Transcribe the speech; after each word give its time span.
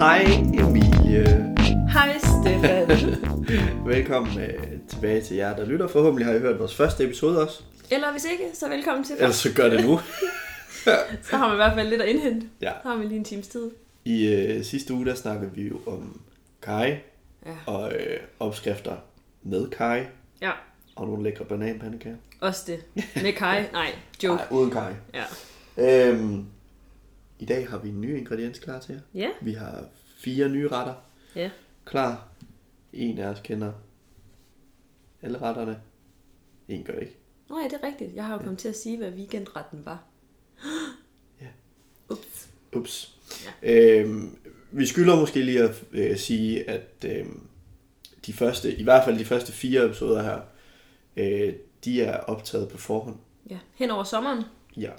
Hej 0.00 0.24
Emilie. 0.54 1.54
Hej 1.92 2.18
Stefan. 2.18 2.88
Velkommen 3.94 4.32
uh, 4.36 4.88
tilbage 4.88 5.20
til 5.20 5.36
jer, 5.36 5.56
der 5.56 5.64
lytter. 5.66 5.88
Forhåbentlig 5.88 6.26
har 6.26 6.34
I 6.34 6.38
hørt 6.38 6.58
vores 6.58 6.74
første 6.74 7.04
episode 7.04 7.42
også. 7.42 7.62
Eller 7.90 8.10
hvis 8.12 8.24
ikke, 8.24 8.44
så 8.54 8.68
velkommen 8.68 9.04
til. 9.04 9.16
Ellers 9.18 9.34
så 9.36 9.48
gør 9.56 9.68
det 9.68 9.84
nu. 9.84 10.00
så 11.30 11.36
har 11.36 11.48
vi 11.48 11.52
i 11.52 11.56
hvert 11.56 11.74
fald 11.74 11.88
lidt 11.88 12.02
at 12.02 12.08
indhente. 12.08 12.46
Ja. 12.60 12.72
Så 12.82 12.88
har 12.88 12.96
vi 12.96 13.04
lige 13.04 13.16
en 13.18 13.24
times 13.24 13.48
tid. 13.48 13.70
I 14.04 14.46
uh, 14.58 14.64
sidste 14.64 14.94
uge, 14.94 15.06
der 15.06 15.14
snakkede 15.14 15.50
vi 15.54 15.68
jo 15.68 15.80
om 15.86 16.20
kaj 16.62 16.98
Ja. 17.46 17.52
og 17.66 17.82
uh, 17.82 18.46
opskrifter 18.46 18.96
med 19.42 19.68
kaj 19.70 20.06
Ja, 20.42 20.50
og 20.96 21.06
nogle 21.06 21.22
lækre 21.22 21.44
bananpandekager. 21.44 22.16
også 22.40 22.62
det. 22.66 23.04
Med 23.22 23.32
Kai. 23.32 23.62
Nej, 23.72 23.92
joke. 24.22 24.36
Nej, 24.36 24.46
uden 24.50 24.70
kaj. 24.70 24.92
Ja. 25.14 26.08
Øhm, 26.08 26.44
I 27.40 27.44
dag 27.44 27.68
har 27.68 27.78
vi 27.78 27.88
en 27.88 28.00
ny 28.00 28.18
ingrediens 28.18 28.58
klar 28.58 28.80
til 28.80 28.94
jer. 28.94 29.00
Ja, 29.14 29.28
Vi 29.40 29.52
har 29.52 29.84
fire 30.16 30.48
nye 30.48 30.68
retter 30.68 30.94
ja. 31.36 31.50
klar. 31.84 32.28
En 32.92 33.18
af 33.18 33.28
os 33.28 33.40
kender 33.44 33.72
alle 35.22 35.38
retterne. 35.40 35.80
En 36.68 36.84
gør 36.84 36.98
ikke. 36.98 37.16
Nå 37.48 37.58
ja, 37.58 37.64
det 37.64 37.72
er 37.82 37.86
rigtigt. 37.86 38.14
Jeg 38.14 38.24
har 38.26 38.32
jo 38.32 38.38
kommet 38.38 38.58
til 38.58 38.68
at 38.68 38.76
sige, 38.76 38.96
hvad 38.96 39.10
weekendretten 39.12 39.84
var. 39.84 40.04
Ja. 41.40 41.46
Ups. 42.14 42.48
Ups. 42.76 43.18
Ja. 43.62 43.72
Øhm, 44.02 44.38
vi 44.70 44.86
skylder 44.86 45.16
måske 45.16 45.42
lige 45.42 45.62
at 45.62 45.84
øh, 45.92 46.16
sige, 46.16 46.70
at 46.70 47.04
øhm, 47.06 47.46
de 48.26 48.32
første, 48.32 48.76
i 48.76 48.82
hvert 48.82 49.04
fald 49.04 49.18
de 49.18 49.24
første 49.24 49.52
fire 49.52 49.84
episoder 49.84 50.22
her, 50.22 50.40
øh, 51.16 51.54
de 51.84 52.02
er 52.02 52.16
optaget 52.18 52.68
på 52.68 52.78
forhånd. 52.78 53.16
Ja, 53.50 53.58
hen 53.74 53.90
over 53.90 54.04
sommeren 54.04 54.42
Ja. 54.76 54.90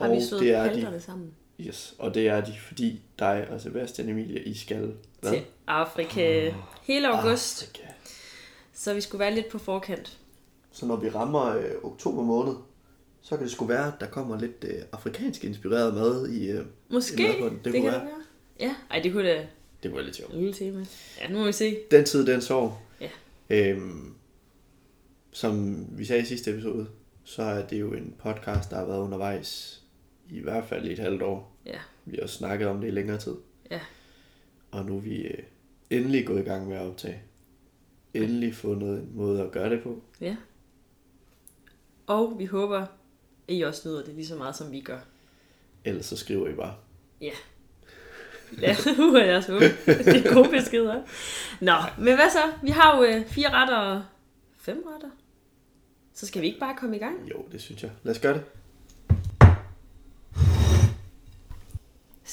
Har 0.00 0.10
og 0.10 0.16
vi 0.16 0.22
slået 0.22 0.42
det 0.42 0.54
er 0.54 0.90
de, 0.90 1.00
sammen. 1.00 1.30
yes, 1.60 1.94
og 1.98 2.14
det 2.14 2.28
er 2.28 2.40
de, 2.44 2.52
fordi 2.68 3.02
dig 3.18 3.46
og 3.50 3.60
Sebastian 3.60 4.08
Emilie, 4.08 4.42
I 4.44 4.54
skal 4.54 4.92
hvad? 5.20 5.32
Til 5.32 5.42
Afrika 5.66 6.52
hele 6.82 7.08
august. 7.08 7.62
Afrika. 7.62 7.92
Så 8.72 8.94
vi 8.94 9.00
skulle 9.00 9.20
være 9.20 9.34
lidt 9.34 9.48
på 9.48 9.58
forkant. 9.58 10.18
Så 10.72 10.86
når 10.86 10.96
vi 10.96 11.08
rammer 11.08 11.56
øh, 11.56 11.64
oktober 11.82 12.22
måned, 12.22 12.54
så 13.22 13.36
kan 13.36 13.44
det 13.44 13.52
sgu 13.52 13.64
være, 13.64 13.86
at 13.86 13.92
der 14.00 14.06
kommer 14.06 14.40
lidt 14.40 14.64
øh, 14.68 14.74
afrikansk 14.92 15.44
inspireret 15.44 15.94
mad 15.94 16.28
i... 16.28 16.50
Øh, 16.50 16.64
Måske. 16.90 17.22
i. 17.22 17.42
Det, 17.42 17.50
det, 17.64 17.72
kunne 17.72 17.72
kan 17.72 17.82
være. 17.82 17.94
det 17.94 18.02
være. 18.02 18.22
Ja, 18.60 18.74
ej, 18.90 19.00
det 19.02 19.12
kunne 19.12 19.28
da 19.28 19.46
Det 19.82 19.90
kunne 19.90 19.94
være 19.96 20.04
lidt 20.04 20.16
sjovt. 20.16 20.32
en 20.32 20.38
lille 20.38 20.54
tema. 20.54 20.84
Ja, 21.20 21.28
nu 21.28 21.38
må 21.38 21.44
vi 21.46 21.52
se. 21.52 21.78
Den 21.90 22.04
tid, 22.04 22.26
den 22.26 22.40
sår. 22.40 22.82
Ja. 23.00 23.08
Øhm, 23.50 24.14
som 25.32 25.86
vi 25.98 26.04
sagde 26.04 26.22
i 26.22 26.26
sidste 26.26 26.50
episode, 26.50 26.86
så 27.24 27.42
er 27.42 27.66
det 27.66 27.80
jo 27.80 27.92
en 27.92 28.14
podcast, 28.18 28.70
der 28.70 28.76
har 28.76 28.84
været 28.84 29.00
undervejs 29.00 29.79
i 30.30 30.40
hvert 30.40 30.64
fald 30.64 30.86
i 30.86 30.92
et 30.92 30.98
halvt 30.98 31.22
år. 31.22 31.56
Ja, 31.66 31.78
Vi 32.04 32.18
har 32.20 32.26
snakket 32.26 32.68
om 32.68 32.80
det 32.80 32.88
i 32.88 32.90
længere 32.90 33.18
tid. 33.18 33.34
ja. 33.70 33.80
Og 34.72 34.84
nu 34.84 34.96
er 34.96 35.00
vi 35.00 35.16
øh, 35.22 35.38
endelig 35.90 36.26
gået 36.26 36.40
i 36.40 36.44
gang 36.44 36.68
med 36.68 36.76
at 36.76 36.82
optage. 36.86 37.22
Endelig 38.14 38.54
fundet 38.54 38.98
en 38.98 39.08
måde 39.14 39.42
at 39.42 39.50
gøre 39.50 39.70
det 39.70 39.82
på. 39.82 40.02
Ja. 40.20 40.36
Og 42.06 42.34
vi 42.38 42.44
håber, 42.44 42.78
at 42.78 42.86
I 43.48 43.62
også 43.62 43.88
nyder 43.88 44.04
det 44.04 44.14
lige 44.14 44.26
så 44.26 44.36
meget, 44.36 44.56
som 44.56 44.72
vi 44.72 44.80
gør. 44.80 44.98
Ellers 45.84 46.06
så 46.06 46.16
skriver 46.16 46.48
I 46.48 46.52
bare. 46.52 46.74
Ja. 47.20 47.30
Ja, 48.60 48.76
uh, 48.98 49.14
jeg 49.18 49.44
så 49.44 49.58
Det 49.86 50.26
er 50.26 50.34
gode 50.34 50.48
beskeder. 50.48 51.02
Nå, 51.60 51.72
men 51.98 52.14
hvad 52.14 52.30
så? 52.30 52.52
Vi 52.62 52.70
har 52.70 52.96
jo 52.98 53.04
øh, 53.04 53.26
fire 53.26 53.50
retter 53.50 53.76
og 53.76 54.02
fem 54.58 54.84
retter. 54.94 55.10
Så 56.14 56.26
skal 56.26 56.42
vi 56.42 56.46
ikke 56.46 56.60
bare 56.60 56.76
komme 56.76 56.96
i 56.96 56.98
gang? 56.98 57.30
Jo, 57.30 57.44
det 57.52 57.60
synes 57.60 57.82
jeg. 57.82 57.90
Lad 58.02 58.14
os 58.14 58.20
gøre 58.20 58.34
det. 58.34 58.42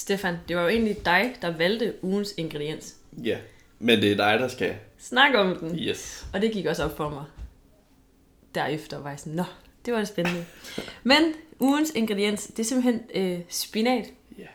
Stefan, 0.07 0.37
det 0.47 0.55
var 0.55 0.61
jo 0.61 0.67
egentlig 0.67 1.05
dig, 1.05 1.35
der 1.41 1.57
valgte 1.57 1.93
ugens 2.01 2.33
ingrediens. 2.37 2.95
Ja, 3.23 3.37
men 3.79 4.01
det 4.01 4.11
er 4.11 4.15
dig, 4.15 4.39
der 4.39 4.47
skal. 4.47 4.75
Snak 4.97 5.35
om 5.35 5.55
den. 5.55 5.79
Yes. 5.79 6.27
Og 6.33 6.41
det 6.41 6.51
gik 6.51 6.65
også 6.65 6.83
op 6.83 6.97
for 6.97 7.09
mig. 7.09 7.25
Derefter 8.55 8.97
var 8.97 9.09
jeg 9.09 9.19
sådan, 9.19 9.33
nå, 9.33 9.43
det 9.85 9.93
var 9.93 9.99
det 9.99 10.07
spændende. 10.07 10.45
Men 11.03 11.33
ugens 11.59 11.91
ingrediens, 11.95 12.47
det 12.47 12.59
er 12.59 12.63
simpelthen 12.63 13.01
øh, 13.15 13.39
spinat. 13.49 14.05
Ja. 14.37 14.47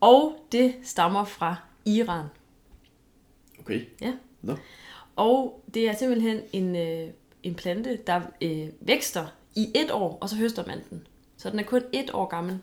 Og 0.00 0.46
det 0.52 0.74
stammer 0.82 1.24
fra 1.24 1.56
Iran. 1.84 2.26
Okay. 3.60 3.80
Ja. 4.00 4.12
Nå. 4.42 4.56
Og 5.16 5.64
det 5.74 5.88
er 5.88 5.96
simpelthen 5.96 6.40
en, 6.52 6.76
øh, 6.76 7.08
en 7.42 7.54
plante, 7.54 7.98
der 8.06 8.20
øh, 8.42 8.68
vækster 8.80 9.26
i 9.54 9.72
et 9.74 9.90
år, 9.90 10.18
og 10.20 10.28
så 10.28 10.36
høster 10.36 10.66
man 10.66 10.80
den. 10.90 11.06
Så 11.36 11.50
den 11.50 11.58
er 11.58 11.64
kun 11.64 11.82
et 11.92 12.10
år 12.14 12.26
gammel. 12.26 12.60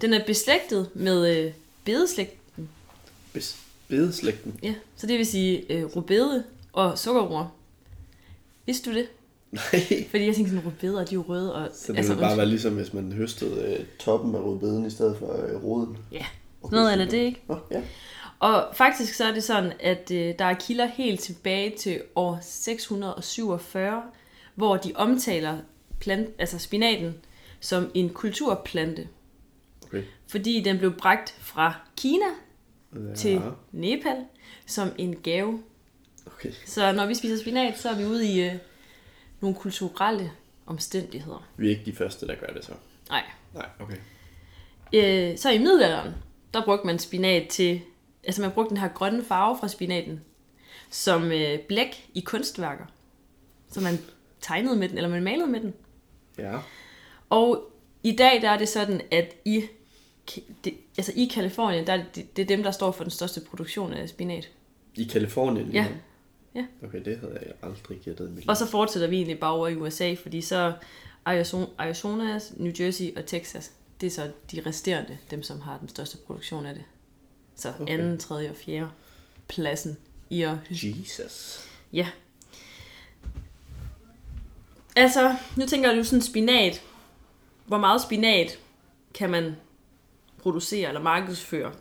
Den 0.00 0.12
er 0.14 0.24
beslægtet 0.24 0.88
med 0.94 1.36
øh, 1.36 1.52
bedeslægten. 1.84 2.68
Bes- 3.36 3.56
bedeslægten. 3.88 4.58
Ja. 4.62 4.74
Så 4.96 5.06
det 5.06 5.18
vil 5.18 5.26
sige 5.26 5.72
øh, 5.72 5.84
rubede 5.84 6.44
og 6.72 6.98
sukkerroer. 6.98 7.54
Vidste 8.66 8.90
du 8.90 8.96
det? 8.96 9.06
Nej. 9.50 9.62
Fordi 10.10 10.26
jeg 10.26 10.34
tænkte 10.34 10.54
sådan, 10.54 10.66
rubeder, 10.66 11.04
de 11.04 11.10
er 11.10 11.14
jo 11.14 11.24
røde. 11.28 11.54
Og, 11.54 11.68
Så 11.74 11.92
det 11.92 11.98
altså, 11.98 12.12
ville 12.14 12.26
bare 12.26 12.36
være 12.36 12.46
ligesom, 12.46 12.74
hvis 12.74 12.92
man 12.92 13.12
høstede 13.12 13.76
øh, 13.78 13.84
toppen 13.98 14.34
af 14.34 14.40
rødbeden 14.40 14.86
i 14.86 14.90
stedet 14.90 15.16
for 15.18 15.32
øh, 15.46 15.64
roden. 15.64 15.98
Ja, 16.12 16.24
sådan 16.64 16.76
noget 16.76 16.92
eller 16.92 17.04
det, 17.08 17.18
ikke? 17.18 17.42
Nå, 17.48 17.58
ja. 17.70 17.82
Og 18.38 18.66
faktisk 18.74 19.14
så 19.14 19.24
er 19.24 19.32
det 19.34 19.44
sådan, 19.44 19.72
at 19.80 20.10
øh, 20.10 20.34
der 20.38 20.44
er 20.44 20.54
kilder 20.54 20.86
helt 20.86 21.20
tilbage 21.20 21.76
til 21.78 22.02
år 22.16 22.38
647, 22.42 24.02
hvor 24.54 24.76
de 24.76 24.92
omtaler 24.94 25.58
plant, 26.00 26.28
altså 26.38 26.58
spinaten 26.58 27.14
som 27.60 27.90
en 27.94 28.08
kulturplante. 28.08 29.08
Okay. 29.92 30.02
Fordi 30.28 30.60
den 30.60 30.78
blev 30.78 30.92
bragt 30.96 31.30
fra 31.40 31.74
Kina 31.96 32.26
Ja. 33.08 33.14
til 33.14 33.42
Nepal 33.72 34.16
som 34.66 34.88
en 34.98 35.16
gave. 35.16 35.62
Okay. 36.26 36.52
Så 36.66 36.92
når 36.92 37.06
vi 37.06 37.14
spiser 37.14 37.38
spinat, 37.38 37.78
så 37.78 37.88
er 37.90 37.96
vi 37.96 38.04
ude 38.04 38.26
i 38.28 38.42
øh, 38.44 38.54
nogle 39.40 39.56
kulturelle 39.56 40.32
omstændigheder. 40.66 41.48
Vi 41.56 41.66
er 41.66 41.70
ikke 41.70 41.84
de 41.84 41.92
første, 41.96 42.26
der 42.26 42.34
gør 42.34 42.46
det 42.46 42.64
så. 42.64 42.72
Nej. 43.08 43.22
Nej, 43.54 43.66
okay. 43.80 43.96
Øh, 44.92 45.38
så 45.38 45.50
i 45.50 45.58
middelalderen, 45.58 46.12
der 46.54 46.64
brugte 46.64 46.86
man 46.86 46.98
spinat 46.98 47.48
til, 47.48 47.80
altså 48.24 48.42
man 48.42 48.50
brugte 48.50 48.68
den 48.70 48.76
her 48.76 48.88
grønne 48.88 49.24
farve 49.24 49.58
fra 49.60 49.68
spinaten, 49.68 50.20
som 50.90 51.32
øh, 51.32 51.58
blæk 51.58 52.10
i 52.14 52.20
kunstværker. 52.20 52.84
Så 53.70 53.80
man 53.80 53.98
tegnede 54.40 54.76
med 54.76 54.88
den, 54.88 54.96
eller 54.96 55.10
man 55.10 55.22
malede 55.22 55.46
med 55.46 55.60
den. 55.60 55.74
Ja. 56.38 56.58
Og 57.30 57.72
i 58.02 58.16
dag, 58.16 58.42
der 58.42 58.50
er 58.50 58.58
det 58.58 58.68
sådan, 58.68 59.00
at 59.10 59.34
i, 59.44 59.64
det, 60.64 60.74
altså 60.96 61.12
i 61.16 61.24
Kalifornien, 61.24 61.86
der 61.86 61.92
er 61.92 62.04
det, 62.14 62.36
det 62.36 62.42
er 62.42 62.46
dem, 62.46 62.62
der 62.62 62.70
står 62.70 62.92
for 62.92 63.04
den 63.04 63.10
største 63.10 63.40
produktion 63.40 63.92
af 63.92 64.08
spinat. 64.08 64.50
I 64.94 65.04
Kalifornien? 65.04 65.66
Ja. 65.66 65.82
ligesom? 65.82 66.00
Ja. 66.54 66.66
Okay, 66.84 67.04
det 67.04 67.18
havde 67.18 67.38
jeg 67.42 67.52
aldrig 67.62 67.98
gættet. 68.00 68.28
Emil. 68.28 68.44
Og 68.48 68.56
så 68.56 68.66
fortsætter 68.66 69.08
vi 69.08 69.16
egentlig 69.16 69.40
bare 69.40 69.52
over 69.52 69.68
i 69.68 69.76
USA, 69.76 70.14
fordi 70.14 70.40
så 70.40 70.72
Arizona, 71.24 71.66
Arizona, 71.78 72.40
New 72.56 72.72
Jersey 72.80 73.16
og 73.16 73.26
Texas, 73.26 73.72
det 74.00 74.06
er 74.06 74.10
så 74.10 74.30
de 74.52 74.62
resterende, 74.66 75.18
dem 75.30 75.42
som 75.42 75.60
har 75.60 75.78
den 75.78 75.88
største 75.88 76.16
produktion 76.16 76.66
af 76.66 76.74
det. 76.74 76.84
Så 77.56 77.72
okay. 77.80 77.92
anden, 77.92 78.18
tredje 78.18 78.50
og 78.50 78.56
fjerde 78.56 78.90
pladsen 79.48 79.96
i 80.30 80.42
at... 80.42 80.56
Jesus. 80.70 81.68
Ja. 81.92 82.08
Altså, 84.96 85.36
nu 85.56 85.66
tænker 85.66 85.94
du 85.94 86.04
sådan 86.04 86.22
spinat. 86.22 86.82
Hvor 87.66 87.78
meget 87.78 88.02
spinat 88.02 88.58
kan 89.14 89.30
man 89.30 89.56
producere 90.42 90.88
eller 90.88 91.00
markedsføre 91.02 91.72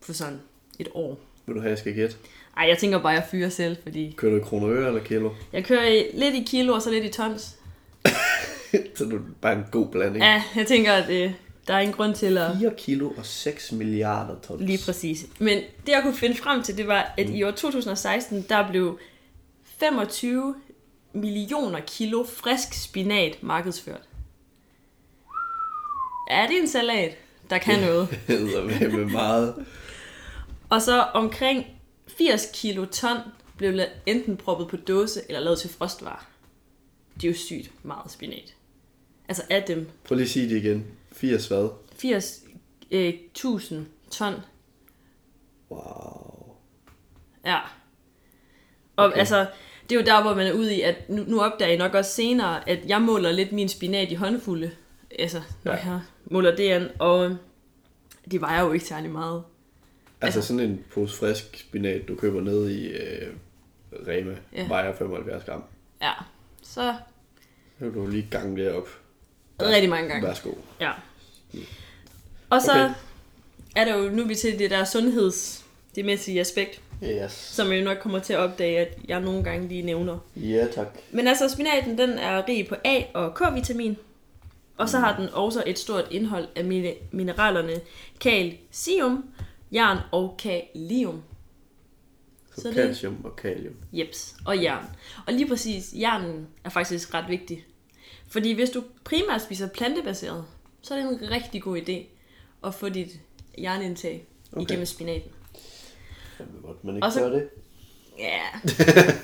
for 0.00 0.12
sådan 0.12 0.40
et 0.78 0.88
år? 0.94 1.20
Vil 1.46 1.54
du 1.54 1.60
have, 1.60 1.70
jeg 1.70 1.78
skal 1.78 1.94
gætte? 1.94 2.16
Ej, 2.56 2.68
jeg 2.68 2.78
tænker 2.78 2.98
bare, 3.02 3.12
at 3.12 3.20
jeg 3.20 3.28
fyrer 3.30 3.48
selv, 3.48 3.76
fordi 3.82 4.14
Kører 4.16 4.32
du 4.32 4.38
i 4.38 4.44
kroner 4.44 4.86
eller 4.86 5.00
kilo? 5.04 5.30
jeg 5.52 5.64
kører 5.64 5.86
i, 5.86 6.04
lidt 6.14 6.34
i 6.34 6.44
kilo 6.46 6.74
og 6.74 6.82
så 6.82 6.90
lidt 6.90 7.04
i 7.04 7.08
tons. 7.08 7.42
så 8.96 9.04
er 9.04 9.08
det 9.08 9.20
bare 9.40 9.52
en 9.52 9.64
god 9.70 9.88
blanding. 9.88 10.24
Ja, 10.24 10.42
jeg 10.56 10.66
tænker, 10.66 10.92
at 10.92 11.10
øh, 11.10 11.32
der 11.66 11.74
er 11.74 11.80
ingen 11.80 11.96
grund 11.96 12.14
til 12.14 12.38
at... 12.38 12.56
4 12.58 12.72
kilo 12.78 13.10
og 13.16 13.26
6 13.26 13.72
milliarder 13.72 14.34
tons. 14.40 14.62
Lige 14.62 14.78
præcis. 14.84 15.26
Men 15.38 15.58
det, 15.86 15.92
jeg 15.92 16.00
kunne 16.02 16.16
finde 16.16 16.36
frem 16.36 16.62
til, 16.62 16.76
det 16.76 16.88
var, 16.88 17.14
at 17.18 17.28
i 17.28 17.42
år 17.42 17.50
2016, 17.50 18.46
der 18.48 18.70
blev 18.70 18.98
25 19.64 20.54
millioner 21.12 21.80
kilo 21.80 22.24
frisk 22.24 22.74
spinat 22.84 23.42
markedsført. 23.42 24.00
Ja, 26.30 26.46
det 26.48 26.56
er 26.56 26.60
en 26.60 26.68
salat, 26.68 27.16
der 27.50 27.58
kan 27.58 27.80
noget. 27.80 28.08
hedder 28.26 28.64
med, 28.64 29.04
meget. 29.04 29.66
Og 30.68 30.82
så 30.82 31.02
omkring 31.02 31.66
80 32.18 32.50
kilo 32.54 32.84
ton 32.84 33.18
blev 33.56 33.80
enten 34.06 34.36
proppet 34.36 34.68
på 34.68 34.76
dåse 34.76 35.20
eller 35.28 35.40
lavet 35.40 35.58
til 35.58 35.70
frostvarer. 35.70 36.26
Det 37.14 37.24
er 37.24 37.28
jo 37.28 37.36
sygt 37.36 37.84
meget 37.84 38.10
spinat. 38.10 38.54
Altså 39.28 39.42
af 39.50 39.62
dem 39.62 39.90
Prøv 40.04 40.16
lige 40.16 40.24
at 40.24 40.30
sige 40.30 40.48
det 40.48 40.64
igen. 40.64 40.86
80 41.12 41.46
hvad? 41.46 41.68
80 41.96 42.42
øh, 42.90 43.08
1000 43.08 43.86
ton 44.10 44.34
Wow. 45.70 46.56
Ja. 47.44 47.58
Og 48.96 49.06
Okay. 49.06 49.18
altså, 49.18 49.46
det 49.90 49.96
er 49.96 50.00
jo 50.00 50.06
der, 50.06 50.22
hvor 50.22 50.34
man 50.34 50.46
er 50.46 50.52
ude 50.52 50.76
i, 50.76 50.80
at 50.80 51.10
nu, 51.10 51.24
nu 51.26 51.40
opdager 51.40 51.68
jeg 51.68 51.78
nok 51.78 51.94
også 51.94 52.10
senere, 52.10 52.68
at 52.68 52.78
jeg 52.86 53.02
måler 53.02 53.32
lidt 53.32 53.52
min 53.52 53.68
spinat 53.68 54.12
i 54.12 54.14
håndfulde. 54.14 54.70
Altså, 55.18 55.40
når 55.64 55.72
Ja. 55.72 55.78
jeg 55.90 56.00
måler 56.24 56.56
det 56.56 56.68
an. 56.70 56.88
Og 56.98 57.36
de 58.30 58.40
vejer 58.40 58.64
jo 58.64 58.72
ikke 58.72 58.84
særlig 58.86 59.10
meget. 59.10 59.42
Altså 60.20 60.42
sådan 60.42 60.60
en 60.60 60.84
pose 60.94 61.16
frisk 61.16 61.58
spinat, 61.58 62.08
du 62.08 62.14
køber 62.14 62.40
ned 62.40 62.68
i 62.70 62.86
øh, 62.86 63.32
Rema, 64.08 64.36
Ja. 64.52 64.68
vejer 64.68 64.94
75 64.96 65.44
gram. 65.44 65.64
Ja, 66.02 66.12
så 66.62 66.94
Så 67.78 67.84
kan 67.84 67.92
du 67.92 68.06
lige 68.06 68.28
gange 68.30 68.56
det 68.64 68.72
op. 68.72 68.88
rigtig 69.62 69.90
mange 69.90 70.08
gange. 70.08 70.26
Værsgo. 70.26 70.50
Ja. 70.80 70.92
Og 72.50 72.62
så 72.62 72.72
okay. 72.72 72.94
Er 73.76 73.84
der 73.84 73.96
jo 73.96 74.10
nu 74.10 74.24
vi 74.24 74.34
til 74.34 74.58
det 74.58 74.70
der 74.70 74.84
sundheds, 74.84 75.64
det 75.94 76.04
mæssige 76.04 76.40
aspekt, 76.40 76.80
Yes. 77.04 77.32
som 77.32 77.72
jeg 77.72 77.82
nok 77.82 77.98
kommer 77.98 78.18
til 78.18 78.32
at 78.32 78.38
opdage, 78.38 78.78
at 78.78 78.98
jeg 79.08 79.20
nogle 79.20 79.44
gange 79.44 79.68
lige 79.68 79.82
nævner. 79.82 80.18
Ja, 80.36 80.66
tak. 80.74 80.86
Men 81.10 81.28
altså, 81.28 81.48
spinaten 81.48 81.98
den 81.98 82.10
er 82.10 82.48
rig 82.48 82.68
på 82.68 82.74
A 82.84 83.02
og 83.14 83.34
K-vitamin, 83.34 83.96
og 84.78 84.88
så 84.88 84.98
har 84.98 85.16
den 85.20 85.28
også 85.28 85.62
et 85.66 85.78
stort 85.78 86.04
indhold 86.10 86.48
af 86.56 86.64
mine- 86.64 86.94
mineralerne 87.12 87.80
calcium, 88.20 89.24
jern 89.72 89.98
og 90.12 90.36
kalium. 90.38 91.22
Så, 92.54 92.60
Så 92.62 92.68
det- 92.68 92.76
calcium 92.76 93.24
og 93.24 93.36
kalium. 93.36 93.74
Jeps, 93.92 94.36
og 94.46 94.62
jern. 94.62 94.84
Og 95.26 95.32
lige 95.32 95.48
præcis, 95.48 95.94
jernen 95.98 96.46
er 96.64 96.68
faktisk 96.70 97.14
ret 97.14 97.24
vigtig. 97.28 97.64
Fordi 98.28 98.52
hvis 98.52 98.70
du 98.70 98.84
primært 99.04 99.42
spiser 99.42 99.68
plantebaseret, 99.68 100.44
så 100.82 100.94
er 100.94 100.98
det 101.02 101.22
en 101.22 101.30
rigtig 101.30 101.62
god 101.62 101.78
idé 101.78 102.02
at 102.64 102.74
få 102.74 102.88
dit 102.88 103.20
jernindtag 103.58 104.26
okay. 104.52 104.62
Igennem 104.62 104.86
spinaten. 104.86 105.30
Fandme 106.36 106.60
godt, 106.62 106.84
man 106.84 106.94
ikke 106.94 107.06
Og 107.06 107.12
så- 107.12 107.20
gør 107.20 107.28
det. 107.30 107.48
Ja, 108.18 108.70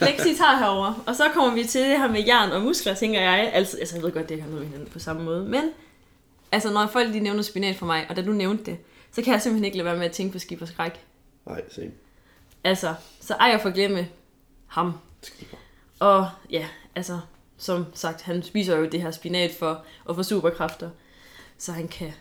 Lexi 0.01 0.37
tager 0.37 0.59
herover. 0.59 1.05
Og 1.07 1.17
så 1.17 1.31
kommer 1.35 1.55
vi 1.55 1.65
til 1.65 1.81
det 1.81 1.99
her 1.99 2.11
med 2.11 2.25
jern 2.27 2.53
og 2.53 2.63
muskler, 2.63 2.95
tænker 2.95 3.21
jeg. 3.21 3.51
Altså, 3.55 3.79
altså 3.79 3.97
jeg 3.97 4.03
ved 4.05 4.13
godt, 4.13 4.29
det 4.29 4.43
har 4.43 4.49
noget 4.49 4.63
med 4.63 4.71
hinanden 4.71 4.93
på 4.93 4.99
samme 4.99 5.25
måde. 5.25 5.45
Men 5.45 5.63
altså, 6.53 6.73
når 6.73 6.87
folk 6.87 7.09
lige 7.09 7.21
nævner 7.21 7.43
spinat 7.43 7.77
for 7.77 7.87
mig, 7.87 8.07
og 8.09 8.17
da 8.17 8.23
du 8.23 8.33
nævnte 8.33 8.65
det, 8.65 8.79
så 9.13 9.23
kan 9.23 9.33
jeg 9.33 9.43
simpelthen 9.43 9.65
ikke 9.65 9.77
lade 9.77 9.85
være 9.85 9.97
med 9.97 10.05
at 10.07 10.13
tænke 10.13 10.33
på 10.33 10.39
skib 10.39 10.63
og 10.63 10.69
skræk. 10.69 11.01
Nej, 11.47 11.63
se. 11.71 11.91
Altså, 12.65 12.95
så 13.21 13.35
ej 13.35 13.51
at 13.55 13.61
forglemme 13.61 14.09
ham. 14.67 14.93
Skipper. 15.23 15.57
Og 15.99 16.31
ja, 16.51 16.67
altså, 16.95 17.21
som 17.57 17.87
sagt, 17.95 18.23
han 18.23 18.43
spiser 18.43 18.77
jo 18.77 18.87
det 18.87 19.03
her 19.03 19.11
spinat 19.11 19.51
for 19.59 19.85
at 20.09 20.17
få 20.17 20.23
superkræfter, 20.23 20.91
så 21.59 21.73
han 21.73 21.89
kan 21.89 22.13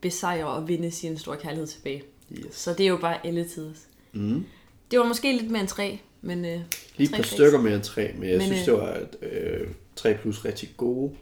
besejre 0.00 0.46
og 0.46 0.68
vinde 0.68 0.90
sin 0.90 1.18
store 1.18 1.36
kærlighed 1.36 1.66
tilbage. 1.66 2.02
Yes. 2.32 2.54
Så 2.54 2.74
det 2.74 2.84
er 2.84 2.90
jo 2.90 2.96
bare 2.96 3.26
alle 3.26 3.48
tiders. 3.48 3.86
Mm. 4.12 4.46
Det 4.90 4.98
var 4.98 5.04
måske 5.04 5.32
lidt 5.36 5.50
mere 5.50 5.60
end 5.60 5.68
tre, 5.68 5.98
men 6.20 6.44
øh, 6.44 6.60
Lige 6.96 7.10
et 7.10 7.16
par 7.16 7.22
stykker 7.22 7.60
mere 7.60 7.74
end 7.74 7.82
tre, 7.82 8.12
men 8.14 8.28
jeg 8.28 8.38
Men, 8.38 8.46
synes, 8.46 8.60
øh, 8.68 8.74
det 8.74 8.82
var 8.82 8.88
et, 8.94 9.16
øh, 9.22 9.68
tre 9.96 10.14
plus 10.22 10.44
rigtig 10.44 10.68
gode. 10.76 11.16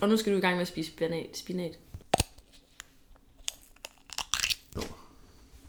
og 0.00 0.08
nu 0.08 0.16
skal 0.16 0.32
du 0.32 0.38
i 0.38 0.40
gang 0.40 0.54
med 0.56 0.62
at 0.62 0.68
spise 0.68 0.90
spinat. 0.90 1.26
spinat. 1.38 1.78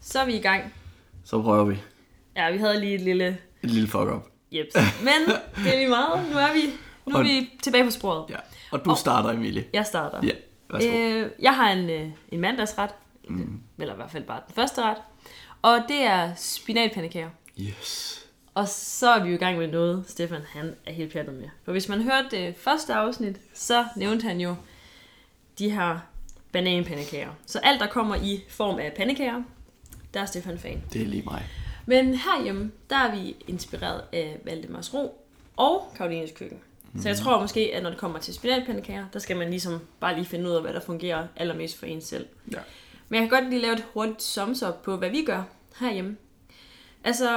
Så 0.01 0.19
er 0.19 0.25
vi 0.25 0.33
i 0.35 0.41
gang. 0.41 0.73
Så 1.23 1.41
prøver 1.41 1.65
vi. 1.65 1.77
Ja, 2.35 2.51
vi 2.51 2.57
havde 2.57 2.79
lige 2.79 2.95
et 2.95 3.01
lille 3.01 3.27
Et 3.63 3.71
lille 3.71 3.87
fuck 3.87 4.03
up. 4.11 4.23
jeps. 4.51 4.75
Men 5.03 5.35
det 5.65 5.73
er 5.73 5.77
lige 5.77 5.89
meget. 5.89 6.29
Nu 6.31 6.37
er 6.37 6.53
vi, 6.53 6.61
nu 7.05 7.13
er 7.15 7.17
Og- 7.19 7.23
vi 7.25 7.49
tilbage 7.63 7.83
på 7.83 7.91
sporet. 7.91 8.29
Ja. 8.29 8.35
Og 8.71 8.85
du 8.85 8.95
starter, 8.97 9.29
Emilie. 9.29 9.65
Jeg 9.73 9.85
starter. 9.85 10.21
Ja, 10.27 10.31
værsgo. 10.71 10.89
Øh, 10.97 11.31
jeg 11.39 11.55
har 11.55 11.71
en, 11.71 11.89
øh, 11.89 12.09
en 12.31 12.39
mandagsret, 12.39 12.89
mm. 13.29 13.59
eller 13.79 13.93
i 13.93 13.95
hvert 13.97 14.11
fald 14.11 14.23
bare 14.23 14.41
den 14.47 14.55
første 14.55 14.81
ret, 14.81 14.97
og 15.63 15.79
det 15.87 16.01
er 16.01 16.35
spinatpandekager. 16.35 17.29
Yes. 17.59 18.19
Og 18.53 18.67
så 18.67 19.09
er 19.09 19.23
vi 19.23 19.29
jo 19.29 19.35
i 19.35 19.37
gang 19.37 19.57
med 19.57 19.67
noget, 19.67 20.03
Stefan 20.07 20.41
han 20.49 20.75
er 20.85 20.91
helt 20.91 21.13
pjattet 21.13 21.33
med. 21.35 21.49
For 21.63 21.71
hvis 21.71 21.89
man 21.89 22.01
hørte 22.01 22.27
det 22.31 22.55
første 22.57 22.93
afsnit, 22.93 23.35
så 23.53 23.85
nævnte 23.95 24.27
han 24.27 24.41
jo 24.41 24.55
de 25.59 25.69
her 25.69 25.99
bananpandekager. 26.51 27.29
Så 27.45 27.59
alt, 27.59 27.79
der 27.79 27.87
kommer 27.87 28.15
i 28.15 28.43
form 28.49 28.79
af 28.79 28.93
pandekager, 28.93 29.43
der 30.13 30.19
er 30.21 30.25
Stefan 30.25 30.59
fan. 30.59 30.83
Det 30.93 31.01
er 31.01 31.05
lige 31.05 31.23
mig. 31.23 31.43
Men 31.85 32.13
herhjemme, 32.13 32.71
der 32.89 32.95
er 32.95 33.15
vi 33.15 33.35
inspireret 33.47 34.03
af 34.13 34.39
Valdemars 34.43 34.93
Ro 34.93 35.25
og 35.57 35.93
Karolines 35.97 36.31
Køkken. 36.35 36.59
Mm. 36.93 37.01
Så 37.01 37.09
jeg 37.09 37.17
tror 37.17 37.41
måske, 37.41 37.71
at 37.73 37.83
når 37.83 37.89
det 37.89 37.99
kommer 37.99 38.19
til 38.19 38.33
spinatpandekager, 38.33 39.05
der 39.13 39.19
skal 39.19 39.37
man 39.37 39.49
ligesom 39.49 39.79
bare 39.99 40.15
lige 40.15 40.25
finde 40.25 40.49
ud 40.49 40.55
af, 40.55 40.61
hvad 40.61 40.73
der 40.73 40.79
fungerer 40.79 41.27
allermest 41.35 41.79
for 41.79 41.85
en 41.85 42.01
selv. 42.01 42.27
Ja. 42.51 42.59
Men 43.09 43.21
jeg 43.21 43.29
kan 43.29 43.39
godt 43.39 43.49
lige 43.49 43.61
lave 43.61 43.73
et 43.73 43.85
hurtigt 43.93 44.21
sums 44.21 44.63
up 44.63 44.75
på, 44.83 44.97
hvad 44.97 45.09
vi 45.09 45.23
gør 45.25 45.43
herhjemme. 45.79 46.17
Altså, 47.03 47.27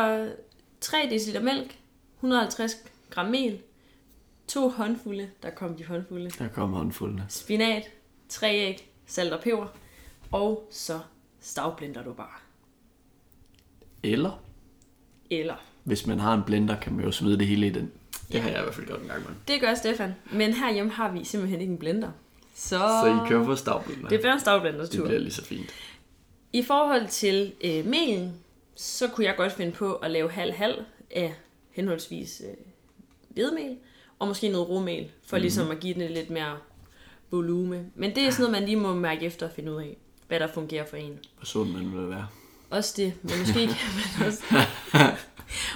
3 0.80 0.98
dl 1.10 1.42
mælk, 1.44 1.78
150 2.16 2.76
gram 3.10 3.26
mel, 3.26 3.58
to 4.48 4.68
håndfulde, 4.68 5.30
der 5.42 5.50
kom 5.50 5.74
de 5.74 5.84
håndfulde, 5.84 6.30
Der 6.30 6.48
kommer 6.48 6.78
håndfuldene. 6.78 7.26
spinat, 7.28 7.90
tre 8.28 8.54
æg, 8.54 8.90
salt 9.06 9.32
og 9.32 9.40
peber, 9.40 9.66
og 10.32 10.68
så 10.70 11.00
stavblender 11.40 12.04
du 12.04 12.12
bare. 12.12 12.38
Eller, 14.02 14.42
Eller, 15.30 15.54
hvis 15.84 16.06
man 16.06 16.20
har 16.20 16.34
en 16.34 16.42
blender, 16.46 16.80
kan 16.80 16.92
man 16.92 17.04
jo 17.04 17.12
smide 17.12 17.38
det 17.38 17.46
hele 17.46 17.66
i 17.66 17.70
den. 17.70 17.92
Det 18.32 18.40
har 18.42 18.50
jeg 18.50 18.58
i 18.58 18.62
hvert 18.62 18.74
fald 18.74 18.86
gjort 18.86 19.00
en 19.00 19.08
gang 19.08 19.22
med. 19.22 19.30
det 19.48 19.60
gør 19.60 19.74
Stefan, 19.74 20.14
men 20.32 20.52
herhjemme 20.52 20.92
har 20.92 21.12
vi 21.12 21.24
simpelthen 21.24 21.60
ikke 21.60 21.72
en 21.72 21.78
blender. 21.78 22.10
Så, 22.58 22.78
Så 22.78 23.20
I 23.24 23.28
kører 23.28 23.44
på 23.44 23.56
stavblender. 23.56 24.08
det 24.08 24.20
bliver 24.20 24.32
en 24.32 24.40
stavblenders 24.40 24.88
det 24.88 24.98
tur. 24.98 25.06
bliver 25.06 25.20
lige 25.20 25.32
så 25.32 25.44
fint. 25.44 25.70
I 26.52 26.62
forhold 26.62 27.08
til 27.08 27.52
øh, 27.64 27.86
melen, 27.86 28.32
så 28.74 29.08
kunne 29.08 29.26
jeg 29.26 29.34
godt 29.36 29.52
finde 29.52 29.72
på 29.72 29.94
at 29.94 30.10
lave 30.10 30.30
halv-halv 30.30 30.84
af 31.10 31.34
henholdsvis 31.70 32.42
øh, 32.44 32.54
hvedemel 33.28 33.76
og 34.18 34.28
måske 34.28 34.48
noget 34.48 34.68
romel, 34.68 35.10
for 35.26 35.36
mm. 35.36 35.40
ligesom 35.40 35.70
at 35.70 35.80
give 35.80 35.94
den 35.94 36.10
lidt 36.10 36.30
mere 36.30 36.56
volume. 37.30 37.84
Men 37.94 38.14
det 38.14 38.22
er 38.26 38.30
sådan 38.30 38.42
noget, 38.42 38.52
man 38.52 38.64
lige 38.68 38.76
må 38.76 38.94
mærke 38.94 39.26
efter 39.26 39.46
og 39.46 39.52
finde 39.52 39.72
ud 39.72 39.80
af, 39.80 39.96
hvad 40.28 40.40
der 40.40 40.46
fungerer 40.46 40.86
for 40.86 40.96
en. 40.96 41.18
Hvor 41.36 41.44
sund 41.46 41.70
man 41.70 41.92
vil 41.98 42.08
være. 42.10 42.26
Også 42.70 42.94
det, 42.96 43.12
men 43.22 43.32
måske 43.38 43.52
kan 43.66 43.76
man 44.18 44.26
også, 44.28 44.42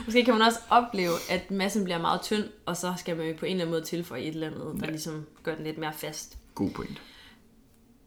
måske 0.05 0.25
kan 0.25 0.35
man 0.35 0.43
også 0.43 0.59
opleve, 0.71 1.13
at 1.31 1.51
massen 1.51 1.85
bliver 1.85 1.99
meget 1.99 2.21
tynd, 2.23 2.45
og 2.67 2.77
så 2.77 2.95
skal 2.99 3.17
man 3.17 3.27
jo 3.27 3.35
på 3.39 3.47
en 3.47 3.53
eller 3.53 3.65
anden 3.65 3.73
måde 3.75 3.85
tilføje 3.85 4.21
et 4.21 4.29
eller 4.29 4.47
andet, 4.47 4.61
der 4.81 4.87
Ja. 4.87 4.91
ligesom 4.91 5.27
gør 5.43 5.55
den 5.55 5.65
lidt 5.65 5.79
mere 5.79 5.93
fast. 5.93 6.37
God 6.61 6.71
point. 6.71 7.03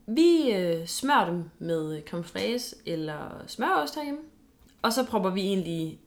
Vi 0.07 0.51
øh, 0.53 0.87
smører 0.87 1.25
dem 1.25 1.43
med 1.59 2.01
creme 2.07 2.23
fraise 2.23 2.75
eller 2.85 3.43
smørost 3.47 3.95
herhjemme. 3.95 4.19
Og 4.81 4.93
så 4.93 5.03
propper 5.05 5.29
vi 5.29 5.41
egentlig 5.41 5.99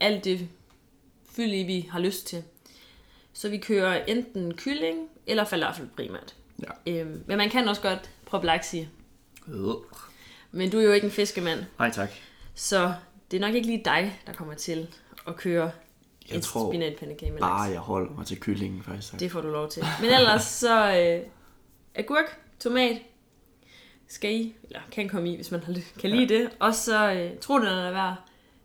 alt 0.00 0.24
det 0.24 0.48
fyld 1.30 1.52
i, 1.52 1.62
vi 1.62 1.88
har 1.90 1.98
lyst 2.00 2.26
til. 2.26 2.42
Så 3.32 3.48
vi 3.48 3.58
kører 3.58 4.04
enten 4.04 4.54
kylling 4.56 5.08
eller 5.26 5.44
falafel 5.44 5.88
primært. 5.96 6.34
Ja. 6.62 6.92
Øhm, 7.00 7.22
men 7.26 7.36
man 7.38 7.50
kan 7.50 7.68
også 7.68 7.82
godt 7.82 8.10
proppe 8.26 8.46
laks 8.46 8.74
i. 8.74 8.88
Øh. 9.48 9.74
Men 10.52 10.70
du 10.70 10.78
er 10.78 10.82
jo 10.82 10.92
ikke 10.92 11.04
en 11.04 11.10
fiskemand, 11.10 11.60
Nej 11.78 11.90
tak. 11.90 12.10
så 12.54 12.94
det 13.30 13.36
er 13.36 13.40
nok 13.40 13.54
ikke 13.54 13.66
lige 13.66 13.82
dig, 13.84 14.20
der 14.26 14.32
kommer 14.32 14.54
til 14.54 14.88
at 15.28 15.36
køre 15.36 15.70
Jeg 16.28 16.36
en 16.36 16.42
tror 16.42 16.70
spinatpandekage 16.72 17.32
med 17.32 17.40
bare, 17.40 17.60
laks. 17.60 17.72
jeg 17.72 17.80
holder 17.80 18.12
mig 18.12 18.26
til 18.26 18.40
kyllingen 18.40 18.82
faktisk. 18.82 19.20
Det 19.20 19.30
får 19.32 19.40
du 19.40 19.48
lov 19.48 19.68
til. 19.70 19.84
Men 20.00 20.10
ellers 20.10 20.44
så 20.44 20.96
øh, 20.98 21.26
agurk, 21.94 22.38
tomat, 22.60 22.98
skal 24.08 24.34
I, 24.34 24.54
eller 24.64 24.80
kan 24.92 25.08
komme 25.08 25.32
i, 25.32 25.36
hvis 25.36 25.50
man 25.50 25.60
kan 26.00 26.10
lide 26.10 26.34
det. 26.34 26.50
Og 26.60 26.74
så 26.74 27.12
øh, 27.12 27.30
tro 27.40 27.54
det, 27.54 27.64
når 27.64 27.70
der 27.82 27.90
være 27.90 28.16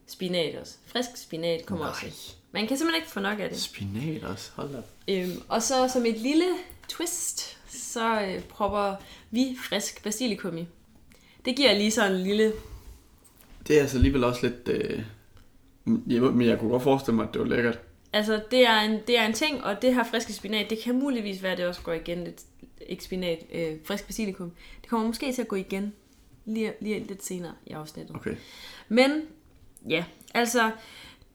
spinat 0.07 0.55
også. 0.55 0.75
Frisk 0.85 1.09
spinat 1.17 1.65
kommer 1.65 1.85
Nej. 1.85 1.93
også. 2.05 2.35
Man 2.51 2.67
kan 2.67 2.77
simpelthen 2.77 3.01
ikke 3.01 3.11
få 3.11 3.19
nok 3.19 3.39
af 3.39 3.49
det. 3.49 3.59
Spinat 3.61 4.23
også. 4.23 4.51
Hold 4.55 4.69
da. 4.73 4.81
Øhm, 5.13 5.41
og 5.47 5.63
så 5.63 5.87
som 5.93 6.05
et 6.05 6.17
lille 6.17 6.45
twist, 6.87 7.57
så 7.69 8.21
øh, 8.21 8.43
propper 8.43 8.95
vi 9.31 9.57
frisk 9.69 10.03
basilikum 10.03 10.57
i. 10.57 10.67
Det 11.45 11.55
giver 11.55 11.73
lige 11.73 11.91
sådan 11.91 12.11
en 12.11 12.23
lille... 12.23 12.53
Det 13.67 13.77
er 13.77 13.81
altså 13.81 13.97
alligevel 13.97 14.23
også 14.23 14.47
lidt... 14.47 14.67
Øh... 14.67 15.03
jeg- 16.07 16.21
Men 16.21 16.47
jeg 16.47 16.59
kunne 16.59 16.69
godt 16.71 16.83
forestille 16.83 17.15
mig, 17.15 17.27
at 17.27 17.33
det 17.33 17.41
var 17.41 17.47
lækkert. 17.47 17.79
Altså, 18.13 18.41
det 18.51 18.67
er, 18.67 18.79
en, 18.79 18.99
det 19.07 19.17
er 19.17 19.25
en 19.25 19.33
ting, 19.33 19.63
og 19.63 19.81
det 19.81 19.95
her 19.95 20.03
friske 20.03 20.33
spinat, 20.33 20.69
det 20.69 20.79
kan 20.79 20.99
muligvis 20.99 21.43
være, 21.43 21.51
at 21.51 21.57
det 21.57 21.67
også 21.67 21.81
går 21.81 21.93
igen 21.93 22.23
lidt, 22.23 22.41
ikke 22.87 23.03
spinat, 23.03 23.45
øh, 23.53 23.77
frisk 23.85 24.05
basilikum. 24.05 24.51
Det 24.81 24.89
kommer 24.89 25.07
måske 25.07 25.33
til 25.33 25.41
at 25.41 25.47
gå 25.47 25.55
igen 25.55 25.93
lige, 26.45 26.73
lige 26.81 26.99
lidt 26.99 27.25
senere 27.25 27.53
i 27.65 27.71
afsnittet. 27.71 28.15
Okay. 28.15 28.35
Men 28.89 29.21
ja, 29.89 30.05
altså 30.33 30.71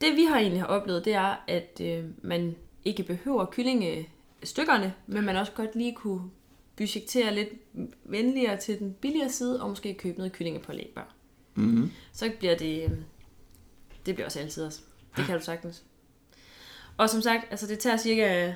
det 0.01 0.17
vi 0.17 0.25
har 0.25 0.39
egentlig 0.39 0.61
har 0.61 0.67
oplevet, 0.67 1.05
det 1.05 1.15
er, 1.15 1.45
at 1.49 1.81
øh, 1.81 2.05
man 2.23 2.57
ikke 2.85 3.03
behøver 3.03 3.47
kyllingestykkerne, 3.47 4.95
men 5.07 5.25
man 5.25 5.37
også 5.37 5.53
godt 5.53 5.77
lige 5.77 5.95
kunne 5.95 6.31
budgettere 6.77 7.35
lidt 7.35 7.49
venligere 8.05 8.57
til 8.57 8.79
den 8.79 8.95
billigere 9.01 9.31
side, 9.31 9.63
og 9.63 9.69
måske 9.69 9.95
købe 9.95 10.19
noget 10.19 10.33
kyllingepålæg 10.33 10.93
bare. 10.95 11.05
Mm-hmm. 11.55 11.91
Så 12.13 12.33
bliver 12.39 12.57
det, 12.57 12.85
øh, 12.85 12.91
det 14.07 14.15
bliver 14.15 14.27
også 14.27 14.41
altid 14.41 14.65
også. 14.65 14.81
Det 15.17 15.25
kan 15.25 15.39
du 15.39 15.45
sagtens. 15.45 15.85
Og 16.97 17.11
som 17.11 17.23
sagt, 17.23 17.47
altså 17.51 17.67
det 17.67 17.79
tager 17.79 17.97
cirka 17.97 18.55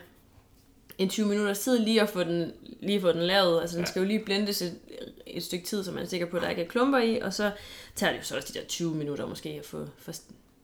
en 0.99 1.09
20 1.09 1.27
minutters 1.27 1.59
tid 1.59 1.79
lige 1.79 2.03
at 2.03 2.09
få 2.09 2.25
den, 2.25 2.53
lige 2.81 3.01
få 3.01 3.13
den 3.13 3.23
lavet. 3.23 3.61
Altså 3.61 3.77
den 3.77 3.85
Ja. 3.85 3.91
skal 3.91 4.01
jo 4.01 4.07
lige 4.09 4.25
blendes 4.25 4.63
et, 4.63 4.79
et 5.27 5.43
stykke 5.43 5.65
tid, 5.67 5.85
så 5.85 5.93
man 5.93 6.03
er 6.03 6.07
sikker 6.09 6.27
på, 6.27 6.37
at 6.37 6.43
der 6.43 6.49
ikke 6.51 6.63
er 6.63 6.69
klumper 6.69 6.99
i. 6.99 7.19
Og 7.19 7.35
så 7.35 7.53
tager 7.95 8.13
det 8.13 8.19
jo 8.19 8.25
så 8.25 8.37
også 8.37 8.53
de 8.55 8.59
der 8.59 8.65
20 8.67 8.95
minutter 8.95 9.27
måske 9.27 9.49
at 9.49 9.67
få, 9.67 9.87
få, 9.99 10.13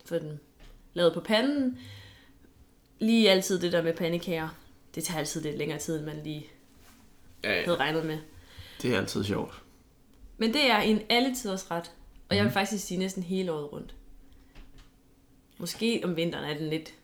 få 0.05 0.19
den 0.19 0.41
lavet 0.95 1.15
på 1.15 1.21
panden. 1.21 1.79
Lige 2.99 3.31
altid 3.31 3.59
det 3.61 3.73
der 3.73 3.83
med 3.83 3.95
pandekager. 3.97 4.49
Det 4.95 5.05
tager 5.05 5.19
altid 5.19 5.41
lidt 5.43 5.59
længere 5.59 5.79
tid, 5.79 5.97
end 5.97 6.05
man 6.07 6.21
lige 6.25 6.47
Ja, 7.45 7.53
ja. 7.59 7.65
havde 7.65 7.77
regnet 7.79 8.07
med. 8.07 8.19
Det 8.83 8.95
er 8.95 8.99
altid 8.99 9.25
sjovt. 9.25 9.63
Men 10.39 10.53
det 10.55 10.71
er 10.71 10.79
en 10.79 11.01
alletiders 11.09 11.71
ret. 11.71 11.91
Og 12.29 12.37
jeg 12.37 12.45
vil 12.45 12.53
faktisk 12.53 12.85
sige 12.87 12.99
næsten 12.99 13.23
hele 13.23 13.53
året 13.53 13.73
rundt. 13.73 13.95
Måske 15.59 16.01
om 16.05 16.17
vinteren 16.17 16.45
er 16.51 16.59
den 16.59 16.69
lidt... 16.69 16.95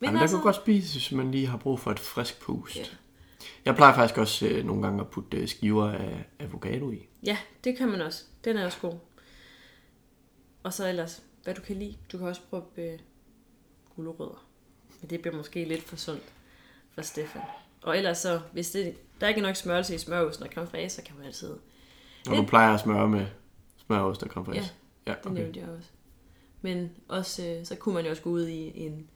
Men 0.00 0.06
Jamen, 0.06 0.16
der 0.16 0.20
altså, 0.20 0.36
kunne 0.36 0.44
godt 0.44 0.56
spises, 0.56 0.92
hvis 0.92 1.12
man 1.12 1.30
lige 1.30 1.46
har 1.46 1.56
brug 1.56 1.80
for 1.80 1.90
et 1.90 1.98
frisk 1.98 2.40
pust. 2.40 2.76
Ja. 2.76 2.84
Jeg 3.64 3.76
plejer 3.76 3.94
faktisk 3.94 4.18
også 4.18 4.46
øh, 4.46 4.64
nogle 4.64 4.82
gange 4.82 5.00
at 5.00 5.08
putte 5.08 5.36
øh, 5.36 5.48
skiver 5.48 5.92
af 5.92 6.24
avocado 6.38 6.90
i. 6.90 7.08
Ja, 7.22 7.38
det 7.64 7.76
kan 7.76 7.88
man 7.88 8.00
også. 8.00 8.24
Den 8.44 8.56
er 8.56 8.64
også 8.64 8.78
god. 8.80 8.94
Og 10.62 10.72
så 10.72 10.88
ellers, 10.88 11.22
hvad 11.44 11.54
du 11.54 11.60
kan 11.60 11.76
lide. 11.76 11.96
Du 12.12 12.18
kan 12.18 12.26
også 12.26 12.40
prøve 12.50 12.62
øh, 12.76 12.98
gulerødder. 13.96 14.46
Men 15.00 15.10
det 15.10 15.20
bliver 15.20 15.36
måske 15.36 15.64
lidt 15.64 15.82
for 15.82 15.96
sundt 15.96 16.32
for 16.94 17.02
Stefan. 17.02 17.42
Og 17.82 17.96
ellers 17.96 18.18
så, 18.18 18.40
hvis 18.52 18.70
det, 18.70 18.94
der 19.20 19.28
ikke 19.28 19.38
er 19.38 19.42
nok 19.42 19.56
smørelse 19.56 19.94
i 19.94 19.98
smørosten 19.98 20.46
og 20.46 20.52
creme 20.52 20.88
så 20.88 21.02
kan 21.02 21.16
man 21.16 21.26
altid... 21.26 21.56
Og 22.28 22.36
du 22.36 22.42
plejer 22.42 22.74
at 22.74 22.80
smøre 22.80 23.08
med 23.08 23.26
smørost 23.86 24.22
og 24.22 24.28
creme 24.28 24.54
Ja. 24.54 24.68
Ja, 25.06 25.14
det 25.24 25.32
nævnte 25.32 25.60
jeg 25.60 25.68
også. 25.68 25.88
Men 26.60 26.90
også, 27.08 27.46
øh, 27.46 27.66
så 27.66 27.76
kunne 27.76 27.94
man 27.94 28.04
jo 28.04 28.10
også 28.10 28.22
gå 28.22 28.30
ud 28.30 28.46
i 28.46 28.80
en, 28.80 29.10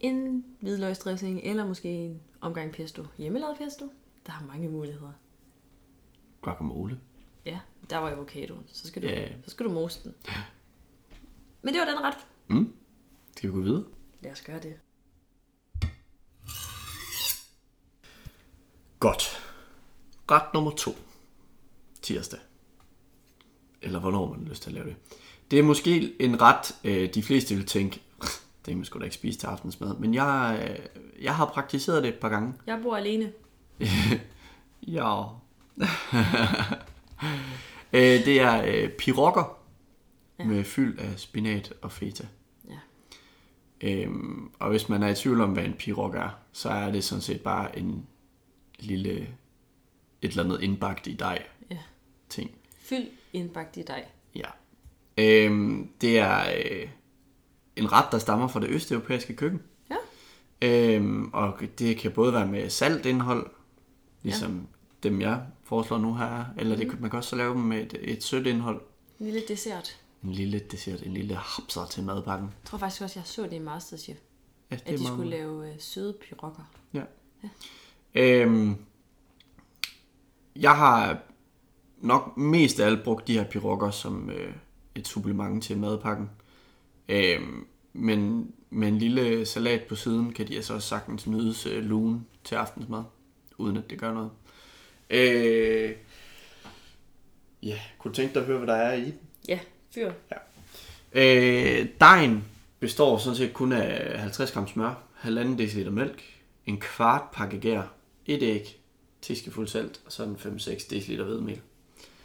en 0.00 0.44
hvidløgsdressing, 0.60 1.40
eller 1.44 1.66
måske 1.66 1.88
en 1.88 2.20
omgang 2.40 2.72
pesto. 2.72 3.04
Hjemmelavet 3.18 3.58
pesto. 3.58 3.92
Der 4.26 4.32
har 4.32 4.46
mange 4.46 4.68
muligheder. 4.68 5.12
Guacamole. 6.42 7.00
Ja, 7.44 7.60
der 7.90 7.96
var 7.96 8.10
avocadoen. 8.10 8.64
Så 8.66 8.86
skal 8.88 9.02
du, 9.02 9.06
Ja. 9.06 9.28
så 9.44 9.50
skal 9.50 9.66
du 9.66 9.72
mose 9.72 10.04
den. 10.04 10.14
Men 11.62 11.74
det 11.74 11.80
var 11.80 11.86
den 11.86 12.00
ret. 12.04 12.16
Mm. 12.48 12.72
Skal 13.36 13.50
vi 13.50 13.54
gå 13.54 13.60
videre? 13.60 13.84
Lad 14.20 14.32
os 14.32 14.40
gøre 14.42 14.60
det. 14.60 14.74
Godt. 19.00 19.22
Ret 20.30 20.54
nummer 20.54 20.70
to. 20.70 20.90
Tirsdag. 22.02 22.40
Eller 23.82 24.00
hvornår 24.00 24.28
man 24.30 24.38
har 24.42 24.48
lyst 24.48 24.62
til 24.62 24.70
at 24.70 24.74
lave 24.74 24.86
det. 24.86 24.96
Det 25.50 25.58
er 25.58 25.62
måske 25.62 26.22
en 26.22 26.40
ret, 26.42 26.74
øh, 26.84 27.14
de 27.14 27.22
fleste 27.22 27.54
vil 27.54 27.66
tænke, 27.66 28.02
det 28.66 28.72
kan 28.72 28.76
man 28.76 28.84
sgu 28.84 28.98
da 28.98 29.04
ikke 29.04 29.14
spise 29.14 29.38
til 29.38 29.46
aftensmad. 29.46 29.96
Men 29.98 30.14
jeg, 30.14 30.68
øh, 30.70 31.24
jeg 31.24 31.36
har 31.36 31.46
praktiseret 31.46 32.02
det 32.02 32.08
et 32.08 32.18
par 32.20 32.28
gange. 32.28 32.54
Jeg 32.66 32.80
bor 32.82 32.96
alene. 32.96 33.32
Ja. 34.88 35.22
øh, 37.92 38.24
det 38.24 38.40
er 38.40 38.64
øh, 38.66 38.88
pirokker 38.90 39.58
ja. 40.38 40.44
med 40.44 40.64
fyld 40.64 40.98
af 40.98 41.18
spinat 41.18 41.72
og 41.82 41.92
feta. 41.92 42.26
Ja. 42.68 42.78
Øhm, 43.80 44.50
og 44.58 44.70
hvis 44.70 44.88
man 44.88 45.02
er 45.02 45.08
i 45.08 45.14
tvivl 45.14 45.40
om, 45.40 45.52
hvad 45.52 45.64
en 45.64 45.72
pirog 45.72 46.14
er, 46.14 46.28
så 46.52 46.68
er 46.68 46.90
det 46.92 47.04
sådan 47.04 47.22
set 47.22 47.40
bare 47.40 47.78
en 47.78 48.06
lille, 48.78 49.10
et 50.22 50.30
eller 50.30 50.44
andet 50.44 50.60
indbagt 50.62 51.06
i 51.06 51.12
dej 51.14 51.42
Ja. 51.70 51.78
ting. 52.28 52.50
Fyld 52.78 53.06
indbagt 53.32 53.76
i 53.76 53.82
dig. 53.82 54.04
Ja. 54.34 54.48
Øhm, 55.18 55.90
det 56.00 56.18
er 56.18 56.40
øh, 56.60 56.88
en 57.76 57.92
ret, 57.92 58.04
der 58.12 58.18
stammer 58.18 58.48
fra 58.48 58.60
det 58.60 58.68
østeuropæiske 58.68 59.34
køkken. 59.36 59.62
Ja. 59.90 59.96
Øhm, 60.62 61.30
og 61.32 61.54
det 61.78 61.96
kan 61.98 62.12
både 62.12 62.32
være 62.32 62.46
med 62.46 62.70
saltindhold, 62.70 63.50
ligesom 64.22 64.50
ja. 65.02 65.08
dem 65.08 65.20
jeg 65.20 65.42
foreslår 65.64 65.98
nu 65.98 66.14
her, 66.14 66.44
eller 66.58 66.76
det, 66.76 66.90
kan- 66.90 67.00
man 67.00 67.10
kan 67.10 67.16
også 67.16 67.36
lave 67.36 67.54
dem 67.54 67.62
med 67.62 67.82
et, 67.82 67.96
et 68.00 68.22
sødt 68.24 68.46
indhold. 68.46 68.80
En 69.20 69.26
lille 69.26 69.42
dessert. 69.48 70.00
En 70.24 70.32
lille 70.32 70.58
dessert, 70.70 71.02
en 71.02 71.12
lille 71.14 71.34
hapser 71.34 71.86
til 71.86 72.02
madpakken. 72.02 72.46
Jeg 72.48 72.64
tror 72.70 72.78
faktisk 72.78 73.02
også, 73.02 73.18
jeg 73.18 73.26
så 73.26 73.42
det 73.42 73.52
i 73.52 73.58
Masterchef. 73.58 74.16
Ja, 74.70 74.76
det 74.76 74.82
At 74.82 74.86
de 74.86 74.92
meget- 75.02 75.06
skulle 75.06 75.30
lave 75.30 75.68
øh, 75.68 75.74
søde 75.78 76.16
pyrokker. 76.28 76.62
Ja. 76.94 77.02
Øhm, 78.14 78.76
jeg 80.56 80.76
har 80.76 81.18
nok 81.98 82.36
mest 82.36 82.80
af 82.80 82.86
alt 82.86 83.04
brugt 83.04 83.26
de 83.28 83.32
her 83.32 83.44
pirokker 83.44 83.90
som 83.90 84.30
øh, 84.30 84.52
et 84.94 85.08
supplement 85.08 85.64
til 85.64 85.78
madpakken. 85.78 86.30
Øhm, 87.08 87.66
men 87.92 88.50
med 88.70 88.88
en 88.88 88.98
lille 88.98 89.46
salat 89.46 89.82
på 89.82 89.94
siden, 89.94 90.32
kan 90.32 90.48
de 90.48 90.56
altså 90.56 90.74
også 90.74 90.88
sagtens 90.88 91.26
nydes 91.26 91.66
øh, 91.66 91.84
lugen 91.84 92.26
til 92.44 92.54
aftensmad, 92.54 93.02
uden 93.58 93.76
at 93.76 93.90
det 93.90 93.98
gør 93.98 94.14
noget. 94.14 94.30
Øh, 95.10 95.92
ja, 97.62 97.78
kunne 97.98 98.10
du 98.10 98.16
tænke 98.16 98.34
dig 98.34 98.40
at 98.40 98.46
høre, 98.46 98.58
hvad 98.58 98.68
der 98.68 98.74
er 98.74 98.94
i 98.94 99.04
den? 99.04 99.20
Ja, 99.48 99.58
fyr. 99.94 100.12
Øh, 101.12 101.86
dejen 102.00 102.44
består 102.80 103.18
sådan 103.18 103.36
set 103.36 103.52
kun 103.52 103.72
af 103.72 104.18
50 104.20 104.52
gram 104.52 104.68
smør, 104.68 105.02
1,5 105.22 105.30
dl 105.30 105.90
mælk, 105.90 106.22
en 106.66 106.80
kvart 106.80 107.22
pakke 107.32 107.60
gær, 107.60 107.82
et 108.26 108.42
æg, 108.42 108.80
teskefuld 109.22 109.68
salt 109.68 110.00
og 110.06 110.12
sådan 110.12 110.34
5-6 110.34 110.88
dl 110.90 111.22
hvedemel. 111.22 111.60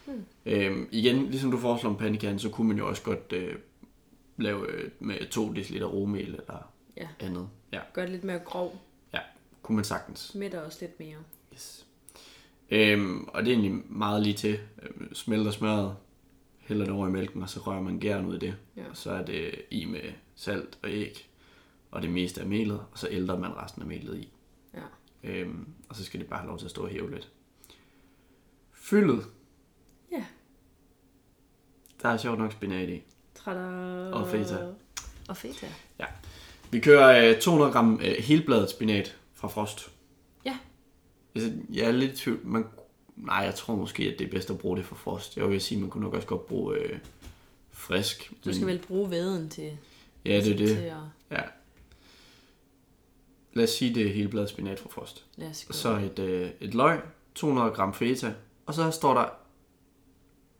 Hmm. 0.06 0.24
Øhm, 0.46 0.88
igen, 0.90 1.26
ligesom 1.30 1.50
du 1.50 1.58
foreslår 1.58 1.90
med 1.90 1.98
pandekagen, 1.98 2.38
så 2.38 2.48
kunne 2.48 2.68
man 2.68 2.78
jo 2.78 2.88
også 2.88 3.02
godt 3.02 3.32
øh, 3.32 3.54
lave 4.36 4.70
øh, 4.70 4.90
med 5.00 5.30
2 5.30 5.52
dl 5.52 5.84
romel 5.84 6.34
eller 6.34 6.72
Ja. 6.96 7.08
andet. 7.20 7.48
Ja, 7.72 7.80
Gør 7.92 8.02
det 8.02 8.10
lidt 8.10 8.24
mere 8.24 8.38
grov. 8.38 8.80
ja, 9.14 9.18
kunne 9.62 9.76
man 9.76 9.84
sagtens. 9.84 10.34
Mætter 10.34 10.60
også 10.60 10.78
lidt 10.80 11.00
mere. 11.00 11.16
Yes. 11.54 11.86
Øhm, 12.70 13.24
og 13.24 13.42
det 13.44 13.52
er 13.52 13.56
egentlig 13.56 13.82
meget 13.92 14.22
lige 14.22 14.34
til. 14.34 14.58
Øhm, 14.82 15.14
smelter 15.14 15.50
smøret, 15.50 15.96
hælder 16.58 16.84
det 16.84 16.94
over 16.94 17.08
i 17.08 17.10
mælken, 17.10 17.42
og 17.42 17.48
så 17.48 17.60
rører 17.60 17.80
man 17.82 17.98
gæren 18.00 18.26
ud 18.26 18.34
i 18.34 18.38
det. 18.38 18.56
Ja. 18.76 18.88
Og 18.90 18.96
så 18.96 19.10
er 19.12 19.24
det 19.24 19.54
i 19.70 19.84
med 19.84 20.12
salt 20.34 20.78
og 20.82 20.90
æg, 20.90 21.28
og 21.90 22.02
det 22.02 22.10
meste 22.10 22.40
af 22.40 22.46
melet, 22.46 22.80
og 22.92 22.98
så 22.98 23.08
ældrer 23.10 23.38
man 23.38 23.56
resten 23.56 23.82
af 23.82 23.88
melet 23.88 24.18
i. 24.18 24.32
Ja. 24.74 24.80
Øhm, 25.24 25.66
og 25.88 25.96
så 25.96 26.04
skal 26.04 26.20
det 26.20 26.28
bare 26.28 26.38
have 26.40 26.48
lov 26.48 26.58
til 26.58 26.64
at 26.64 26.70
stå 26.70 26.82
og 26.82 26.88
hæve 26.88 27.10
lidt. 27.10 27.32
Fyldet, 28.72 29.24
Ja. 30.12 30.24
der 32.02 32.08
er 32.08 32.16
sjovt 32.16 32.38
nok 32.38 32.52
spinat 32.52 32.88
i. 32.88 33.02
Tada. 33.44 33.60
Og 34.12 34.28
feta. 34.28 34.56
Og 35.28 35.36
feta. 35.36 35.66
Ja. 35.98 36.04
Vi 36.70 36.80
kører 36.80 37.30
øh, 37.34 37.40
200 37.40 37.72
gram 37.72 38.00
øh, 38.02 38.14
helbladet 38.18 38.70
spinat 38.70 39.16
fra 39.34 39.48
Frost. 39.48 39.90
Ja. 40.44 40.58
Altså, 41.34 41.52
jeg 41.72 41.84
er 41.86 41.92
lidt 41.92 42.12
i 42.12 42.16
tvivl. 42.16 42.40
Man, 42.46 42.64
nej, 43.16 43.36
jeg 43.36 43.54
tror 43.54 43.76
måske, 43.76 44.02
at 44.02 44.18
det 44.18 44.26
er 44.26 44.30
bedst 44.30 44.50
at 44.50 44.58
bruge 44.58 44.76
det 44.76 44.84
fra 44.84 44.96
Frost. 44.96 45.36
Jeg 45.36 45.50
vil 45.50 45.60
sige, 45.60 45.80
man 45.80 45.90
kunne 45.90 46.04
nok 46.04 46.14
også 46.14 46.28
godt 46.28 46.46
bruge 46.46 46.76
øh, 46.76 46.98
frisk. 47.70 48.32
Du 48.44 48.54
skal 48.54 48.66
vel 48.66 48.78
bruge 48.78 49.10
væden 49.10 49.48
til, 49.48 49.78
Ja, 50.24 50.30
det 50.30 50.38
er 50.38 50.42
til 50.42 50.58
det. 50.58 50.76
at... 50.76 50.96
Ja. 51.30 51.42
Lad 53.54 53.64
os 53.64 53.70
sige, 53.70 53.94
det 53.94 54.06
er 54.06 54.12
helbladet 54.12 54.48
spinat 54.48 54.80
fra 54.80 54.88
Frost. 54.88 55.24
Lad 55.36 55.48
os 55.50 55.64
gå. 55.64 55.72
Så 55.72 55.96
et, 55.96 56.18
øh, 56.18 56.50
et 56.60 56.74
løg, 56.74 57.00
200 57.34 57.70
gram 57.70 57.94
feta, 57.94 58.34
og 58.66 58.74
så 58.74 58.90
står 58.90 59.14
der 59.14 59.28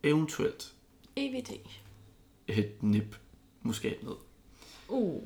eventuelt 0.03 0.73
EVT. 1.15 1.51
Et 2.47 2.83
nip 2.83 3.15
muskatnød. 3.61 4.15
Uh. 4.87 5.23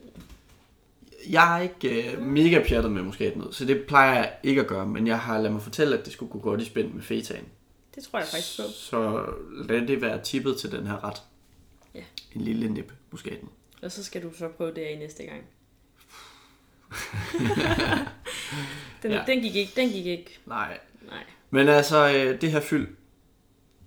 Jeg 1.30 1.58
er 1.58 1.62
ikke 1.62 2.12
øh, 2.12 2.22
mega 2.22 2.64
pjattet 2.68 2.92
med 2.92 3.02
muskatnød, 3.04 3.54
så 3.54 3.66
det 3.66 3.86
plejer 3.88 4.14
jeg 4.16 4.34
ikke 4.44 4.62
at 4.62 4.68
gøre, 4.68 4.86
men 4.86 5.08
jeg 5.08 5.20
har 5.20 5.38
ladet 5.38 5.52
mig 5.52 5.62
fortælle, 5.62 5.98
at 6.00 6.06
det 6.06 6.14
skulle 6.14 6.32
gå 6.32 6.40
godt 6.40 6.62
i 6.62 6.66
spænd 6.66 6.94
med 6.94 7.04
fetaen. 7.04 7.46
Det 7.96 8.04
tror 8.04 8.20
jeg 8.20 8.28
faktisk 8.28 8.58
på. 8.58 8.64
Så 8.74 9.26
lad 9.70 9.88
det 9.88 10.02
være 10.02 10.24
tippet 10.24 10.58
til 10.58 10.72
den 10.72 10.88
her 10.88 11.04
ret. 11.04 11.22
Ja. 11.96 12.04
En 12.36 12.42
lille 12.42 12.70
nip 12.70 12.94
muskatnød. 13.12 13.50
Og 13.82 13.92
så 13.92 14.04
skal 14.04 14.24
du 14.24 14.34
så 14.38 14.48
prøve 14.48 14.74
det 14.74 14.82
af 14.82 14.98
næste 15.00 15.24
gang. 15.24 15.44
den, 19.04 19.12
Ja. 19.12 19.18
ja. 19.18 19.24
den, 19.28 19.42
gik 19.42 19.56
ikke. 19.56 19.72
Den 19.76 19.90
gik 19.90 20.06
ikke. 20.06 20.40
Nej. 20.46 20.80
Nej. 21.08 21.24
Men 21.50 21.68
altså, 21.68 22.12
øh, 22.16 22.42
det 22.42 22.52
her 22.52 22.60
fyld, 22.60 22.96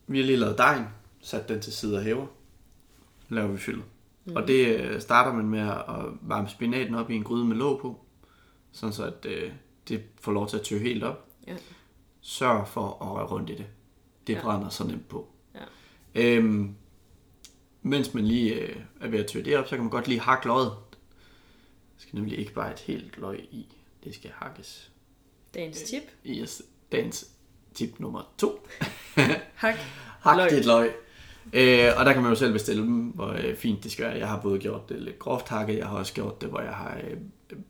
vi 0.07 0.19
har 0.19 0.27
lige 0.27 0.37
lavet 0.39 0.59
dejen, 0.59 0.85
sat 1.21 1.49
den 1.49 1.61
til 1.61 1.73
side 1.73 1.97
og 1.97 2.03
hæver. 2.03 2.27
Laver 3.31 3.49
vi 3.49 3.59
fyldet. 3.59 3.85
Mm. 4.25 4.37
Og 4.37 4.49
det 4.49 4.81
øh, 4.81 5.01
starter 5.01 5.33
man 5.33 5.49
med 5.49 5.61
at 5.69 6.05
varme 6.23 6.49
spinaten 6.49 6.95
op 6.95 7.11
i 7.11 7.15
en 7.15 7.25
gryde 7.25 7.45
med 7.45 7.57
låg 7.57 7.81
på, 7.81 8.05
sådan 8.73 8.93
så 8.93 9.05
at 9.05 9.27
øh, 9.27 9.53
det 9.89 10.03
får 10.21 10.33
lov 10.33 10.49
til 10.49 10.57
at 10.57 10.63
tø 10.63 10.79
helt 10.79 11.05
op. 11.05 11.29
Ja. 11.47 11.57
Sørg 12.21 12.69
for 12.69 12.87
at 13.03 13.09
røre 13.09 13.27
rundt 13.27 13.51
i 13.51 13.55
det. 13.55 13.67
Det 14.27 14.33
Ja. 14.35 14.43
brænder 14.43 14.69
så 14.69 14.85
nemt 14.87 15.09
på. 15.09 15.29
Ja. 15.55 15.61
Øhm, 16.15 16.75
mens 17.83 18.15
man 18.15 18.25
lige 18.25 18.55
øh, 18.55 18.77
er 19.01 19.09
ved 19.09 19.19
at 19.19 19.27
tø 19.27 19.43
det 19.45 19.57
op, 19.59 19.65
så 19.67 19.71
kan 19.71 19.81
man 19.85 19.91
godt 19.91 20.09
lige 20.09 20.21
hakke 20.21 20.47
løget. 20.47 20.73
Der 21.97 21.99
skal 21.99 22.15
nemlig 22.17 22.39
ikke 22.39 22.53
bare 22.53 22.73
et 22.73 22.79
helt 22.81 23.19
løg 23.19 23.41
i. 23.51 23.77
Det 24.05 24.15
skal 24.15 24.31
hakkes. 24.35 24.93
Dagens 25.55 25.83
tip. 25.83 26.03
Yes, 26.27 26.63
dagens 26.93 27.31
tip 27.75 28.01
nummer 28.01 28.33
to. 28.39 28.67
Hak. 29.55 29.75
Hak 30.25 30.37
Løg. 30.37 30.51
dit 30.51 30.67
løg. 30.67 30.93
Øh, 31.53 31.89
og 31.97 32.07
der 32.07 32.13
kan 32.13 32.23
man 32.23 32.31
jo 32.31 32.37
selv 32.37 32.53
bestille 32.53 32.83
dem, 32.83 32.97
hvor 33.01 33.29
øh, 33.29 33.57
fint 33.57 33.85
det 33.85 33.93
skal 33.93 34.05
være. 34.05 34.19
Jeg 34.19 34.29
har 34.29 34.41
både 34.41 34.59
gjort 34.59 34.89
det 34.89 35.03
lidt 35.03 35.19
groft 35.19 35.49
hakket, 35.49 35.79
jeg 35.79 35.87
har 35.87 35.97
også 35.99 36.13
gjort 36.15 36.41
det, 36.41 36.49
hvor 36.49 36.61
jeg 36.61 36.73
har 36.73 36.99
øh, 37.11 37.17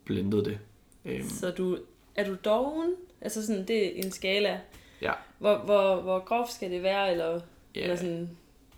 blendet 0.05 0.45
det. 0.45 0.59
Øh, 1.05 1.25
Så 1.29 1.51
du, 1.51 1.79
er 2.17 2.25
du 2.25 2.37
doven? 2.45 2.91
Altså 3.21 3.47
sådan, 3.47 3.65
det 3.69 3.87
er 3.87 4.05
en 4.05 4.11
skala. 4.13 4.61
ja. 5.03 5.13
Hvor, 5.39 5.57
hvor, 5.59 6.01
hvor 6.01 6.19
groft 6.25 6.53
skal 6.53 6.71
det 6.71 6.83
være? 6.83 7.13
Eller, 7.13 7.41
Ja. 7.77 7.83
eller 7.83 7.97
sådan, 7.97 8.31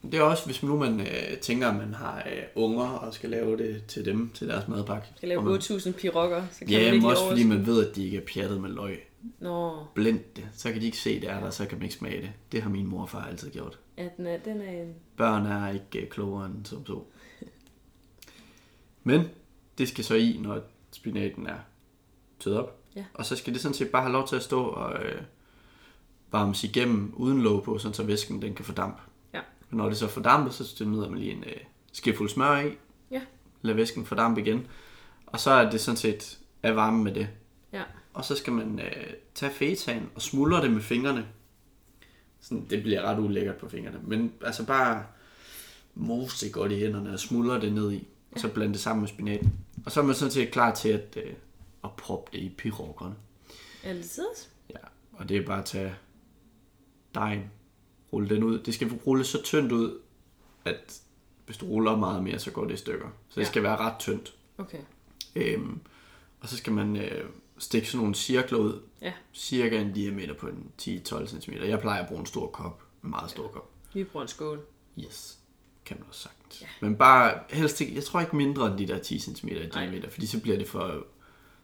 Det 0.03 0.15
er 0.15 0.23
også, 0.23 0.47
hvis 0.47 0.63
nu 0.63 0.77
man 0.79 1.01
øh, 1.01 1.37
tænker, 1.41 1.69
at 1.69 1.77
man 1.77 1.95
har 1.95 2.23
øh, 2.37 2.43
unger 2.55 2.85
og 2.89 3.15
skal 3.15 3.31
lave 3.31 3.57
det 3.59 3.83
til 3.89 4.05
dem, 4.05 4.31
til 4.35 4.49
deres 4.49 4.69
madpakke. 4.69 5.07
skal 5.17 5.29
lave 5.29 5.39
Og 5.41 5.45
man, 5.45 5.55
8.000 5.55 5.93
pirokker, 5.93 6.43
så 6.53 6.59
kan 6.59 6.69
Ja, 6.69 6.85
man 6.85 6.95
ikke 6.95 7.07
også 7.09 7.29
fordi 7.29 7.45
man 7.45 7.67
ved, 7.67 7.89
at 7.89 7.97
de 7.97 8.05
ikke 8.05 8.17
er 8.17 8.21
pjattet 8.35 8.61
med 8.61 8.71
løg. 8.71 8.99
Nå, 9.39 9.85
blend 9.95 10.21
det. 10.37 10.49
Så 10.53 10.73
kan 10.73 10.81
de 10.81 10.87
ikke 10.87 10.99
se, 10.99 11.21
det 11.21 11.31
er 11.31 11.41
der, 11.41 11.51
så 11.51 11.67
kan 11.67 11.79
man 11.79 11.83
ikke 11.83 11.95
smage 11.95 12.23
det. 12.23 12.33
Det 12.53 12.63
har 12.63 12.71
min 12.71 12.87
mor 12.87 13.03
og 13.03 13.09
far 13.09 13.25
altid 13.25 13.51
gjort. 13.51 13.79
ja, 13.99 14.09
den 14.17 14.27
er, 14.27 14.39
den 14.39 14.61
er 14.61 14.83
en... 14.83 14.95
Børn 15.17 15.47
er 15.47 15.69
ikke 15.69 16.01
øh, 16.01 16.09
klogere 16.09 16.47
end 16.47 16.67
som 16.67 16.87
så. 16.87 17.03
Men 19.03 19.25
det 19.79 19.89
skal 19.89 20.05
så 20.05 20.15
i, 20.15 20.39
når 20.43 20.61
spinaten 20.93 21.47
er 21.47 21.59
tøet 22.41 22.59
op. 22.59 22.79
Ja. 22.97 23.05
Og 23.15 23.27
så 23.27 23.37
skal 23.37 23.53
det 23.53 23.61
sådan 23.63 23.75
set 23.75 23.91
bare 23.91 24.03
have 24.03 24.13
lov 24.13 24.29
til 24.29 24.37
at 24.37 24.43
stå 24.43 24.65
og 24.65 25.05
øh, 25.05 25.23
varmes 26.33 26.65
igennem 26.65 27.15
uden 27.17 27.43
låg 27.43 27.63
på, 27.63 27.79
sådan 27.79 27.95
så 27.95 28.03
væsken 28.03 28.43
den 28.43 28.55
kan 28.55 28.65
fordampe. 28.65 29.01
Ja. 29.35 29.41
Og 29.71 29.77
når 29.77 29.89
det 29.89 29.97
så 29.99 30.09
fordamper, 30.09 30.51
så 30.51 30.65
smider 30.65 31.09
man 31.09 31.19
lige 31.19 31.33
en 31.33 31.45
øh, 31.45 31.61
skefuld 31.93 32.29
smør 32.29 32.61
i. 32.61 32.73
Ja. 33.11 33.21
Lad 33.63 33.75
væsken 33.75 34.07
fordampe 34.07 34.41
igen. 34.41 34.67
Og 35.27 35.41
så 35.41 35.51
er 35.51 35.71
det 35.71 35.81
sådan 35.81 35.97
set 35.97 36.39
af 36.63 36.77
varme 36.77 37.05
med 37.05 37.15
det. 37.15 37.29
Ja. 37.73 37.83
Og 38.15 38.25
så 38.25 38.37
skal 38.37 38.53
man 38.53 38.79
øh, 38.81 39.07
tage 39.35 39.53
fetaen 39.53 40.11
og 40.15 40.23
smuldre 40.23 40.63
det 40.63 40.71
med 40.73 40.81
fingrene. 40.81 41.27
Sådan, 42.41 42.67
det 42.71 42.83
bliver 42.83 43.03
ret 43.03 43.19
ulækkert 43.19 43.57
på 43.57 43.69
fingrene. 43.69 44.01
Men 44.03 44.33
altså 44.41 44.67
bare 44.67 45.07
mose 45.95 46.47
det 46.47 46.55
godt 46.55 46.73
i 46.73 46.79
hænderne 46.79 47.13
og 47.13 47.19
smuldre 47.21 47.61
det 47.61 47.73
ned 47.73 47.93
i. 47.93 48.09
Og 48.33 48.41
så 48.41 48.49
blande 48.49 48.73
det 48.73 48.81
sammen 48.81 49.01
med 49.01 49.09
spinaten. 49.09 49.53
Og 49.87 49.93
så 49.93 50.01
er 50.01 50.05
man 50.05 50.15
sådan 50.15 50.33
set 50.33 50.51
klar 50.51 50.75
til 50.75 50.89
at, 50.89 51.19
øh, 51.25 51.33
at 51.85 51.91
proppe 51.93 52.31
det 52.33 52.39
i 52.43 52.49
pirokkerne. 52.59 53.15
Altid. 53.85 54.25
Ja, 54.71 54.77
og 55.13 55.29
det 55.29 55.37
er 55.37 55.47
bare 55.47 55.59
at 55.59 55.65
tage 55.65 55.95
dejen, 57.15 57.51
rulle 58.13 58.29
den 58.29 58.43
ud. 58.43 58.59
Det 58.59 58.75
skal 58.75 58.89
rulle 59.07 59.25
så 59.25 59.43
tyndt 59.43 59.73
ud, 59.73 59.99
at 60.65 61.01
hvis 61.47 61.57
du 61.57 61.67
ruller 61.67 61.97
meget 61.97 62.23
mere, 62.25 62.39
så 62.39 62.51
går 62.51 62.65
det 62.65 62.75
i 62.75 62.77
stykker. 62.77 63.07
Så 63.29 63.41
det 63.41 63.47
Ja. 63.47 63.51
skal 63.51 63.63
være 63.63 63.77
ret 63.77 63.99
tyndt. 63.99 64.35
Okay. 64.59 64.79
Øhm, 65.35 65.81
og 66.41 66.49
så 66.49 66.57
skal 66.57 66.73
man 66.73 66.97
øh, 66.97 67.25
stikke 67.63 67.89
sådan 67.89 67.99
nogle 67.99 68.15
cirkler 68.15 68.59
ud, 68.59 68.81
Ja. 69.03 69.13
cirka 69.35 69.81
en 69.81 69.93
diameter 69.93 70.35
på 70.35 70.47
en 70.47 70.71
10-12 70.83 71.27
cm. 71.27 71.53
Jeg 71.53 71.81
plejer 71.81 72.03
at 72.03 72.09
bruge 72.09 72.21
en 72.21 72.27
stor 72.27 72.47
kop, 72.47 72.83
en 73.05 73.11
meget 73.11 73.31
stor 73.31 73.49
kop. 73.49 73.71
Vi 73.95 74.05
bruger 74.05 74.23
en 74.23 74.29
skål. 74.29 74.61
Yes, 74.99 75.39
kan 75.85 75.97
man 76.01 76.07
også 76.09 76.21
sagtens. 76.21 76.63
Ja. 76.63 76.67
Men 76.81 76.97
bare 76.97 77.39
helst 77.51 77.81
ikke, 77.81 77.95
jeg 77.95 78.05
tror 78.05 78.21
ikke 78.21 78.37
mindre 78.37 78.67
end 78.67 78.79
de 78.79 78.87
der 78.89 78.99
10 78.99 79.19
cm 79.19 79.49
i 79.49 79.69
diameter, 79.75 80.11
fordi 80.11 80.27
så 80.27 80.41
bliver 80.41 80.59
det 80.59 80.69
for, 80.69 81.07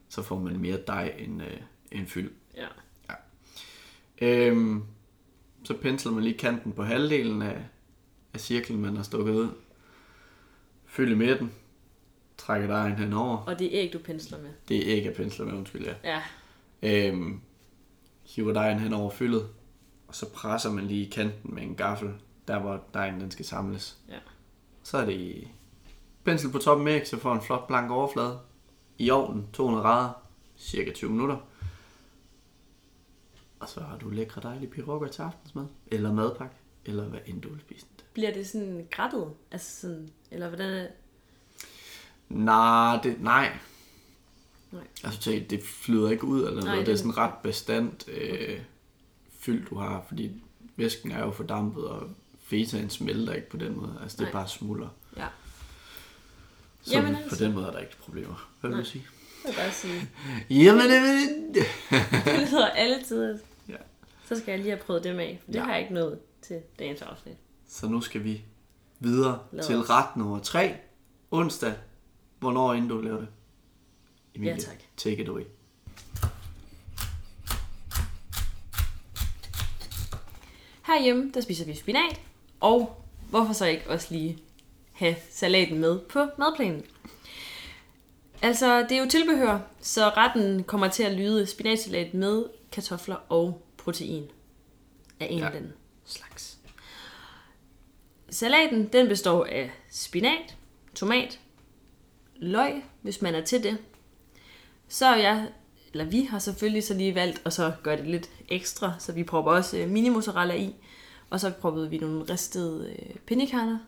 så 0.08 0.22
får 0.22 0.38
man 0.38 0.58
mere 0.60 0.78
dej 0.86 1.14
end, 1.18 1.42
øh, 1.42 1.56
end 1.92 2.06
fyld. 2.06 2.30
Ja. 2.56 2.66
Øhm, 4.20 4.82
så 5.64 5.74
pensler 5.74 6.12
man 6.12 6.22
lige 6.24 6.38
kanten 6.38 6.72
på 6.72 6.82
halvdelen 6.82 7.42
af, 7.42 7.64
af 8.34 8.40
cirklen, 8.40 8.80
man 8.80 8.96
har 8.96 9.02
stukket 9.02 9.34
ud. 9.34 9.48
Fyld 10.86 11.12
i 11.12 11.14
midten. 11.14 11.52
Trækker 12.38 12.68
dejen 12.68 12.96
henover. 12.96 13.36
Og 13.36 13.58
det 13.58 13.66
er 13.66 13.82
æg, 13.82 13.92
du 13.92 13.98
pensler 13.98 14.38
med. 14.38 14.50
Det 14.68 14.90
er 14.90 14.94
ikke 14.94 15.10
at 15.10 15.16
pensle 15.16 15.44
med, 15.44 15.54
undskyld, 15.54 15.86
ja. 15.86 15.94
Ja. 16.04 16.22
Øhm, 16.82 17.40
hiver 18.22 18.52
dejen 18.52 18.78
hen 18.78 18.92
over 18.92 19.10
fyldet, 19.10 19.48
og 20.08 20.14
så 20.14 20.28
presser 20.28 20.72
man 20.72 20.86
lige 20.86 21.10
kanten 21.10 21.54
med 21.54 21.62
en 21.62 21.74
gaffel, 21.74 22.10
der 22.48 22.58
hvor 22.58 22.84
dejen 22.94 23.20
den 23.20 23.30
skal 23.30 23.44
samles. 23.44 23.98
Ja. 24.08 24.18
Så 24.82 24.98
er 24.98 25.06
det 25.06 25.48
pensel 26.24 26.50
på 26.52 26.58
toppen 26.58 26.84
med, 26.84 27.04
så 27.04 27.18
får 27.18 27.34
en 27.34 27.42
flot 27.42 27.66
blank 27.66 27.90
overflade. 27.90 28.38
I 28.98 29.10
ovnen, 29.10 29.48
200 29.52 29.82
grader, 29.82 30.22
cirka 30.58 30.92
20 30.92 31.10
minutter. 31.10 31.36
Og 33.60 33.68
så 33.68 33.80
har 33.80 33.98
du 33.98 34.08
lækre 34.08 34.40
dejlige 34.40 34.70
pirokker 34.70 35.08
til 35.08 35.22
aftensmad, 35.22 35.66
eller 35.86 36.12
madpakke, 36.12 36.54
eller 36.84 37.04
hvad 37.04 37.20
end 37.26 37.42
du 37.42 37.48
vil 37.48 37.60
spise. 37.60 37.86
Bliver 38.12 38.32
det 38.32 38.48
sådan 38.48 38.86
grættet? 38.90 39.32
Altså 39.50 39.80
sådan, 39.80 40.08
eller 40.30 40.48
hvordan 40.48 40.72
er 40.74 40.86
Nej, 42.28 43.00
det, 43.02 43.20
nej. 43.22 43.52
Nej. 44.72 44.82
Altså, 45.04 45.20
tænk, 45.20 45.50
det 45.50 45.62
flyder 45.64 46.10
ikke 46.10 46.24
ud, 46.24 46.38
eller 46.46 46.54
Nej, 46.62 46.64
noget. 46.64 46.78
det 46.78 46.86
Det 46.86 46.92
er 46.92 46.96
sådan 46.96 47.16
ret 47.16 47.34
bestandt 47.42 48.08
øh, 48.08 48.60
fyld, 49.38 49.66
du 49.66 49.74
har, 49.78 50.04
fordi 50.08 50.42
væsken 50.76 51.12
er 51.12 51.24
jo 51.24 51.30
fordampet, 51.30 51.84
og 51.84 52.08
fetaen 52.42 52.90
smelter 52.90 53.32
ikke 53.32 53.50
på 53.50 53.56
den 53.56 53.76
måde. 53.76 53.98
Altså, 54.02 54.16
det 54.16 54.28
er 54.28 54.32
bare 54.32 54.48
smuldrer. 54.48 54.88
Ja. 55.16 55.26
Så 56.82 56.92
Jamen, 56.94 57.14
på 57.14 57.20
altså. 57.22 57.44
den 57.44 57.52
måde 57.54 57.66
er 57.66 57.70
der 57.70 57.78
ikke 57.78 57.96
problemer. 57.98 58.50
Hvad 58.60 58.70
vil 58.70 58.76
Nej. 58.76 58.84
du 58.84 58.90
sige? 58.90 59.06
Jeg 59.44 59.52
vil 59.52 59.56
bare 59.62 59.72
sige, 59.72 60.10
Jamen, 60.50 60.80
det, 60.90 61.54
det. 61.54 61.64
det 62.24 62.50
lyder 62.50 62.66
alle 62.66 63.02
tider. 63.04 63.38
Ja. 63.68 63.74
Så 64.28 64.36
skal 64.36 64.52
jeg 64.52 64.58
lige 64.58 64.70
have 64.70 64.82
prøvet 64.82 65.04
dem 65.04 65.18
af, 65.20 65.40
for 65.44 65.52
det 65.52 65.58
Ja. 65.58 65.64
har 65.64 65.72
jeg 65.72 65.80
ikke 65.82 65.94
nået 65.94 66.18
til 66.42 66.60
dagens 66.78 67.02
afsnit. 67.02 67.36
Så 67.68 67.86
nu 67.88 68.00
skal 68.00 68.24
vi 68.24 68.42
videre 69.00 69.38
Lad 69.52 69.64
til 69.64 69.76
os. 69.76 69.90
ret 69.90 70.16
nummer 70.16 70.38
3. 70.40 70.76
Onsdag. 71.30 71.74
Hvornår 72.38 72.72
inden 72.74 72.88
du 72.90 73.00
laver 73.00 73.18
det? 73.18 73.28
Emilie, 74.34 74.52
Ja, 74.54 74.58
tak. 74.60 74.76
take 74.96 75.22
it 75.22 75.28
away. 75.28 75.44
Herhjemme, 80.86 81.30
der 81.34 81.40
spiser 81.40 81.64
vi 81.64 81.74
spinat, 81.74 82.20
og 82.60 83.02
hvorfor 83.30 83.52
så 83.52 83.66
ikke 83.66 83.90
også 83.90 84.06
lige 84.10 84.38
have 84.92 85.16
salaten 85.30 85.78
med 85.78 85.98
på 86.00 86.26
madplanen? 86.38 86.82
Altså, 88.42 88.82
det 88.82 88.92
er 88.92 89.02
jo 89.02 89.08
tilbehør, 89.10 89.58
så 89.80 90.08
retten 90.08 90.64
kommer 90.64 90.88
til 90.88 91.02
at 91.02 91.12
lyde 91.12 91.46
spinatsalat 91.46 92.14
med 92.14 92.44
kartofler 92.72 93.16
og 93.28 93.62
protein 93.76 94.24
af 95.20 95.26
en 95.30 95.38
Ja. 95.38 95.44
eller 95.46 95.56
anden 95.58 95.72
slags. 96.04 96.58
Salaten, 98.30 98.88
den 98.92 99.08
består 99.08 99.44
af 99.44 99.70
spinat, 99.90 100.56
tomat, 100.94 101.40
løg, 102.38 102.84
hvis 103.02 103.22
man 103.22 103.34
er 103.34 103.44
til 103.44 103.62
det. 103.62 103.78
Så 104.88 105.06
er 105.06 105.16
jeg, 105.16 105.48
eller 105.92 106.04
vi 106.04 106.22
har 106.22 106.38
selvfølgelig 106.38 106.84
så 106.84 106.94
lige 106.94 107.14
valgt 107.14 107.42
at 107.44 107.52
så 107.52 107.72
gøre 107.82 107.96
det 107.96 108.06
lidt 108.06 108.30
ekstra, 108.48 108.94
så 108.98 109.12
vi 109.12 109.24
propper 109.24 109.52
også 109.52 109.78
øh, 109.78 109.90
mini 109.90 110.08
mozzarella 110.08 110.54
i, 110.54 110.74
og 111.30 111.40
så 111.40 111.50
proppede 111.60 111.90
vi 111.90 111.98
nogle 111.98 112.24
ristede 112.32 112.90
øh, 112.98 113.16
pinjekerner, 113.16 113.78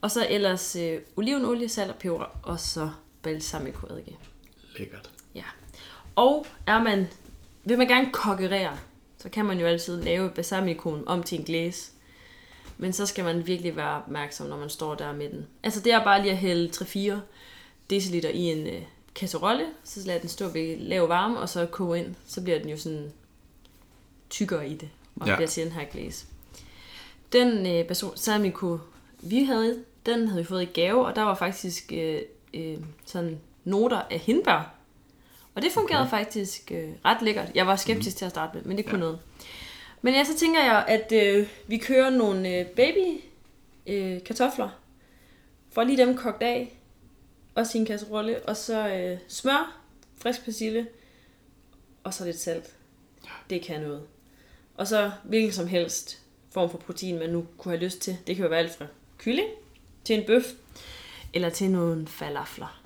og 0.00 0.10
så 0.10 0.26
ellers 0.30 0.76
øh, 0.76 1.00
olivenolie, 1.16 1.68
salt 1.68 1.90
og 1.90 1.96
peber, 1.96 2.38
og 2.42 2.60
så 2.60 2.90
balsamicoeddike. 3.22 4.18
Lækkert. 4.78 5.10
Ja. 5.34 5.44
Og 6.16 6.46
er 6.66 6.82
man, 6.82 7.06
vil 7.64 7.78
man 7.78 7.88
gerne 7.88 8.10
kokkerere, 8.12 8.78
så 9.18 9.28
kan 9.28 9.44
man 9.44 9.60
jo 9.60 9.66
altid 9.66 10.02
lave 10.02 10.30
balsamicoen 10.30 11.08
om 11.08 11.22
til 11.22 11.38
en 11.38 11.44
glæs. 11.44 11.92
Men 12.78 12.92
så 12.92 13.06
skal 13.06 13.24
man 13.24 13.46
virkelig 13.46 13.76
være 13.76 14.02
opmærksom, 14.02 14.46
når 14.46 14.56
man 14.58 14.70
står 14.70 14.94
der 14.94 15.12
med 15.12 15.30
den. 15.30 15.46
Altså 15.62 15.80
det 15.80 15.92
er 15.92 16.04
bare 16.04 16.22
lige 16.22 16.32
at 16.32 16.38
hælde 16.38 16.68
3-4 16.68 17.12
deciliter 17.92 18.28
i 18.28 18.38
en 18.40 18.66
øh, 18.66 18.82
kasserolle, 19.14 19.66
så 19.84 20.00
lad 20.06 20.20
den 20.20 20.28
stå 20.28 20.48
ved 20.48 20.76
lav 20.78 21.08
varme, 21.08 21.38
og 21.38 21.48
så 21.48 21.66
koge 21.66 21.98
ind. 21.98 22.14
Så 22.26 22.42
bliver 22.42 22.58
den 22.58 22.68
jo 22.68 22.76
sådan 22.76 23.12
tykkere 24.30 24.68
i 24.68 24.74
det, 24.74 24.88
og 25.20 25.26
Ja. 25.26 25.36
bliver 25.36 25.48
til 25.48 25.64
den 25.64 25.72
her 25.72 25.84
glæs. 25.84 26.26
Den 27.32 27.66
øh, 27.66 27.86
balsamico, 27.86 28.78
vi 29.20 29.44
havde, 29.44 29.84
den 30.06 30.28
havde 30.28 30.42
vi 30.42 30.48
fået 30.48 30.62
i 30.62 30.80
gave, 30.80 31.06
og 31.06 31.16
der 31.16 31.22
var 31.22 31.34
faktisk 31.34 31.92
øh, 31.92 32.20
øh, 32.54 32.76
sådan 33.06 33.40
noter 33.64 34.02
af 34.10 34.18
hindbær. 34.18 34.74
Og 35.54 35.62
det 35.62 35.72
fungerede 35.72 36.02
okay. 36.02 36.18
faktisk 36.18 36.72
øh, 36.74 36.88
ret 37.04 37.22
lækkert. 37.22 37.48
Jeg 37.54 37.66
var 37.66 37.76
skeptisk 37.76 38.16
mm. 38.16 38.18
til 38.18 38.24
at 38.24 38.30
starte 38.30 38.56
med, 38.56 38.64
men 38.64 38.76
det 38.76 38.84
kunne 38.86 38.98
Ja. 38.98 39.04
ja. 39.04 39.10
noget. 39.10 39.18
Men 40.02 40.14
ja, 40.14 40.24
så 40.24 40.36
tænker 40.38 40.64
jeg, 40.64 40.84
at 40.88 41.12
øh, 41.12 41.46
vi 41.66 41.78
kører 41.78 42.10
nogle 42.10 42.58
øh, 42.58 42.66
baby 42.66 43.20
øh, 43.86 44.24
kartofler. 44.24 44.68
Får 45.72 45.84
lige 45.84 46.06
dem 46.06 46.16
kogt 46.16 46.42
af. 46.42 46.78
Også 47.54 47.78
i 47.78 47.80
en 47.80 47.86
kasserolle. 47.86 48.42
Og 48.42 48.56
så 48.56 48.88
øh, 48.88 49.18
smør, 49.28 49.76
frisk 50.22 50.44
persille. 50.44 50.88
Og 52.04 52.14
så 52.14 52.24
lidt 52.24 52.38
salt. 52.38 52.72
Det 53.50 53.62
kan 53.62 53.80
noget. 53.80 54.02
Og 54.74 54.86
så 54.86 55.10
hvilken 55.22 55.52
som 55.52 55.66
helst 55.66 56.18
form 56.50 56.70
for 56.70 56.78
protein, 56.78 57.18
man 57.18 57.30
nu 57.30 57.46
kunne 57.58 57.72
have 57.72 57.84
lyst 57.84 57.98
til. 57.98 58.16
Det 58.26 58.36
kan 58.36 58.42
jo 58.42 58.48
være 58.48 58.58
alt 58.58 58.76
fra 58.76 58.86
kylling 59.18 59.48
til 60.04 60.18
en 60.18 60.26
bøf. 60.26 60.44
Eller 61.34 61.50
til 61.50 61.70
nogle 61.70 62.06
falafler. 62.06 62.80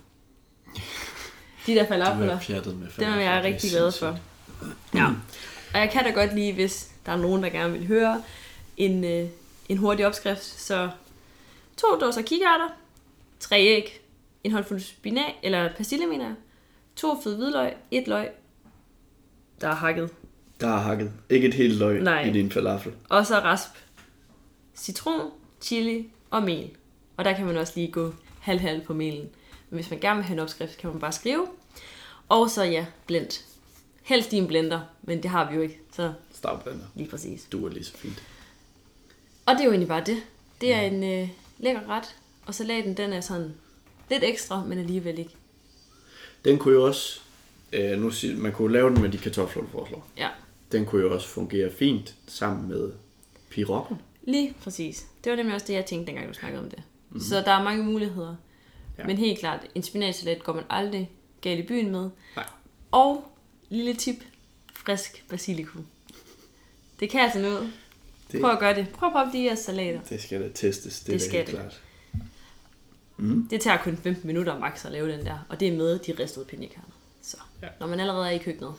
De 1.66 1.74
der 1.74 1.86
falafler. 1.92 2.38
er 2.56 2.62
Dem 2.98 3.08
er 3.08 3.20
jeg 3.20 3.44
rigtig 3.44 3.70
glad 3.70 3.92
for. 3.92 4.18
Ja. 4.94 5.06
Og 5.74 5.80
jeg 5.80 5.90
kan 5.90 6.04
da 6.04 6.10
godt 6.10 6.34
lide, 6.34 6.52
hvis 6.52 6.90
der 7.06 7.12
er 7.12 7.16
nogen, 7.16 7.42
der 7.42 7.50
gerne 7.50 7.72
vil 7.72 7.86
høre 7.86 8.22
en, 8.76 9.04
øh, 9.04 9.28
en 9.68 9.76
hurtig 9.76 10.06
opskrift. 10.06 10.44
Så 10.44 10.90
to 11.76 11.86
dåser 12.00 12.22
kikærter, 12.22 12.68
tre 13.40 13.60
æg, 13.60 14.05
en 14.46 14.52
håndfuld 14.52 14.80
spinat, 14.80 15.34
eller 15.42 15.74
persille 15.76 16.06
mener 16.06 16.24
jeg, 16.24 16.34
to 16.96 17.20
fede 17.22 17.36
hvidløg, 17.36 17.72
et 17.90 18.08
løg, 18.08 18.28
der 19.60 19.68
er 19.68 19.74
hakket, 19.74 20.10
Der 20.60 20.68
er 20.68 20.78
hakket. 20.78 21.12
Ikke 21.30 21.48
et 21.48 21.54
helt 21.54 21.74
løg 21.78 22.02
Nej. 22.02 22.24
i 22.24 22.32
din 22.32 22.50
falafel. 22.50 22.92
og 23.08 23.26
så 23.26 23.34
rasp, 23.38 23.70
citron, 24.76 25.30
chili 25.60 26.08
og 26.30 26.42
mel. 26.42 26.70
Og 27.16 27.24
der 27.24 27.32
kan 27.32 27.46
man 27.46 27.56
også 27.56 27.72
lige 27.76 27.90
gå 27.92 28.14
halv-halv 28.40 28.80
på 28.84 28.94
melen. 28.94 29.28
Men 29.70 29.76
hvis 29.76 29.90
man 29.90 30.00
gerne 30.00 30.16
vil 30.16 30.24
have 30.24 30.32
en 30.34 30.38
opskrift, 30.40 30.78
kan 30.78 30.90
man 30.90 31.00
bare 31.00 31.12
skrive. 31.12 31.46
Og 32.28 32.50
så 32.50 32.64
ja, 32.64 32.86
blend. 33.06 33.44
Helst 34.02 34.32
i 34.32 34.36
en 34.36 34.46
blender, 34.46 34.80
men 35.02 35.22
det 35.22 35.30
har 35.30 35.50
vi 35.50 35.56
jo 35.56 35.62
ikke, 35.62 35.80
så 35.92 36.12
Stavblender. 36.34 36.84
lige 36.94 37.08
præcis. 37.10 37.44
Du 37.52 37.66
er 37.66 37.70
lige 37.70 37.84
så 37.84 37.92
fint. 37.96 38.22
Og 39.46 39.54
det 39.54 39.60
er 39.60 39.64
jo 39.64 39.70
egentlig 39.70 39.88
bare 39.88 40.04
det. 40.06 40.16
Det 40.60 40.74
er 40.74 40.80
en 40.80 41.04
øh, 41.22 41.28
lækker 41.58 41.88
ret, 41.88 42.16
og 42.46 42.54
salaten 42.54 42.96
den 42.96 43.12
er 43.12 43.20
sådan 43.20 43.54
lidt 44.10 44.24
ekstra, 44.24 44.64
men 44.64 44.78
alligevel 44.78 45.18
ikke. 45.18 45.34
Den 46.44 46.58
kunne 46.58 46.74
jo 46.74 46.84
også 46.86 47.20
øh, 47.72 47.98
nu 48.00 48.10
siger, 48.10 48.36
man 48.36 48.52
kunne 48.52 48.72
lave 48.72 48.90
den 48.90 49.02
med 49.02 49.08
de 49.10 49.18
kartofler, 49.18 49.62
du 49.62 49.68
foreslår. 49.68 50.08
Ja, 50.16 50.28
Den 50.72 50.86
kunne 50.86 51.02
jo 51.02 51.14
også 51.14 51.28
fungere 51.28 51.70
fint 51.72 52.14
sammen 52.26 52.68
med 52.68 52.92
pirokken. 53.50 53.96
lige 54.22 54.54
præcis. 54.62 55.06
Det 55.24 55.30
var 55.30 55.36
nemlig 55.36 55.54
også 55.54 55.66
det, 55.66 55.74
jeg 55.74 55.86
tænkte, 55.86 56.06
dengang 56.06 56.28
du 56.28 56.34
snakkede 56.34 56.62
om 56.62 56.70
det. 56.70 56.78
Mm-hmm. 56.78 57.20
Så 57.20 57.36
der 57.40 57.50
er 57.50 57.62
mange 57.62 57.84
muligheder. 57.84 58.36
Ja. 58.98 59.04
Men 59.06 59.16
helt 59.18 59.38
klart, 59.38 59.60
en 59.74 59.82
spinatsalat 59.82 60.44
går 60.44 60.52
man 60.52 60.64
aldrig 60.70 61.10
galt 61.40 61.60
i 61.60 61.62
byen 61.66 61.90
med. 61.90 62.10
Nej. 62.36 62.44
Og, 62.92 63.32
lille 63.68 63.94
tip, 63.94 64.16
frisk 64.74 65.24
basilikum. 65.28 65.86
Det 67.00 67.10
kan 67.10 67.20
altså 67.20 67.38
noget. 67.38 67.72
Det- 68.32 68.40
Prøv 68.40 68.50
at 68.50 68.58
gøre 68.58 68.74
det. 68.74 68.88
Prøv 68.88 69.06
at 69.06 69.12
prøve 69.12 69.32
de 69.32 69.40
her 69.40 69.54
salater. 69.54 70.00
Det 70.08 70.22
skal 70.22 70.42
da 70.42 70.48
testes, 70.54 71.00
det, 71.00 71.06
Det 71.06 71.14
er 71.14 71.18
skal 71.18 71.32
helt 71.32 71.46
det. 71.46 71.54
klart. 71.54 71.80
Det 73.50 73.60
tager 73.60 73.76
kun 73.84 73.96
15 73.96 74.26
minutter 74.26 74.58
max 74.58 74.84
at 74.86 74.92
lave 74.92 75.12
den 75.12 75.24
der. 75.26 75.46
Og 75.48 75.60
det 75.60 75.68
er 75.68 75.76
med 75.76 75.98
de 75.98 76.12
ristede 76.22 76.44
pinjekerner. 76.44 76.88
Så 77.22 77.36
Ja. 77.62 77.68
når 77.80 77.86
man 77.86 78.00
allerede 78.00 78.26
er 78.26 78.30
i 78.30 78.38
køkkenet. 78.38 78.72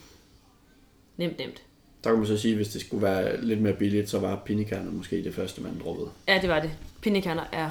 Nemt, 1.16 1.38
nemt. 1.38 1.62
Der 2.04 2.10
kan 2.10 2.18
man 2.18 2.26
så 2.26 2.36
sige, 2.36 2.54
hvis 2.56 2.68
det 2.68 2.80
skulle 2.80 3.02
være 3.02 3.44
lidt 3.44 3.60
mere 3.62 3.72
billigt, 3.72 4.10
så 4.10 4.18
var 4.18 4.42
pinjekerner 4.46 4.90
måske 4.90 5.24
det 5.24 5.34
første, 5.34 5.60
man 5.62 5.80
droppede. 5.84 6.10
Ja, 6.28 6.38
det 6.42 6.48
var 6.48 6.60
det. 6.60 6.70
Pinjekerner 7.02 7.44
er 7.52 7.70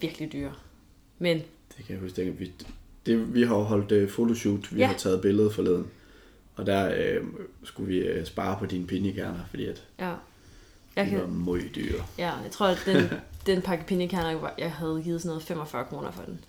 virkelig 0.00 0.32
dyre. 0.32 0.52
Men 1.18 1.36
Det 1.76 1.86
kan 1.86 1.94
jeg 1.94 1.98
huske, 2.02 2.22
at 2.22 2.40
vi, 2.40 2.52
det, 3.06 3.34
vi 3.34 3.42
har 3.42 3.54
holdt 3.54 3.92
uh, 3.92 4.10
fotoshoot, 4.10 4.72
vi 4.74 4.80
Ja. 4.80 4.86
har 4.86 4.94
taget 4.94 5.22
billede 5.22 5.50
forleden. 5.50 5.86
Og 6.56 6.66
der 6.66 6.94
øh, 6.96 7.24
skulle 7.64 7.88
vi 7.94 7.98
øh, 7.98 8.26
spare 8.26 8.58
på 8.58 8.66
dine 8.66 8.86
pinjekerner, 8.86 9.38
fordi 9.50 9.66
at 9.66 9.82
ja, 9.98 10.14
jeg, 10.96 11.06
de 11.06 11.12
var 11.12 11.20
kan, 11.20 11.30
meget 11.32 11.70
dyre. 11.74 12.04
ja, 12.18 12.32
jeg 12.42 12.50
tror, 12.50 12.66
at 12.66 12.82
den, 12.86 12.96
den 13.54 13.62
pakke 13.62 13.84
pinjekerner, 13.86 14.50
jeg 14.58 14.72
havde 14.72 15.00
givet 15.04 15.20
sådan 15.22 15.28
noget 15.28 15.42
45 15.42 15.84
kroner 15.84 16.10
for 16.10 16.22
den. 16.22 16.40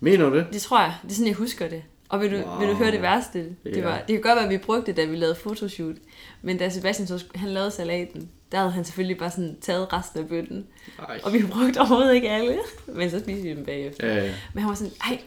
Mener 0.00 0.28
du 0.30 0.36
det? 0.36 0.46
Det 0.52 0.62
tror 0.62 0.80
jeg. 0.80 0.94
Det 1.02 1.10
er 1.10 1.14
sådan, 1.14 1.26
jeg 1.26 1.34
husker 1.36 1.68
det. 1.68 1.82
Og 2.08 2.20
vil 2.20 2.30
du, 2.32 2.36
wow. 2.36 2.58
vil 2.58 2.68
du 2.68 2.74
høre 2.74 2.90
det 2.90 3.02
værste? 3.02 3.38
Det, 3.38 3.76
Ja. 3.76 3.82
var, 3.84 3.96
det 3.98 4.06
kan 4.06 4.20
godt 4.20 4.36
være, 4.36 4.44
at 4.44 4.50
vi 4.50 4.58
brugte 4.58 4.86
det, 4.86 4.96
da 4.96 5.04
vi 5.04 5.16
lavede 5.16 5.34
fotoshoot. 5.36 5.96
Men 6.42 6.58
da 6.58 6.68
Sebastian 6.68 7.08
så, 7.08 7.24
han 7.34 7.48
lavede 7.48 7.70
salaten, 7.70 8.28
der 8.52 8.58
havde 8.58 8.70
han 8.72 8.84
selvfølgelig 8.84 9.18
bare 9.18 9.30
sådan 9.30 9.56
taget 9.60 9.92
resten 9.92 10.20
af 10.20 10.28
bøtten. 10.28 10.66
Nej. 10.98 11.20
Og 11.22 11.32
vi 11.32 11.42
brugte 11.52 11.78
overhovedet 11.78 12.14
ikke 12.14 12.30
alle. 12.30 12.58
Men 12.86 13.10
så 13.10 13.18
spiste 13.20 13.42
vi 13.42 13.50
dem 13.50 13.64
bagefter. 13.64 14.06
Ja, 14.08 14.24
ja. 14.24 14.32
Men 14.54 14.62
han 14.62 14.68
var 14.68 14.74
sådan, 14.74 14.92
ej, 15.04 15.18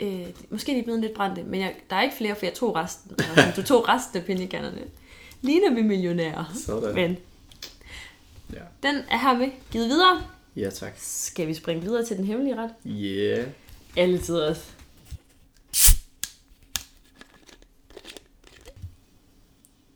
øh, 0.00 0.26
måske 0.50 0.72
er 0.72 0.76
de 0.76 0.82
blevet 0.82 1.00
lidt 1.00 1.14
brændte, 1.14 1.42
men 1.42 1.60
jeg, 1.60 1.74
der 1.90 1.96
er 1.96 2.02
ikke 2.02 2.16
flere, 2.16 2.34
for 2.34 2.46
jeg 2.46 2.54
tog 2.54 2.76
resten. 2.76 3.10
Og 3.18 3.24
sådan, 3.34 3.54
du 3.56 3.62
tog 3.62 3.88
resten 3.88 4.18
af 4.20 4.24
pinjekernerne. 4.26 4.78
Ligner 5.42 5.74
vi 5.74 5.82
millionærer. 5.82 6.52
Sådan. 6.66 6.94
Men 6.94 7.16
Ja. 8.52 8.62
den 8.82 8.96
er 9.10 9.18
her 9.18 9.38
med 9.38 9.50
givet 9.70 9.88
videre. 9.88 10.22
ja, 10.56 10.70
tak. 10.70 10.92
Skal 10.96 11.46
vi 11.46 11.54
springe 11.54 11.82
videre 11.82 12.04
til 12.04 12.16
den 12.16 12.24
hemmelige 12.24 12.56
ret? 12.56 12.70
Yeah. 12.86 13.46
Alle 13.96 14.18
tider 14.18 14.48
også. 14.48 14.72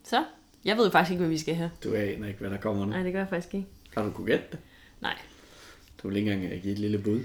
Så, 0.04 0.24
jeg 0.64 0.76
ved 0.76 0.90
faktisk 0.90 1.10
ikke, 1.10 1.20
hvad 1.20 1.28
vi 1.30 1.38
skal 1.38 1.54
have. 1.54 1.70
Du 1.84 1.94
aner 1.94 2.28
ikke, 2.28 2.40
hvad 2.40 2.50
der 2.50 2.56
kommer 2.56 2.84
nu. 2.86 2.90
Nej, 2.90 3.02
det 3.02 3.12
gør 3.12 3.20
jeg 3.20 3.28
faktisk 3.28 3.54
ikke. 3.54 3.66
Har 3.94 4.02
du 4.04 4.10
kunne 4.10 4.26
gætte 4.26 4.44
det? 4.52 4.58
Nej. 5.00 5.18
Du 6.02 6.08
vil 6.08 6.16
ikke 6.16 6.32
engang 6.32 6.62
give 6.62 6.72
et 6.72 6.78
lille 6.78 6.98
bud. 6.98 7.20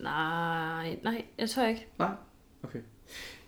Nej, 0.00 0.96
nej, 1.02 1.24
jeg 1.38 1.50
tror 1.50 1.66
ikke. 1.66 1.86
Nej. 1.98 2.10
Okay. 2.62 2.78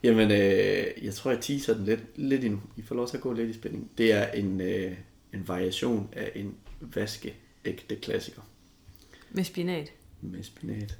Jamen, 0.03 0.31
øh, 0.31 1.05
jeg 1.05 1.15
tror, 1.15 1.31
jeg 1.31 1.41
teaser 1.41 1.75
den 1.75 1.85
lidt, 1.85 2.01
lidt 2.19 2.45
endnu. 2.45 2.61
I 2.77 2.83
får 2.83 2.95
lov 2.95 3.09
til 3.09 3.17
at 3.17 3.23
gå 3.23 3.33
lidt 3.33 3.51
i 3.51 3.53
spænding. 3.53 3.91
Det 3.99 4.13
er 4.13 4.27
en, 4.27 4.61
øh, 4.61 4.93
en 5.35 5.49
variation 5.49 6.09
af 6.13 6.33
en 6.35 6.55
vaskeægte 6.81 7.97
klassiker 7.97 8.43
Med 9.31 9.45
spinat. 9.45 9.93
med 10.21 10.43
spinat. 10.43 10.99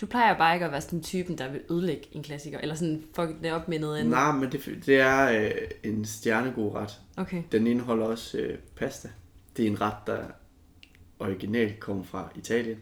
Du 0.00 0.06
plejer 0.06 0.38
bare 0.38 0.54
ikke 0.54 0.66
at 0.66 0.72
være 0.72 0.80
sådan 0.80 1.02
typen, 1.02 1.38
der 1.38 1.50
vil 1.52 1.60
ødelægge 1.70 2.08
en 2.12 2.22
klassiker, 2.22 2.58
eller 2.58 2.74
sådan 2.74 3.04
fuck 3.16 3.42
det 3.42 3.52
op 3.52 3.68
med 3.68 3.78
noget 3.78 3.98
andet. 3.98 4.10
Nej, 4.10 4.32
men 4.32 4.52
det, 4.52 4.82
det 4.86 5.00
er 5.00 5.42
øh, 5.44 5.50
en 5.82 6.04
stjernegod 6.04 6.74
ret. 6.74 7.00
Okay. 7.16 7.42
Den 7.52 7.66
indeholder 7.66 8.06
også 8.06 8.38
øh, 8.38 8.58
pasta. 8.76 9.08
Det 9.56 9.62
er 9.62 9.66
en 9.70 9.80
ret, 9.80 9.96
der 10.06 10.24
originalt 11.18 11.80
kommer 11.80 12.02
fra 12.04 12.32
Italien. 12.36 12.78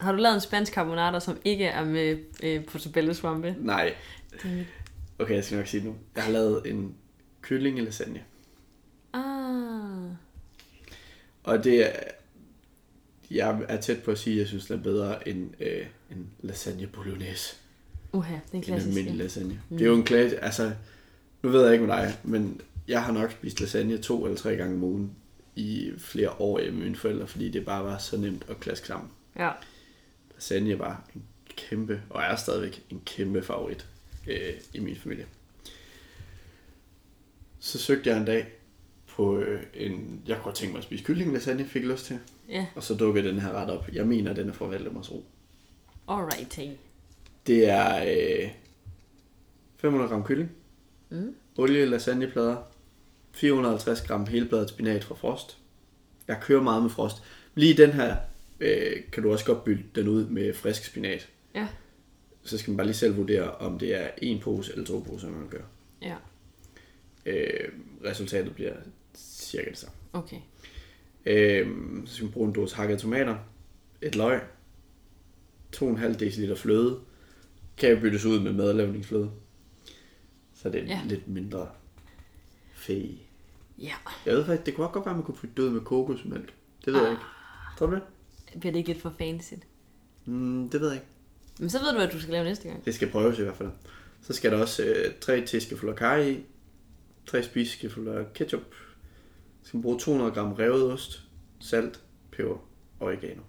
Har 0.00 0.12
du 0.12 0.18
lavet 0.18 0.34
en 0.34 0.40
spansk 0.40 0.72
carbonara, 0.72 1.20
som 1.20 1.38
ikke 1.44 1.64
er 1.64 1.84
med 1.84 2.18
øh, 2.42 2.64
portobello 2.64 3.12
svampe? 3.12 3.56
Nej. 3.58 3.94
Okay, 5.18 5.34
jeg 5.34 5.44
skal 5.44 5.56
nok 5.58 5.66
sige 5.66 5.80
det 5.80 5.88
nu. 5.88 5.96
Jeg 6.16 6.24
har 6.24 6.32
lavet 6.32 6.62
en 6.70 6.94
kylling 7.42 7.80
lasagne. 7.82 8.22
Ah. 9.12 9.45
Og 11.46 11.64
det 11.64 11.86
er... 11.86 12.00
Jeg 13.30 13.64
er 13.68 13.80
tæt 13.80 14.02
på 14.02 14.10
at 14.10 14.18
sige, 14.18 14.34
at 14.34 14.40
jeg 14.40 14.48
synes, 14.48 14.66
det 14.66 14.74
er 14.74 14.82
bedre 14.82 15.28
end 15.28 15.50
øh, 15.60 15.86
en 16.10 16.30
lasagne 16.40 16.86
bolognese. 16.86 17.56
Uha, 18.12 18.34
det 18.34 18.40
er 18.52 18.56
en 18.56 18.62
klassisk. 18.62 18.88
almindelig 18.88 19.18
lasagne. 19.18 19.60
Mm. 19.68 19.78
Det 19.78 19.84
er 19.84 19.88
jo 19.88 19.96
en 19.96 20.04
klasse... 20.04 20.38
Altså, 20.44 20.72
nu 21.42 21.48
ved 21.48 21.64
jeg 21.64 21.72
ikke 21.72 21.86
med 21.86 21.96
dig, 21.96 22.18
men 22.24 22.60
jeg 22.88 23.04
har 23.04 23.12
nok 23.12 23.32
spist 23.32 23.60
lasagne 23.60 23.98
to 23.98 24.24
eller 24.24 24.36
tre 24.36 24.56
gange 24.56 24.74
om 24.74 24.84
ugen 24.84 25.12
i 25.56 25.92
flere 25.98 26.30
år 26.30 26.60
hjemme 26.60 26.78
med 26.78 26.86
mine 26.86 26.96
forældre, 26.96 27.26
fordi 27.26 27.50
det 27.50 27.64
bare 27.64 27.84
var 27.84 27.98
så 27.98 28.16
nemt 28.16 28.44
at 28.48 28.60
klaske 28.60 28.86
sammen. 28.86 29.10
Ja. 29.38 29.50
Lasagne 30.34 30.78
var 30.78 31.10
en 31.14 31.22
kæmpe, 31.56 32.02
og 32.10 32.22
er 32.22 32.36
stadigvæk 32.36 32.82
en 32.90 33.02
kæmpe 33.06 33.42
favorit 33.42 33.86
øh, 34.26 34.52
i 34.72 34.80
min 34.80 34.96
familie. 34.96 35.26
Så 37.58 37.78
søgte 37.78 38.10
jeg 38.10 38.18
en 38.18 38.24
dag 38.24 38.46
på 39.16 39.38
øh, 39.38 39.62
en... 39.74 40.22
Jeg 40.26 40.36
kunne 40.36 40.44
godt 40.44 40.54
tænke 40.54 40.72
mig 40.72 40.78
at 40.78 40.84
spise 40.84 41.04
kylling 41.04 41.32
lasagne, 41.32 41.64
fik 41.64 41.82
jeg 41.82 41.90
lyst 41.90 42.04
til. 42.04 42.18
Ja, 42.48 42.66
Og 42.74 42.82
så 42.82 42.94
dukkede 42.94 43.28
den 43.28 43.38
her 43.40 43.52
ret 43.52 43.70
op. 43.70 43.88
Jeg 43.92 44.06
mener, 44.06 44.32
den 44.32 44.48
er 44.48 44.52
fra 44.52 44.66
Valdemarsro. 44.66 45.24
alright. 46.08 46.54
Hey. 46.54 46.70
Det 47.46 47.68
er 47.68 48.04
øh, 48.42 48.50
500 49.76 50.10
gram 50.10 50.24
kylling, 50.24 50.50
Mm. 51.10 51.34
olie 51.56 51.84
lasagneplader, 51.86 52.56
450 53.32 54.00
gram 54.02 54.26
helbladet 54.26 54.68
spinat 54.68 55.04
fra 55.04 55.14
Frost. 55.14 55.58
Jeg 56.28 56.38
kører 56.42 56.62
meget 56.62 56.82
med 56.82 56.90
Frost. 56.90 57.16
Lige 57.54 57.76
den 57.76 57.90
her 57.90 58.16
øh, 58.60 58.92
kan 59.12 59.22
du 59.22 59.32
også 59.32 59.44
godt 59.44 59.64
bytte 59.64 59.84
den 59.94 60.08
ud 60.08 60.26
med 60.26 60.54
frisk 60.54 60.84
spinat. 60.84 61.28
Ja. 61.54 61.68
Så 62.44 62.58
skal 62.58 62.70
man 62.70 62.76
bare 62.76 62.86
lige 62.86 62.96
selv 62.96 63.16
vurdere, 63.16 63.50
om 63.54 63.78
det 63.78 63.94
er 63.94 64.08
en 64.22 64.40
pose 64.40 64.72
eller 64.72 64.84
to 64.86 65.00
poser, 65.00 65.28
man 65.30 65.48
gør. 65.48 65.62
Ja, 66.02 66.14
Øh, 67.26 67.68
resultatet 68.04 68.54
bliver 68.54 68.72
cirka 69.16 69.70
det 69.70 69.78
samme. 69.78 69.94
okay. 70.12 70.36
Øh, 71.26 71.68
så 72.06 72.14
skal 72.14 72.24
man 72.24 72.32
bruge 72.32 72.48
en 72.48 72.54
dåse 72.54 72.76
hakkede 72.76 72.98
tomater, 73.00 73.36
et 74.02 74.16
løg, 74.16 74.40
2,5 75.76 76.06
dl 76.12 76.54
fløde, 76.56 77.00
kan 77.76 78.00
byttes 78.00 78.24
ud 78.24 78.40
med 78.40 78.52
madlavningsfløde. 78.52 79.30
Så 80.54 80.68
det 80.68 80.80
er 80.82 80.86
Ja. 80.86 81.00
lidt 81.06 81.28
mindre 81.28 81.68
fæ. 82.74 83.02
Ja. 83.78 83.94
Jeg 84.26 84.34
ved 84.34 84.44
faktisk, 84.44 84.66
det 84.66 84.74
kunne 84.74 84.86
også 84.86 84.92
godt 84.94 85.06
være, 85.06 85.12
at 85.12 85.16
man 85.16 85.24
kunne 85.24 85.36
bytte 85.42 85.54
det 85.56 85.62
ud 85.62 85.70
med 85.70 85.80
kokosmælk. 85.80 86.54
Det 86.84 86.92
ved 86.92 87.00
jeg 87.02 87.10
ikke. 87.10 87.22
Tror 87.78 87.86
du 87.86 87.94
det? 87.94 88.02
Bliver 88.60 88.72
det 88.72 88.78
ikke 88.78 88.90
lidt 88.90 89.02
for 89.02 89.14
fancy? 89.18 89.54
Mm, 90.24 90.68
det 90.70 90.80
ved 90.80 90.88
jeg 90.88 90.96
ikke. 90.96 91.06
Men 91.60 91.70
så 91.70 91.78
ved 91.78 91.88
du, 91.90 91.96
hvad 91.98 92.08
du 92.08 92.20
skal 92.20 92.32
lave 92.32 92.44
næste 92.44 92.68
gang. 92.68 92.84
Det 92.84 92.94
skal 92.94 93.10
prøves 93.10 93.38
i 93.38 93.42
hvert 93.42 93.56
fald. 93.56 93.70
Så 94.22 94.32
skal 94.32 94.52
der 94.52 94.58
også 94.58 94.84
øh, 94.84 95.14
3 95.20 95.46
teskefulder 95.46 95.94
kaj 95.94 96.28
i, 96.28 96.44
3 97.26 97.42
spiseskefulder 97.42 98.24
ketchup. 98.34 98.60
Så 99.66 99.68
skal 99.68 99.76
man 99.78 99.82
bruge 99.82 99.98
200 99.98 100.30
gram 100.32 100.52
revet 100.52 100.92
ost, 100.92 101.22
salt, 101.60 102.00
peber 102.32 102.50
og 102.50 103.06
oregano. 103.06 103.40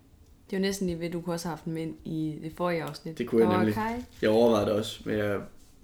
Det 0.49 0.53
er 0.55 0.57
jo 0.57 0.61
næsten 0.61 0.87
lige 0.87 0.99
ved, 0.99 1.09
du 1.11 1.21
kunne 1.21 1.35
også 1.35 1.47
have 1.47 1.51
haft 1.55 1.65
den 1.65 1.73
med 1.73 1.87
i 2.05 2.39
det 2.43 2.51
forrige 2.57 2.83
afsnit. 2.83 3.17
Det 3.17 3.27
kunne 3.27 3.47
jeg 3.49 3.57
nemlig. 3.57 3.73
Kai. 3.73 3.93
Jeg 4.21 4.29
overvejede 4.29 4.65
det 4.65 4.73
også, 4.75 5.01
men 5.05 5.17
jeg 5.17 5.39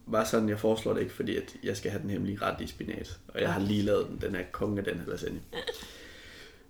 var 0.06 0.24
sådan, 0.24 0.50
jeg 0.50 0.60
foreslår 0.60 0.94
det 0.94 1.02
ikke, 1.02 1.14
fordi 1.14 1.36
at 1.38 1.56
jeg 1.64 1.78
skal 1.78 1.92
have 1.92 2.02
den 2.02 2.10
hemmelige 2.10 2.38
ret 2.42 2.62
i 2.62 2.68
spinat. 2.68 3.20
Og 3.28 3.42
jeg 3.42 3.54
har 3.54 3.60
lige 3.62 3.82
lavet 3.82 4.08
den, 4.10 4.22
den 4.22 4.36
er 4.36 4.44
kongen 4.52 4.78
af 4.78 4.84
den 4.84 4.94
her 5.00 5.12
lasagne. 5.12 5.40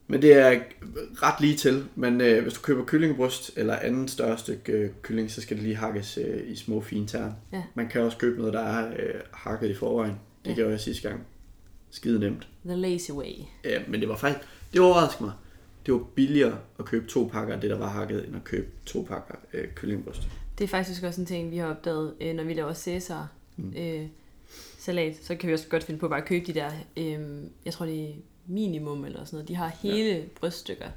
Men 0.07 0.21
det 0.21 0.33
er 0.33 0.59
ret 1.23 1.41
lige 1.41 1.55
til, 1.57 1.85
men 1.95 2.21
øh, 2.21 2.41
hvis 2.43 2.53
du 2.53 2.61
køber 2.61 2.85
kyllingebryst 2.85 3.51
eller 3.57 3.75
anden 3.75 4.07
større 4.07 4.37
stykke 4.37 4.71
øh, 4.71 4.89
kylling, 5.01 5.31
så 5.31 5.41
skal 5.41 5.57
det 5.57 5.63
lige 5.63 5.75
hakkes 5.75 6.17
øh, 6.17 6.51
i 6.51 6.55
små 6.55 6.81
fine 6.81 7.07
tern. 7.07 7.33
Ja. 7.53 7.63
Man 7.75 7.89
kan 7.89 8.01
også 8.01 8.17
købe 8.17 8.37
noget, 8.37 8.53
der 8.53 8.59
er 8.61 8.87
øh, 8.99 9.21
hakket 9.33 9.69
i 9.69 9.73
forvejen. 9.73 10.15
Det 10.45 10.51
Ja. 10.51 10.55
gjorde 10.55 10.71
jeg 10.71 10.79
sidste 10.79 11.09
gang. 11.09 11.25
Skide 11.93 12.19
nemt. 12.19 12.47
The 12.65 12.75
lazy 12.75 13.11
way. 13.11 13.33
Ja, 13.63 13.81
men 13.87 13.99
det 13.99 14.09
var 14.09 14.15
faktisk, 14.15 14.47
det 14.73 14.81
overraskede 14.81 15.23
mig. 15.23 15.33
Det 15.85 15.93
var 15.93 15.99
billigere 16.15 16.57
at 16.79 16.85
købe 16.85 17.07
to 17.07 17.29
pakker 17.33 17.53
af 17.53 17.61
det, 17.61 17.69
der 17.69 17.77
var 17.77 17.89
hakket, 17.89 18.27
end 18.27 18.35
at 18.35 18.43
købe 18.43 18.67
to 18.85 19.01
pakker 19.01 19.35
øh, 19.53 19.67
kyllingebryst. 19.75 20.27
Det 20.57 20.63
er 20.63 20.67
faktisk 20.67 21.03
også 21.03 21.21
en 21.21 21.27
ting, 21.27 21.51
vi 21.51 21.57
har 21.57 21.67
opdaget, 21.67 22.13
øh, 22.21 22.35
når 22.35 22.43
vi 22.43 22.53
laver 22.53 22.73
Cæsar 22.73 23.27
Mm. 23.57 23.73
øh, 23.77 24.07
salat, 24.79 25.15
så 25.21 25.35
kan 25.35 25.47
vi 25.49 25.53
også 25.53 25.67
godt 25.67 25.83
finde 25.83 25.99
på 25.99 26.07
bare 26.07 26.21
at 26.21 26.25
købe 26.27 26.45
de 26.45 26.53
der, 26.53 26.71
øh, 26.97 27.43
jeg 27.65 27.73
tror 27.73 27.85
det 27.85 28.09
er 28.09 28.13
minimum 28.47 29.05
eller 29.05 29.25
sådan 29.25 29.37
noget. 29.37 29.47
De 29.47 29.55
har 29.55 29.67
hele 29.81 30.09
ja. 30.17 30.21
bryststykker. 30.39 30.89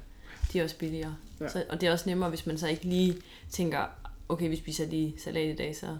De 0.53 0.59
er 0.59 0.63
også 0.63 0.77
billigere. 0.77 1.15
Ja. 1.39 1.45
Ja. 1.45 1.49
Så, 1.51 1.63
og 1.69 1.81
det 1.81 1.87
er 1.87 1.91
også 1.91 2.09
nemmere, 2.09 2.29
hvis 2.29 2.45
man 2.45 2.57
så 2.57 2.67
ikke 2.67 2.83
lige 2.85 3.15
tænker, 3.49 3.85
okay, 4.29 4.49
vi 4.49 4.55
spiser 4.55 4.87
lige 4.87 5.15
salat 5.17 5.53
i 5.53 5.55
dag, 5.55 5.75
så 5.75 5.97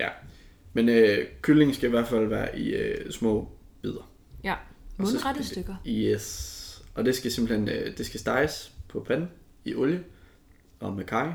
Ja, 0.00 0.08
men 0.72 0.88
øh, 0.88 1.26
kyllingen 1.42 1.74
skal 1.74 1.86
i 1.86 1.90
hvert 1.90 2.08
fald 2.08 2.26
være 2.26 2.58
i 2.58 2.68
øh, 2.74 3.10
små 3.10 3.48
bidder. 3.82 4.10
ja, 4.44 4.54
mundrette 4.96 5.44
stykker. 5.44 5.74
Yes. 5.86 6.54
Og 6.94 7.04
det 7.04 7.14
skal 7.14 7.32
simpelthen 7.32 7.68
øh, 7.68 7.98
det 7.98 8.06
skal 8.06 8.20
steges 8.20 8.72
på 8.88 9.00
panden 9.08 9.28
i 9.64 9.74
olie 9.74 10.04
og 10.80 10.92
med 10.92 11.04
kaj. 11.04 11.32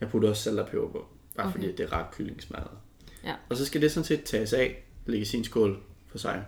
Jeg 0.00 0.08
putter 0.08 0.28
også 0.28 0.42
salt 0.42 0.58
og 0.58 0.68
peber 0.68 0.88
på. 0.88 1.06
Bare 1.36 1.46
Okay. 1.46 1.52
fordi 1.52 1.72
det 1.76 1.80
er 1.80 1.92
ret 1.92 2.06
kyllingsmadret. 2.12 2.78
Ja. 3.24 3.34
Og 3.48 3.56
så 3.56 3.64
skal 3.66 3.80
det 3.82 3.92
sådan 3.92 4.04
set 4.04 4.24
tages 4.24 4.52
af, 4.52 4.84
lægge 5.06 5.22
i 5.22 5.24
sin 5.24 5.44
skål 5.44 5.82
for 6.06 6.18
sig. 6.18 6.44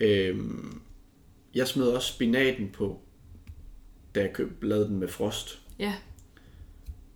Øhm, 0.00 0.80
jeg 1.54 1.68
smed 1.68 1.86
også 1.88 2.12
spinaten 2.12 2.70
på, 2.72 3.00
da 4.14 4.20
jeg 4.20 4.32
køb, 4.32 4.62
lavede 4.62 4.88
den 4.88 4.98
med 4.98 5.08
frost. 5.08 5.60
Ja, 5.78 5.94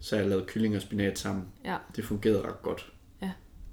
Så 0.00 0.16
jeg 0.16 0.28
lavede 0.28 0.46
kylling 0.46 0.76
og 0.76 0.82
spinat 0.82 1.18
sammen. 1.18 1.44
ja, 1.64 1.76
Det 1.96 2.04
fungerede 2.04 2.42
ret 2.42 2.62
godt. 2.62 2.92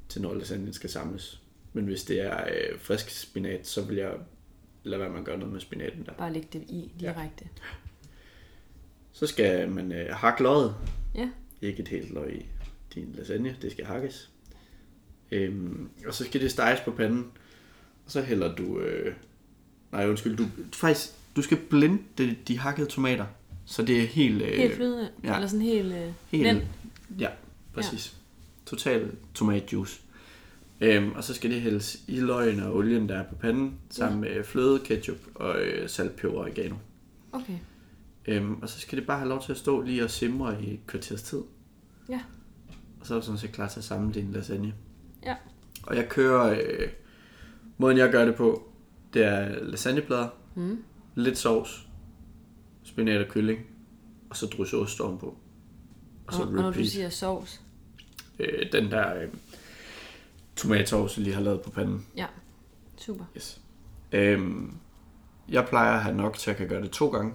Ja. 0.08 0.10
Til 0.10 0.22
når 0.22 0.34
lasagnen 0.34 0.74
skal 0.74 0.90
samles. 0.90 1.42
Men 1.74 1.86
hvis 1.86 2.04
det 2.04 2.22
er 2.22 2.44
øh, 2.48 2.80
frisk 2.80 3.10
spinat, 3.10 3.68
så 3.68 3.82
vil 3.82 3.98
jeg 3.98 4.12
lade 4.84 5.02
være 5.02 5.10
med 5.10 5.20
at 5.20 5.26
gøre 5.26 5.38
noget 5.38 5.54
med 5.54 5.62
spinaten 5.62 6.06
der. 6.06 6.14
bare 6.14 6.34
lægge 6.34 6.48
det 6.54 6.62
i 6.62 6.92
direkte. 7.00 7.46
Så 9.12 9.28
skal 9.28 9.70
man 9.70 9.92
øh, 9.92 10.10
hakke 10.16 10.44
løget. 10.44 10.76
Ja. 11.16 11.30
Ikke 11.62 11.82
et 11.82 11.88
helt 11.88 12.14
løg 12.14 12.36
i 12.36 12.46
din 12.96 13.14
lasagne, 13.18 13.56
det 13.62 13.72
skal 13.72 13.86
hakkes. 13.86 14.30
Øhm, 15.32 15.90
og 16.08 16.14
så 16.14 16.24
skal 16.24 16.42
det 16.42 16.52
steges 16.52 16.80
på 16.86 16.92
panden. 16.92 17.26
Og 18.06 18.12
så 18.12 18.22
hælder 18.22 18.56
du... 18.56 18.80
Øh, 18.80 19.14
nej, 19.92 20.08
undskyld. 20.10 20.38
Du, 20.38 20.46
faktisk, 20.74 21.10
du 21.36 21.42
skal 21.42 21.58
blende 21.70 21.98
de, 22.18 22.36
de 22.48 22.60
hakkede 22.60 22.88
tomater. 22.88 23.26
Så 23.66 23.82
det 23.82 24.04
er 24.04 24.08
helt... 24.08 24.42
Øh, 24.42 24.54
Helt 24.58 24.76
flydende, 24.76 25.10
ja. 25.24 25.36
eller 25.36 25.48
sådan 25.48 25.66
helt... 25.66 25.94
Øh, 25.94 26.12
Helt, 26.32 26.44
blend. 26.44 26.62
Ja, 27.20 27.30
præcis. 27.74 28.14
Ja. 28.14 28.17
Total 28.68 29.12
tomatjuice. 29.34 30.02
Øhm, 30.82 31.12
og 31.12 31.24
så 31.24 31.34
skal 31.34 31.52
det 31.52 31.62
hældes 31.62 31.98
i 32.08 32.20
løgene 32.20 32.68
og 32.68 32.76
olien, 32.76 33.10
der 33.10 33.18
er 33.18 33.24
på 33.24 33.36
panden, 33.36 33.80
sammen 33.90 34.22
med 34.22 34.44
fløde, 34.44 34.80
ketchup 34.80 35.18
og 35.36 35.60
øh, 35.60 35.90
salt, 35.90 36.16
peber 36.16 36.34
og 36.34 36.40
oregano. 36.40 36.76
Okay, 37.32 37.60
Øhm, 38.28 38.62
og 38.62 38.70
så 38.70 38.80
skal 38.80 38.98
det 38.98 39.08
bare 39.08 39.18
have 39.18 39.30
lov 39.30 39.44
til 39.44 39.52
at 39.52 39.58
stå 39.58 39.82
lige 39.82 40.04
og 40.04 40.10
simre 40.10 40.64
i 40.64 40.74
et 40.74 40.80
kvarters 40.88 41.24
tid. 41.24 41.42
Ja. 42.10 42.22
Og 43.00 43.08
så 43.08 43.16
er 43.16 43.20
du 43.20 43.26
sådan 43.26 43.40
set 43.40 43.52
klar 43.52 43.68
til 43.68 43.80
at 43.80 43.84
samle 43.84 44.14
din 44.14 44.32
lasagne. 44.32 44.74
Ja. 45.26 45.36
Og 45.84 45.96
jeg 45.96 46.10
kører... 46.10 46.60
Øh, 46.62 46.90
måden 47.78 47.98
jeg 47.98 48.12
gør 48.12 48.26
det 48.26 48.36
på, 48.36 48.70
det 49.14 49.24
er 49.26 49.64
lasagneplader, 49.64 50.28
mm. 50.56 50.84
lidt 51.16 51.38
sovs, 51.38 51.88
spinat 52.84 53.22
og 53.22 53.28
kylling, 53.28 53.60
og 54.30 54.38
så 54.38 54.46
drysse 54.46 54.78
ost 54.78 55.02
ovenpå. 55.02 55.38
Og 56.28 56.34
så 56.34 56.42
og, 56.42 56.48
og 56.48 56.54
når 56.54 56.72
du 56.72 56.86
siger 56.86 57.10
sovs, 57.10 57.62
øh, 58.40 58.72
den 58.72 58.92
der 58.92 59.22
øh, 59.22 59.28
tomatsauce, 60.56 61.20
jeg 61.20 61.24
lige 61.24 61.34
har 61.36 61.42
lavet 61.42 61.62
på 61.62 61.70
panden. 61.70 62.06
super. 62.98 63.26
Yes. 63.38 63.62
Øhm, 64.12 64.74
jeg 65.50 65.66
plejer 65.68 65.94
at 65.94 66.04
have 66.04 66.16
nok 66.18 66.38
til 66.38 66.52
at 66.52 66.58
kan 66.58 66.68
gøre 66.68 66.82
det 66.82 66.92
to 66.92 67.10
gange. 67.10 67.34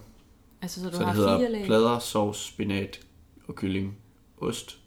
Altså, 0.62 0.80
så 0.82 0.90
du 0.90 0.96
Så 0.96 1.04
har 1.04 1.06
det 1.06 1.16
hedder 1.16 1.38
fire 1.38 1.50
lag. 1.52 1.64
plader, 1.66 1.98
sovs, 1.98 2.38
spinat 2.38 3.00
og 3.48 3.54
kylling, 3.54 3.96
ost. 4.38 4.78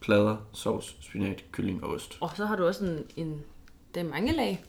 Plader, 0.00 0.36
sovs, 0.52 0.96
spinat, 1.00 1.44
kylling 1.52 1.84
og 1.84 1.90
ost. 1.90 2.18
Og 2.20 2.30
så 2.36 2.46
har 2.46 2.56
du 2.56 2.66
også 2.66 2.84
en, 2.84 3.04
en 3.26 3.42
det 3.94 4.00
er 4.00 4.04
mange 4.04 4.32
lag. 4.32 4.64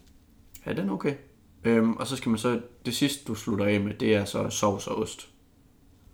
Ja, 0.66 0.74
den 0.74 0.90
er 0.90 0.94
okay. 0.94 1.16
Øhm, 1.64 1.94
og 1.94 2.08
så 2.08 2.16
skal 2.16 2.30
man 2.30 2.40
så, 2.40 2.62
det 2.86 2.96
sidste 2.96 3.26
du 3.26 3.36
slutter 3.36 3.66
af 3.66 3.80
med, 3.82 3.94
det 3.94 4.16
er 4.16 4.26
så 4.26 4.50
sovs 4.50 4.88
og 4.88 4.98
ost. 4.98 5.30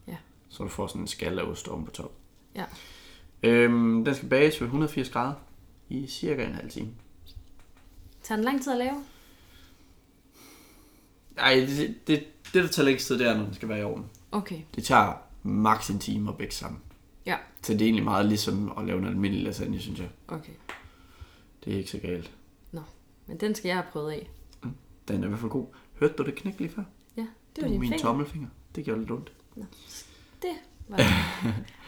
Ja. 0.07 0.17
Så 0.49 0.63
du 0.63 0.69
får 0.69 0.87
sådan 0.87 1.01
en 1.01 1.07
skal 1.07 1.39
af 1.39 1.43
ost 1.43 1.67
oven 1.67 1.85
på 1.85 1.91
top. 1.91 2.11
Ja. 2.55 2.65
Øhm, 3.45 4.05
den 4.05 4.15
skal 4.15 4.29
bages 4.29 4.61
ved 4.61 4.67
180 4.67 5.09
grader 5.09 5.33
i 5.89 6.07
cirka 6.07 6.45
en 6.45 6.53
halv 6.53 6.69
time. 6.69 6.89
Tager 8.23 8.37
den 8.37 8.45
lang 8.45 8.63
tid 8.63 8.71
at 8.71 8.77
lave? 8.77 9.03
Ej, 11.37 11.53
det, 11.55 12.07
det, 12.07 12.23
det 12.53 12.63
der 12.63 12.67
tager 12.67 12.85
længst 12.85 13.07
tid, 13.07 13.19
det 13.19 13.27
er, 13.27 13.37
når 13.37 13.43
den 13.45 13.53
skal 13.53 13.69
være 13.69 13.79
i 13.79 13.83
ovnen. 13.83 14.05
Okay, 14.31 14.59
Det 14.75 14.83
tager 14.83 15.13
maks 15.43 15.89
en 15.89 15.99
time 15.99 16.29
at 16.29 16.37
bække 16.37 16.55
sammen. 16.55 16.81
Ja. 17.25 17.37
Så 17.61 17.73
det 17.73 17.81
er 17.81 17.85
egentlig 17.85 18.03
meget 18.03 18.25
ligesom 18.25 18.73
at 18.77 18.85
lave 18.85 18.99
en 18.99 19.05
almindelig 19.07 19.43
lasagne, 19.45 19.79
synes 19.79 19.99
jeg. 19.99 20.09
okay. 20.27 20.53
Det 21.65 21.73
er 21.73 21.77
ikke 21.77 21.89
så 21.91 21.97
galt. 21.99 22.31
Men 23.27 23.37
den 23.37 23.55
skal 23.55 23.69
jeg 23.69 23.75
have 23.77 23.85
prøvet 23.91 24.11
af. 24.11 24.29
Den 25.07 25.21
er 25.21 25.25
i 25.25 25.27
hvert 25.27 25.39
fald 25.39 25.51
god. 25.51 25.65
Hørte 25.99 26.13
du 26.13 26.23
det 26.23 26.35
knæk 26.35 26.59
lige 26.59 26.69
før? 26.69 26.83
Ja, 27.17 27.21
det 27.21 27.29
var 27.55 27.61
var 27.61 27.67
din 27.67 27.79
min 27.79 27.89
finger. 27.89 28.03
tommelfinger. 28.05 28.47
Det 28.75 28.85
gjorde 28.85 28.99
lidt 28.99 29.11
ondt. 29.11 29.31
Det 29.55 29.63
var 29.63 29.65
det. 30.41 30.51
Au, 30.89 30.97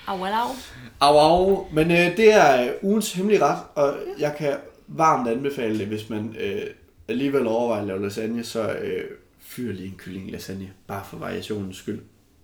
au, 0.14 0.24
au. 0.26 0.56
Au, 1.00 1.18
au. 1.20 1.68
Men 1.74 1.92
øh, 1.92 2.18
det 2.18 2.34
er 2.34 2.64
øh, 2.64 2.70
ugens 2.82 3.14
hemmelige 3.14 3.44
ret, 3.46 3.60
og 3.76 3.98
jeg 4.20 4.36
kan 4.38 4.58
varmt 4.88 5.30
anbefale 5.30 5.80
det, 5.80 5.88
hvis 5.88 6.10
man 6.10 6.36
øh, 6.40 6.62
alligevel 7.08 7.48
overvejer 7.48 7.82
at 7.82 7.88
lave 7.88 8.02
lasagne, 8.02 8.44
så 8.44 8.72
øh, 8.74 9.04
fyr 9.40 9.72
lige 9.74 9.88
en 9.88 9.96
kylling 9.98 10.32
lasagne, 10.32 10.74
bare 10.88 11.06
for 11.06 11.18
variationens 11.18 11.78
skyld. 11.78 12.02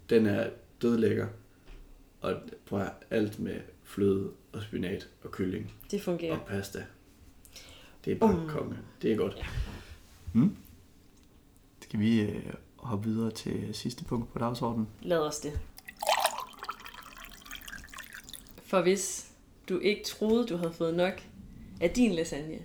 Den 0.10 0.26
er 0.26 0.50
dødlækker, 0.82 1.28
og 2.22 2.34
prøv 2.66 2.82
at 2.82 2.92
alt 3.10 3.39
med 3.39 3.56
fløde 3.84 4.30
og 4.54 4.62
spinat 4.63 5.08
og 5.24 5.32
kylling 5.32 5.72
Det 5.92 6.02
fungerer. 6.02 6.34
og 6.34 6.42
pasta. 6.48 6.84
Det 8.06 8.13
er 8.13 8.18
bare 8.18 8.34
Mm. 8.34 8.50
konge. 8.50 8.76
Det 9.02 9.12
er 9.12 9.16
godt. 9.16 9.46
Mm. 10.34 10.56
Skal 11.82 12.00
vi 12.00 12.22
øh, 12.22 12.36
hoppe 12.76 13.10
videre 13.10 13.32
til 13.32 13.70
sidste 13.74 14.04
punkt 14.04 14.34
på 14.34 14.39
dagsordenen? 14.39 14.88
Lad 15.02 15.18
os 15.18 15.39
det. 15.39 15.60
For 18.65 18.82
hvis 18.82 19.26
du 19.69 19.80
ikke 19.80 20.04
troede, 20.04 20.47
du 20.47 20.58
havde 20.58 20.73
fået 20.73 20.93
nok 20.93 21.21
af 21.82 21.89
din 21.89 22.12
lasagne, 22.12 22.60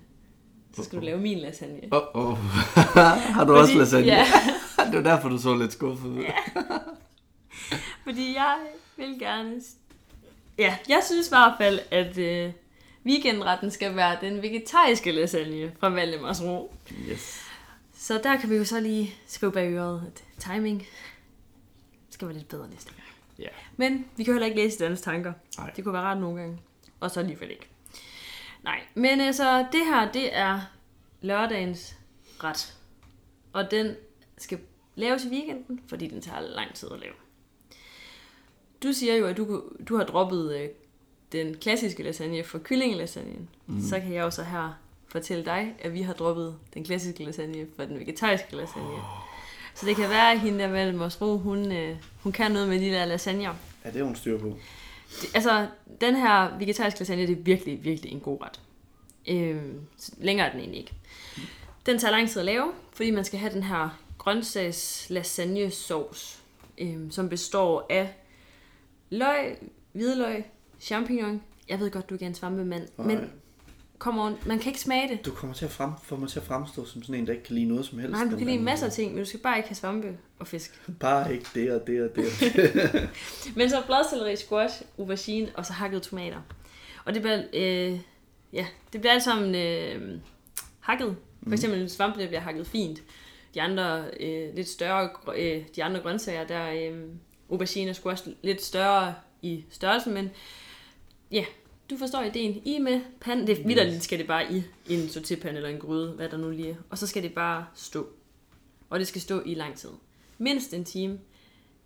så 0.77 0.85
skal 0.85 0.99
du 0.99 1.05
lave 1.05 1.21
min 1.21 1.39
lasagne. 1.39 1.81
Åh, 1.93 2.03
oh, 2.15 2.31
oh. 2.31 2.39
Har 3.35 3.45
du 3.45 3.57
også 3.57 3.79
lasagne? 3.79 4.07
Ja, 4.07 4.27
det 4.87 5.05
var 5.05 5.15
derfor, 5.15 5.29
du 5.29 5.39
så 5.39 5.55
lidt 5.55 5.73
skuffet 5.73 6.09
ud. 6.09 6.25
fordi 8.05 8.35
jeg 8.35 8.57
vil 8.97 9.19
gerne... 9.19 9.61
Ja, 10.59 10.77
jeg 10.89 11.03
synes 11.07 11.27
i 11.27 11.31
hvert 11.31 11.55
fald, 11.59 11.81
at 11.91 12.19
øh, 12.19 12.53
weekendretten 13.07 13.71
skal 13.71 13.97
være 13.97 14.17
den 14.21 14.43
vegetariske 14.43 15.13
lasagne 15.13 15.73
fra 15.81 15.89
Valdemars 15.89 16.43
Ro. 16.43 16.75
Yes. 17.11 17.41
Så 17.97 18.21
der 18.23 18.37
kan 18.37 18.51
vi 18.51 18.57
jo 18.57 18.65
så 18.65 18.81
lige 18.81 19.15
skrive 19.27 19.53
bag 19.53 19.73
øret, 19.73 20.03
at 20.07 20.25
timing 20.39 20.87
skal 22.11 22.29
være 22.29 22.37
lidt 22.37 22.49
bedre 22.49 22.69
næste 22.69 22.91
gang. 22.91 23.18
Ja. 23.39 23.49
Men 23.77 24.07
vi 24.17 24.25
kan 24.25 24.35
heller 24.35 24.47
ikke 24.47 24.61
læse 24.61 24.79
deres 24.79 25.01
tanker. 25.01 25.33
Nej. 25.59 25.71
Det 25.77 25.85
kunne 25.85 25.95
være 25.95 26.03
rart 26.03 26.19
nogle 26.19 26.41
gange. 26.41 26.59
Og 27.01 27.11
så 27.11 27.21
alligevel 27.21 27.51
ikke. 27.51 27.69
Nej, 28.65 28.81
men 28.95 29.21
altså, 29.21 29.67
det 29.73 29.87
her, 29.87 30.13
det 30.13 30.37
er 30.37 30.61
lørdagens 31.21 31.97
ret. 32.45 32.75
Og 33.53 33.71
den 33.71 33.95
skal 34.39 34.59
laves 34.95 35.25
i 35.25 35.29
weekenden, 35.29 35.81
fordi 35.87 36.07
den 36.07 36.21
tager 36.21 36.41
lang 36.41 36.75
tid 36.75 36.89
at 36.93 37.01
lave. 37.01 37.15
Du 38.83 38.93
siger 38.93 39.15
jo, 39.15 39.27
at 39.27 39.37
du, 39.37 39.63
du 39.89 39.97
har 39.97 40.05
droppet 40.05 40.57
øh, 40.57 40.69
den 41.33 41.57
klassiske 41.57 42.03
lasagne 42.03 42.45
for 42.45 42.59
kyllingelasagnen. 42.59 43.49
Mm. 43.67 43.81
Så 43.81 44.01
kan 44.01 44.13
jeg 44.13 44.21
jo 44.21 44.31
så 44.31 44.43
her 44.43 44.73
fortælle 45.09 45.45
dig, 45.45 45.75
at 45.79 45.93
vi 45.93 46.03
har 46.03 46.13
droppet 46.13 46.59
den 46.75 46.85
klassiske 46.85 47.25
lasagne 47.25 47.67
for 47.77 47.85
den 47.85 47.99
vegetariske 47.99 48.57
lasagne. 48.57 48.89
Oh. 48.89 49.38
Så 49.81 49.87
det 49.87 49.97
kan 49.97 50.11
være, 50.11 50.33
at 50.33 50.41
hende 50.41 50.59
der 50.59 50.69
Valdemars 50.69 51.21
Ro, 51.21 51.39
hun, 51.39 51.73
øh, 51.73 51.97
hun 52.23 52.33
kan 52.33 52.53
noget 52.53 52.69
med 52.69 52.81
de 52.81 52.91
der 52.91 53.05
lasagner. 53.05 53.55
Ja, 53.85 53.91
det 53.91 54.01
er 54.01 54.05
hun 54.05 54.17
styr 54.17 54.39
på. 54.39 54.57
Det, 55.21 55.31
altså, 55.35 55.67
den 56.01 56.17
her 56.17 56.59
vegetariske 56.59 57.01
lasagne, 57.01 57.27
det 57.27 57.39
er 57.39 57.43
virkelig, 57.43 57.85
virkelig 57.85 58.13
en 58.13 58.21
god 58.21 58.39
ret. 58.43 58.61
Så 59.97 60.13
længere 60.19 60.47
er 60.47 60.51
den 60.51 60.61
egentlig 60.61 60.81
ikke. 60.81 60.93
Den 61.87 61.99
tager 61.99 62.13
lang 62.13 62.29
tid 62.29 62.41
at 62.41 62.47
lave, 62.47 62.73
fordi 62.93 63.11
man 63.11 63.25
skal 63.25 63.39
have 63.39 63.53
den 63.53 63.63
her 63.63 63.99
grøntsags 64.19 65.07
lasagne 65.11 65.71
sauce, 65.71 66.39
øhm, 66.79 67.11
som 67.11 67.29
består 67.29 67.87
af 67.91 68.15
løg, 69.11 69.57
hvidløg, 69.93 70.45
champignon. 70.81 71.43
Jeg 71.69 71.81
ved 71.81 71.91
godt, 71.91 72.11
du 72.11 72.15
ikke 72.15 72.25
er 72.25 72.29
en 72.29 72.35
svampemand, 72.35 72.89
men 72.97 73.31
On, 74.07 74.39
man 74.47 74.59
kan 74.59 74.71
ikke 74.71 74.81
smage 74.81 75.09
det. 75.09 75.25
Du 75.25 75.31
kommer 75.31 75.55
til 75.55 75.65
at 75.65 75.71
frem, 75.71 75.91
få 76.03 76.17
mig 76.17 76.29
til 76.29 76.41
at 76.41 76.47
fremstå 76.47 76.85
som 76.85 77.03
sådan 77.03 77.15
en, 77.15 77.27
der 77.27 77.33
ikke 77.33 77.45
kan 77.45 77.55
lide 77.55 77.69
noget 77.69 77.87
som 77.87 77.99
helst. 77.99 78.13
Nej, 78.13 78.25
du 78.31 78.37
kan 78.37 78.47
lide 78.47 78.63
masser 78.63 78.87
af 78.87 78.93
ting, 78.93 79.13
men 79.13 79.19
du 79.19 79.29
skal 79.29 79.41
bare 79.41 79.57
ikke 79.57 79.69
have 79.69 79.77
svampe 79.77 80.19
og 80.39 80.47
fisk. 80.47 80.81
Bare 81.01 81.33
ikke 81.35 81.47
det 81.55 81.73
og 81.73 81.87
det 81.87 82.03
og 82.03 82.17
det. 82.17 82.29
Men 83.57 83.71
så 83.71 83.83
bladselleri, 83.87 84.37
squash, 84.37 84.83
aubergine 84.99 85.49
og 85.55 85.67
så 85.67 85.73
hakkede 85.73 86.01
tomater. 86.01 86.39
Og 87.05 87.15
det 87.15 87.23
bliver, 87.23 87.43
øh, 87.53 88.01
ja, 88.53 88.67
det 88.93 89.01
bliver 89.01 89.13
alt 89.13 89.23
sammen 89.23 89.55
øh, 89.55 90.21
hakket. 90.81 91.17
For 91.43 91.53
eksempel 91.53 91.91
svampe, 91.91 92.21
det 92.21 92.29
bliver 92.29 92.41
hakket 92.41 92.67
fint. 92.67 93.03
De 93.55 93.63
andre 93.63 94.05
øh, 94.21 94.55
lidt 94.55 94.69
større, 94.69 95.11
øh, 95.37 95.63
de 95.77 95.85
andre 95.85 96.01
grøntsager, 96.01 96.47
der 96.47 96.57
er 96.57 96.91
øh, 96.91 97.05
aubergine 97.51 97.91
og 97.91 97.97
squash 97.97 98.29
lidt 98.43 98.63
større 98.63 99.15
i 99.43 99.65
størrelsen, 99.71 100.15
men 100.15 100.31
ja, 101.31 101.45
du 101.91 101.97
forstår 101.97 102.23
ideen. 102.23 102.63
I 102.65 102.79
med 102.79 103.01
panden, 103.21 103.47
det 103.47 103.67
vidderligt, 103.69 104.03
skal 104.03 104.19
det 104.19 104.27
bare 104.27 104.53
i 104.53 104.63
en 104.89 105.01
sauté-pande 105.01 105.57
eller 105.57 105.69
en 105.69 105.79
gryde, 105.81 106.13
hvad 106.13 106.29
der 106.29 106.37
nu 106.37 106.51
lige 106.51 106.71
er. 106.71 106.75
Og 106.91 106.99
så 106.99 107.07
skal 107.07 107.23
det 107.23 107.35
bare 107.35 107.67
stå. 107.75 108.07
Og 108.91 108.99
det 108.99 109.07
skal 109.09 109.21
stå 109.21 109.43
i 109.47 109.55
lang 109.55 109.77
tid. 109.77 109.89
Mindst 110.39 110.75
en 110.75 110.85
time. 110.85 111.19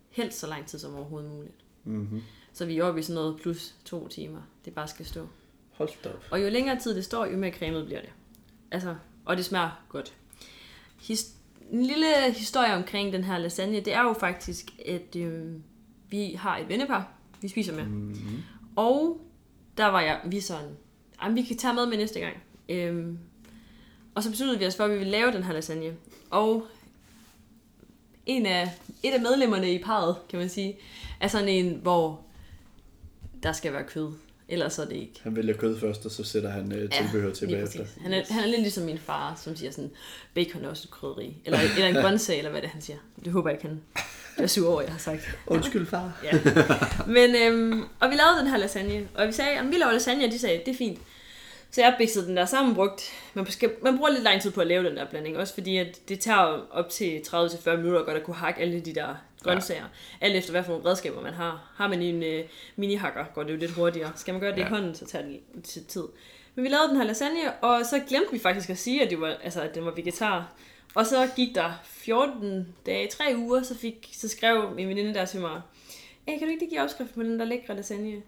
Helst 0.09 0.39
så 0.39 0.47
lang 0.47 0.65
tid 0.65 0.79
som 0.79 0.95
overhovedet 0.95 1.31
muligt. 1.31 1.55
mm-hmm. 1.83 2.21
Så 2.53 2.65
vi 2.65 2.77
er 2.77 2.83
oppe 2.83 2.99
i 2.99 3.03
sådan 3.03 3.15
noget 3.15 3.41
plus 3.41 3.75
to 3.85 4.07
timer. 4.07 4.41
Det 4.65 4.73
bare 4.73 4.87
skal 4.87 5.05
stå. 5.05 5.27
Hold 5.71 5.89
da 6.03 6.09
op. 6.09 6.23
Og 6.31 6.43
jo 6.43 6.49
længere 6.49 6.79
tid 6.79 6.95
det 6.95 7.05
står, 7.05 7.25
jo 7.25 7.37
mere 7.37 7.51
cremet 7.51 7.85
bliver 7.85 8.01
det. 8.01 8.09
Altså, 8.71 8.95
og 9.25 9.37
det 9.37 9.45
smager 9.45 9.83
godt. 9.89 10.13
His- 11.01 11.31
en 11.71 11.85
lille 11.85 12.31
historie 12.35 12.73
omkring 12.75 13.13
den 13.13 13.23
her 13.23 13.37
lasagne, 13.37 13.79
det 13.79 13.93
er 13.93 14.01
jo 14.01 14.13
faktisk, 14.13 14.65
at 14.85 15.15
øh, 15.15 15.53
vi 16.09 16.33
har 16.39 16.57
et 16.57 16.69
vennepar, 16.69 17.11
vi 17.41 17.47
spiser 17.47 17.73
med. 17.75 17.83
Mm-hmm. 17.85 18.43
Og 18.75 19.21
der 19.77 19.85
var 19.85 20.01
jeg, 20.01 20.19
vi 20.25 20.39
sådan, 20.39 20.77
jamen, 21.23 21.35
vi 21.35 21.41
kan 21.41 21.57
tage 21.57 21.73
med 21.73 21.85
med 21.85 21.97
næste 21.97 22.19
gang. 22.19 22.37
Øhm, 22.69 23.17
og 24.15 24.23
så 24.23 24.29
besluttede 24.29 24.59
vi 24.59 24.67
os 24.67 24.75
for, 24.75 24.83
at 24.83 24.91
vi 24.91 24.97
ville 24.97 25.11
lave 25.11 25.31
den 25.31 25.43
her 25.43 25.53
lasagne. 25.53 25.93
Og 26.29 26.67
en 28.25 28.45
af, 28.45 28.71
et 29.03 29.13
af 29.13 29.21
medlemmerne 29.21 29.73
i 29.73 29.83
parret, 29.83 30.15
kan 30.29 30.39
man 30.39 30.49
sige, 30.49 30.77
er 31.19 31.27
sådan 31.27 31.47
en, 31.47 31.79
hvor 31.81 32.21
der 33.43 33.51
skal 33.51 33.73
være 33.73 33.83
kød. 33.83 34.11
Ellers 34.47 34.79
er 34.79 34.85
det 34.85 34.95
ikke. 34.95 35.19
Han 35.23 35.35
vælger 35.35 35.53
kød 35.53 35.79
først, 35.79 36.05
og 36.05 36.11
så 36.11 36.23
sætter 36.23 36.49
han 36.49 36.71
øh, 36.71 36.91
tilbehør 36.91 37.27
ja, 37.27 37.33
til 37.33 37.47
bagefter. 37.47 37.85
Han 38.01 38.13
er, 38.13 38.23
han 38.29 38.43
er 38.43 38.47
lidt 38.47 38.61
ligesom 38.61 38.83
min 38.83 38.97
far, 38.97 39.35
som 39.43 39.55
siger 39.55 39.71
sådan, 39.71 39.91
bacon 40.33 40.65
er 40.65 40.69
også 40.69 40.83
et 40.87 40.91
krydderi. 40.91 41.37
Eller, 41.45 41.59
eller 41.77 41.87
en 41.87 41.95
grøntsag, 41.95 42.37
eller 42.37 42.51
hvad 42.51 42.61
det 42.61 42.67
er, 42.67 42.71
han 42.71 42.81
siger. 42.81 42.97
Det 43.25 43.33
håber 43.33 43.49
jeg 43.49 43.57
ikke, 43.57 43.67
han 43.67 43.81
er 44.37 44.47
sur 44.47 44.71
over, 44.71 44.81
jeg 44.81 44.91
har 44.91 44.99
sagt. 44.99 45.37
Undskyld, 45.47 45.85
far. 45.85 46.11
Ja. 46.23 46.31
Men, 47.07 47.35
øhm, 47.35 47.83
og 47.99 48.09
vi 48.09 48.15
lavede 48.15 48.39
den 48.39 48.47
her 48.47 48.57
lasagne, 48.57 49.07
og 49.15 49.27
vi 49.27 49.31
sagde, 49.31 49.51
at 49.51 49.71
vi 49.71 49.75
laver 49.77 49.91
lasagne, 49.91 50.25
og 50.25 50.31
de 50.31 50.39
sagde, 50.39 50.61
det 50.65 50.73
er 50.73 50.77
fint. 50.77 50.99
Så 51.71 51.81
jeg 51.81 51.95
bixede 51.97 52.25
den 52.25 52.37
der 52.37 52.45
sammen, 52.45 52.75
brugt. 52.75 53.11
Man, 53.33 53.51
skal, 53.51 53.71
man 53.83 53.97
bruger 53.97 54.11
lidt 54.11 54.23
lang 54.23 54.41
tid 54.41 54.51
på 54.51 54.61
at 54.61 54.67
lave 54.67 54.89
den 54.89 54.97
der 54.97 55.05
blanding, 55.05 55.37
også 55.37 55.53
fordi 55.53 55.77
at 55.77 56.09
det 56.09 56.19
tager 56.19 56.67
op 56.71 56.89
til 56.89 57.21
30-40 57.27 57.75
minutter 57.75 58.03
godt 58.03 58.17
at 58.17 58.23
kunne 58.23 58.35
hakke 58.35 58.61
alle 58.61 58.79
de 58.79 58.95
der 58.95 59.15
grøntsager. 59.43 59.83
Ja. 60.21 60.25
Alt 60.25 60.35
efter 60.35 60.51
hvad 60.51 60.63
for 60.63 60.71
nogle 60.71 60.89
redskaber 60.89 61.21
man 61.21 61.33
har. 61.33 61.71
Har 61.75 61.87
man 61.87 62.01
en 62.01 62.23
øh, 62.23 62.43
mini-hakker, 62.75 63.25
går 63.33 63.43
det 63.43 63.51
jo 63.51 63.57
lidt 63.57 63.71
hurtigere. 63.71 64.11
Skal 64.15 64.33
man 64.33 64.41
gøre 64.41 64.51
det 64.51 64.57
ja. 64.57 64.65
i 64.65 64.69
hånden, 64.69 64.95
så 64.95 65.05
tager 65.05 65.25
det 65.25 65.39
lidt 65.53 65.87
tid. 65.87 66.03
Men 66.55 66.63
vi 66.63 66.69
lavede 66.69 66.87
den 66.87 66.97
her 66.97 67.03
lasagne, 67.03 67.53
og 67.61 67.85
så 67.85 68.01
glemte 68.09 68.31
vi 68.31 68.39
faktisk 68.39 68.69
at 68.69 68.77
sige, 68.77 69.03
at, 69.03 69.09
det 69.09 69.21
var, 69.21 69.35
altså, 69.43 69.61
at 69.61 69.75
den 69.75 69.85
var 69.85 69.91
vegetar. 69.91 70.53
Og 70.95 71.05
så 71.05 71.29
gik 71.35 71.55
der 71.55 71.71
14 71.83 72.67
dage, 72.85 73.07
3 73.07 73.33
uger, 73.37 73.63
så, 73.63 73.77
fik, 73.77 74.09
så 74.13 74.27
skrev 74.27 74.75
min 74.75 74.87
veninde 74.87 75.13
der 75.13 75.25
til 75.25 75.41
mig, 75.41 75.61
hey, 76.27 76.39
kan 76.39 76.47
du 76.47 76.51
ikke 76.51 76.63
lige 76.63 76.69
give 76.69 76.81
opskrift 76.81 77.13
på 77.13 77.23
den 77.23 77.39
der 77.39 77.45
lækre 77.45 77.75
lasagne? 77.75 78.21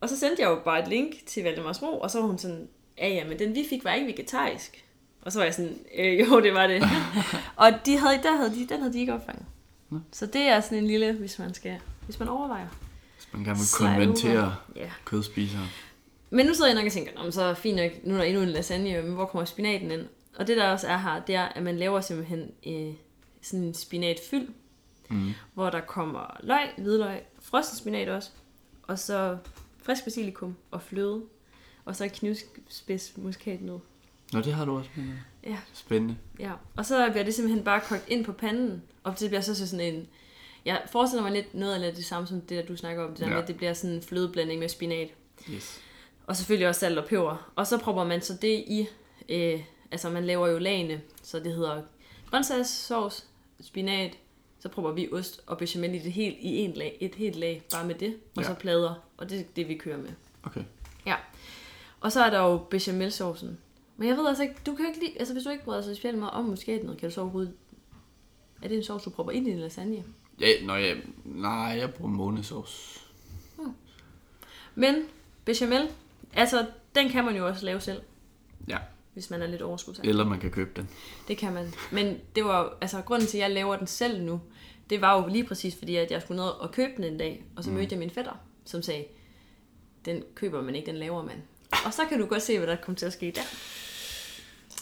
Og 0.00 0.08
så 0.08 0.18
sendte 0.18 0.42
jeg 0.42 0.50
jo 0.50 0.60
bare 0.64 0.82
et 0.82 0.88
link 0.88 1.14
til 1.26 1.44
Valdemars 1.44 1.82
Ro, 1.82 2.00
og 2.00 2.10
så 2.10 2.18
var 2.20 2.26
hun 2.26 2.38
sådan, 2.38 2.68
ja 2.98 3.08
ja, 3.08 3.24
men 3.24 3.38
den 3.38 3.54
vi 3.54 3.66
fik 3.68 3.84
var 3.84 3.92
ikke 3.92 4.06
vegetarisk. 4.06 4.84
Og 5.22 5.32
så 5.32 5.38
var 5.38 5.44
jeg 5.44 5.54
sådan, 5.54 5.78
øh, 5.98 6.20
jo 6.20 6.40
det 6.40 6.54
var 6.54 6.66
det. 6.66 6.82
og 7.56 7.72
de 7.86 7.98
havde, 7.98 8.22
der 8.22 8.36
havde 8.36 8.54
de, 8.54 8.66
den 8.66 8.80
havde 8.80 8.92
de 8.92 9.00
ikke 9.00 9.14
opfanget. 9.14 9.46
Så 10.12 10.26
det 10.26 10.42
er 10.42 10.60
sådan 10.60 10.78
en 10.78 10.86
lille, 10.86 11.12
hvis 11.12 11.38
man 11.38 11.54
skal, 11.54 11.78
hvis 12.04 12.18
man 12.18 12.28
overvejer. 12.28 12.66
Hvis 13.16 13.28
man 13.32 13.44
gerne 13.44 13.58
vil 13.58 13.66
konventere 13.78 14.56
ja. 14.76 14.90
kødspisere. 15.04 15.68
Men 16.30 16.46
nu 16.46 16.54
sidder 16.54 16.66
jeg 16.66 16.74
nok 16.74 16.86
og 16.86 16.92
tænker, 16.92 17.12
om 17.16 17.32
så 17.32 17.54
fint 17.54 17.76
nok, 17.76 17.90
nu 18.04 18.14
er 18.14 18.18
der 18.18 18.24
endnu 18.24 18.42
en 18.42 18.48
lasagne, 18.48 19.02
men 19.02 19.14
hvor 19.14 19.24
kommer 19.24 19.44
spinaten 19.44 19.90
ind? 19.90 20.06
Og 20.36 20.46
det 20.46 20.56
der 20.56 20.70
også 20.70 20.88
er 20.88 20.96
her, 20.96 21.24
det 21.24 21.34
er, 21.34 21.44
at 21.44 21.62
man 21.62 21.76
laver 21.76 22.00
simpelthen 22.00 22.52
øh, 22.66 22.94
sådan 23.42 23.64
en 23.64 23.74
spinatfyld, 23.74 24.48
mm. 25.08 25.32
hvor 25.54 25.70
der 25.70 25.80
kommer 25.80 26.36
løg, 26.40 26.68
hvidløg, 26.78 27.20
frossen 27.40 27.78
spinat 27.78 28.08
også, 28.08 28.30
og 28.82 28.98
så 28.98 29.38
frisk 29.82 30.04
basilikum 30.04 30.56
og 30.70 30.82
fløde, 30.82 31.22
og 31.84 31.96
så 31.96 32.08
knivspids 32.08 33.12
muskatnød. 33.16 33.78
Nå, 34.32 34.40
det 34.40 34.52
har 34.52 34.64
du 34.64 34.78
også 34.78 34.90
med. 34.96 35.04
Ja. 35.46 35.58
Spændende. 35.72 36.16
Ja, 36.38 36.52
og 36.76 36.86
så 36.86 37.08
bliver 37.10 37.24
det 37.24 37.34
simpelthen 37.34 37.64
bare 37.64 37.80
kogt 37.80 38.04
ind 38.08 38.24
på 38.24 38.32
panden, 38.32 38.82
og 39.04 39.20
det 39.20 39.30
bliver 39.30 39.40
så 39.40 39.68
sådan 39.68 39.94
en... 39.94 40.06
Jeg 40.64 40.82
forestiller 40.92 41.22
mig 41.22 41.32
lidt 41.32 41.54
noget 41.54 41.82
af 41.82 41.94
det 41.94 42.04
samme 42.04 42.26
som 42.26 42.40
det, 42.40 42.58
der 42.58 42.66
du 42.66 42.76
snakker 42.76 43.04
om, 43.04 43.10
det 43.10 43.18
der 43.18 43.26
ja. 43.26 43.32
med, 43.32 43.42
at 43.42 43.48
det 43.48 43.56
bliver 43.56 43.72
sådan 43.72 43.96
en 43.96 44.02
flødeblanding 44.02 44.60
med 44.60 44.68
spinat. 44.68 45.08
Yes. 45.50 45.80
Og 46.26 46.36
selvfølgelig 46.36 46.68
også 46.68 46.80
salt 46.80 46.98
og 46.98 47.04
peber. 47.04 47.52
Og 47.56 47.66
så 47.66 47.78
propper 47.78 48.04
man 48.04 48.20
så 48.20 48.38
det 48.42 48.64
i... 48.66 48.88
Øh, 49.28 49.62
altså, 49.90 50.10
man 50.10 50.24
laver 50.24 50.48
jo 50.48 50.58
lagene, 50.58 51.00
så 51.22 51.38
det 51.38 51.54
hedder 51.54 51.82
grøntsagssauce, 52.30 53.24
spinat, 53.60 54.18
så 54.60 54.68
propper 54.68 54.90
vi 54.90 55.08
ost 55.12 55.42
og 55.46 55.58
bechamel 55.58 55.94
i 55.94 55.98
det 55.98 56.12
helt 56.12 56.36
i 56.40 56.56
en 56.56 56.72
lag, 56.72 56.96
et 57.00 57.14
helt 57.14 57.36
lag, 57.36 57.62
bare 57.72 57.86
med 57.86 57.94
det, 57.94 58.16
og 58.36 58.42
ja. 58.42 58.48
så 58.48 58.54
plader, 58.54 58.94
og 59.16 59.30
det 59.30 59.40
er 59.40 59.44
det, 59.56 59.68
vi 59.68 59.74
kører 59.74 59.96
med. 59.96 60.10
Okay. 60.42 60.64
Ja. 61.06 61.16
Og 62.00 62.12
så 62.12 62.24
er 62.24 62.30
der 62.30 62.38
jo 62.38 62.58
bechamelsaucen. 62.58 63.58
Men 63.96 64.08
jeg 64.08 64.16
ved 64.16 64.28
altså 64.28 64.42
ikke, 64.42 64.54
du 64.66 64.74
kan 64.74 64.86
ikke 64.86 65.00
lide, 65.00 65.18
altså 65.18 65.34
hvis 65.34 65.44
du 65.44 65.50
ikke 65.50 65.64
bryder 65.64 65.82
så 65.82 65.94
specielt 65.94 66.18
meget 66.18 66.34
om 66.34 66.44
muskatnød, 66.44 66.96
kan 66.96 67.08
du 67.08 67.14
så 67.14 67.20
overhovedet, 67.20 67.54
er 68.62 68.68
det 68.68 68.76
en 68.76 68.84
sovs, 68.84 69.02
du 69.02 69.10
propper 69.10 69.32
ind 69.32 69.46
i 69.46 69.50
din 69.50 69.58
lasagne? 69.58 70.04
Ja, 70.40 70.46
når 70.64 70.76
jeg, 70.76 70.96
nej, 71.24 71.52
jeg 71.52 71.94
bruger 71.94 72.10
månesauce. 72.10 73.00
Hmm. 73.56 73.74
Men 74.74 74.94
bechamel, 75.44 75.88
altså 76.32 76.66
den 76.94 77.08
kan 77.08 77.24
man 77.24 77.36
jo 77.36 77.46
også 77.46 77.64
lave 77.64 77.80
selv. 77.80 78.02
Ja. 78.68 78.78
Hvis 79.14 79.30
man 79.30 79.42
er 79.42 79.46
lidt 79.46 79.62
overskudsagtig. 79.62 80.08
Eller 80.08 80.24
man 80.24 80.40
kan 80.40 80.50
købe 80.50 80.70
den. 80.76 80.88
Det 81.28 81.38
kan 81.38 81.52
man. 81.52 81.74
Men 81.92 82.18
det 82.34 82.44
var, 82.44 82.76
altså 82.80 83.02
grunden 83.02 83.28
til, 83.28 83.38
at 83.38 83.42
jeg 83.42 83.50
laver 83.50 83.76
den 83.76 83.86
selv 83.86 84.22
nu, 84.22 84.40
det 84.90 85.00
var 85.00 85.22
jo 85.22 85.28
lige 85.28 85.44
præcis 85.44 85.76
fordi, 85.78 85.96
at 85.96 86.10
jeg 86.10 86.22
skulle 86.22 86.42
ned 86.42 86.48
og 86.48 86.72
købe 86.72 86.92
den 86.96 87.04
en 87.04 87.18
dag, 87.18 87.44
og 87.56 87.64
så 87.64 87.70
mm. 87.70 87.76
mødte 87.76 87.92
jeg 87.92 87.98
min 87.98 88.10
fætter, 88.10 88.32
som 88.64 88.82
sagde, 88.82 89.04
den 90.04 90.22
køber 90.34 90.62
man 90.62 90.74
ikke, 90.74 90.86
den 90.86 90.96
laver 90.96 91.22
man. 91.22 91.42
Og 91.86 91.94
så 91.94 92.02
kan 92.08 92.18
du 92.18 92.26
godt 92.26 92.42
se, 92.42 92.58
hvad 92.58 92.66
der 92.66 92.76
kommer 92.76 92.96
til 92.98 93.06
at 93.06 93.12
ske 93.12 93.32
der. 93.34 93.42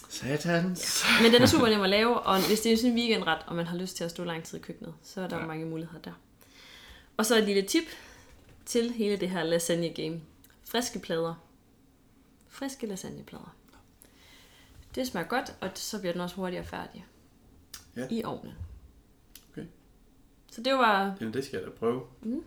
Satans. 0.08 1.04
Ja. 1.04 1.22
Men 1.22 1.32
den 1.32 1.42
er 1.42 1.46
super 1.46 1.68
nem 1.68 1.80
at 1.80 1.90
lave, 1.90 2.20
og 2.20 2.46
hvis 2.46 2.60
det 2.60 2.72
er 2.72 2.76
sådan 2.76 2.90
en 2.90 2.96
weekendret, 2.96 3.38
og 3.46 3.56
man 3.56 3.66
har 3.66 3.76
lyst 3.76 3.96
til 3.96 4.04
at 4.04 4.10
stå 4.10 4.24
lang 4.24 4.44
tid 4.44 4.58
i 4.58 4.60
køkkenet, 4.60 4.94
så 5.02 5.20
er 5.20 5.28
der 5.28 5.38
ja. 5.38 5.46
mange 5.46 5.66
muligheder 5.66 6.00
der. 6.00 6.12
Og 7.16 7.26
så 7.26 7.36
et 7.38 7.44
lille 7.44 7.62
tip 7.62 7.84
til 8.66 8.92
hele 8.92 9.16
det 9.16 9.30
her 9.30 9.42
lasagne 9.42 9.88
game. 9.88 10.20
Friske 10.64 10.98
plader. 10.98 11.34
Friske 12.48 12.86
lasagneplader. 12.86 13.54
Det 14.98 15.06
smager 15.06 15.26
godt, 15.26 15.54
og 15.60 15.70
så 15.74 15.98
bliver 15.98 16.12
den 16.12 16.20
også 16.20 16.36
hurtigere 16.36 16.64
færdig. 16.64 17.06
Ja. 17.96 18.06
I 18.10 18.24
ovnen. 18.24 18.52
Okay. 19.52 19.64
Så 20.52 20.62
det 20.62 20.72
var... 20.72 21.16
Jamen, 21.20 21.34
det 21.34 21.44
skal 21.44 21.56
jeg 21.56 21.66
da 21.66 21.70
prøve. 21.70 22.02
Mm. 22.22 22.42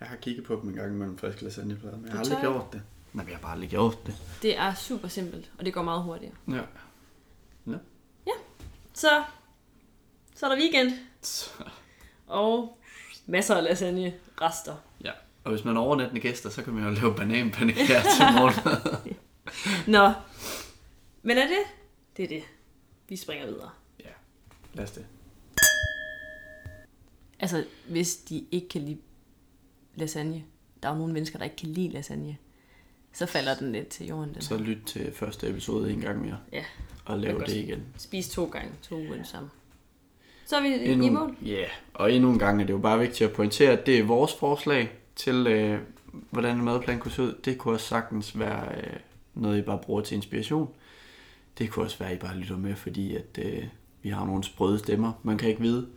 Jeg 0.00 0.08
har 0.08 0.16
kigget 0.16 0.44
på 0.44 0.60
dem 0.62 0.70
en 0.70 0.76
gang 0.76 1.02
en 1.02 1.18
frisk 1.18 1.42
lasagneplade, 1.42 1.96
men 1.96 2.04
jeg 2.06 2.12
har 2.12 2.18
aldrig 2.18 2.38
gjort 2.40 2.72
det. 2.72 2.82
Nej, 3.12 3.24
vi 3.24 3.32
har 3.32 3.38
bare 3.38 3.52
aldrig 3.52 3.70
gjort 3.70 4.06
det. 4.06 4.14
Det 4.42 4.58
er 4.58 4.74
super 4.74 5.08
simpelt, 5.08 5.52
og 5.58 5.64
det 5.64 5.74
går 5.74 5.82
meget 5.82 6.02
hurtigere. 6.02 6.34
Ja. 6.48 6.62
Ja. 7.66 7.78
Ja. 8.26 8.32
Så, 8.94 9.24
så 10.34 10.46
er 10.46 10.50
der 10.50 10.60
weekend. 10.60 10.92
Og 12.26 12.78
masser 13.26 13.54
af 13.54 13.64
lasagne 13.64 14.14
rester. 14.40 14.74
Ja. 15.04 15.12
Og 15.44 15.50
hvis 15.50 15.64
man 15.64 15.76
er 15.76 15.80
overnattende 15.80 16.20
gæster, 16.20 16.50
så 16.50 16.62
kan 16.62 16.72
man 16.72 16.84
jo 16.84 16.90
lave 16.90 17.14
bananpandekager 17.14 18.02
til 18.02 18.24
morgenmad. 18.34 19.14
Nå. 19.96 20.12
Men 21.22 21.38
er 21.38 21.46
det? 21.46 21.81
Det 22.16 22.24
er 22.24 22.28
det. 22.28 22.42
Vi 23.08 23.16
springer 23.16 23.46
videre. 23.46 23.70
Ja. 24.00 24.10
Lad 24.74 24.84
os 24.84 24.90
det. 24.90 25.06
Altså, 27.40 27.64
hvis 27.88 28.16
de 28.16 28.44
ikke 28.50 28.68
kan 28.68 28.82
lide 28.82 28.98
lasagne. 29.94 30.44
Der 30.82 30.88
er 30.88 30.92
jo 30.92 30.98
nogle 30.98 31.12
mennesker, 31.12 31.38
der 31.38 31.44
ikke 31.44 31.56
kan 31.56 31.68
lide 31.68 31.88
lasagne. 31.88 32.36
Så 33.12 33.26
falder 33.26 33.54
den 33.54 33.72
lidt 33.72 33.88
til 33.88 34.06
jorden. 34.06 34.34
Den 34.34 34.42
så 34.42 34.56
lyt 34.56 34.78
til 34.86 35.12
første 35.12 35.48
episode 35.48 35.92
en 35.92 36.00
gang 36.00 36.24
mere. 36.24 36.38
Ja. 36.52 36.64
Og 37.04 37.18
lav 37.18 37.40
det 37.40 37.56
igen. 37.56 37.82
Spis 37.98 38.28
to 38.28 38.44
gange, 38.44 38.72
to 38.82 38.96
uger 38.96 39.22
sammen. 39.22 39.50
Så 40.46 40.56
er 40.56 40.62
vi 40.62 40.90
endnu, 40.90 41.06
i 41.06 41.10
mål. 41.10 41.36
Ja, 41.42 41.52
yeah. 41.52 41.68
og 41.94 42.12
endnu 42.12 42.30
en 42.30 42.38
gang 42.38 42.62
er 42.62 42.66
det 42.66 42.72
jo 42.72 42.78
bare 42.78 42.98
vigtigt 42.98 43.30
at 43.30 43.36
pointere, 43.36 43.70
at 43.70 43.86
det 43.86 43.98
er 43.98 44.02
vores 44.02 44.34
forslag 44.34 44.92
til, 45.16 45.46
øh, 45.46 45.80
hvordan 46.30 46.56
en 46.56 46.64
madplan 46.64 46.98
kunne 46.98 47.10
se 47.10 47.22
ud. 47.22 47.34
Det 47.44 47.58
kunne 47.58 47.74
også 47.74 47.86
sagtens 47.86 48.38
være 48.38 48.76
øh, 48.76 48.96
noget, 49.34 49.58
I 49.58 49.62
bare 49.62 49.78
bruger 49.78 50.00
til 50.00 50.14
inspiration. 50.14 50.74
Det 51.58 51.70
kunne 51.70 51.84
også 51.84 51.98
være, 51.98 52.10
at 52.10 52.16
I 52.16 52.18
bare 52.18 52.36
lytter 52.36 52.56
med, 52.56 52.76
fordi 52.76 53.16
at, 53.16 53.38
øh, 53.38 53.64
vi 54.02 54.08
har 54.08 54.26
nogle 54.26 54.44
sprøde 54.44 54.78
stemmer. 54.78 55.12
Man 55.22 55.38
kan 55.38 55.48
ikke 55.48 55.60
vide. 55.60 55.88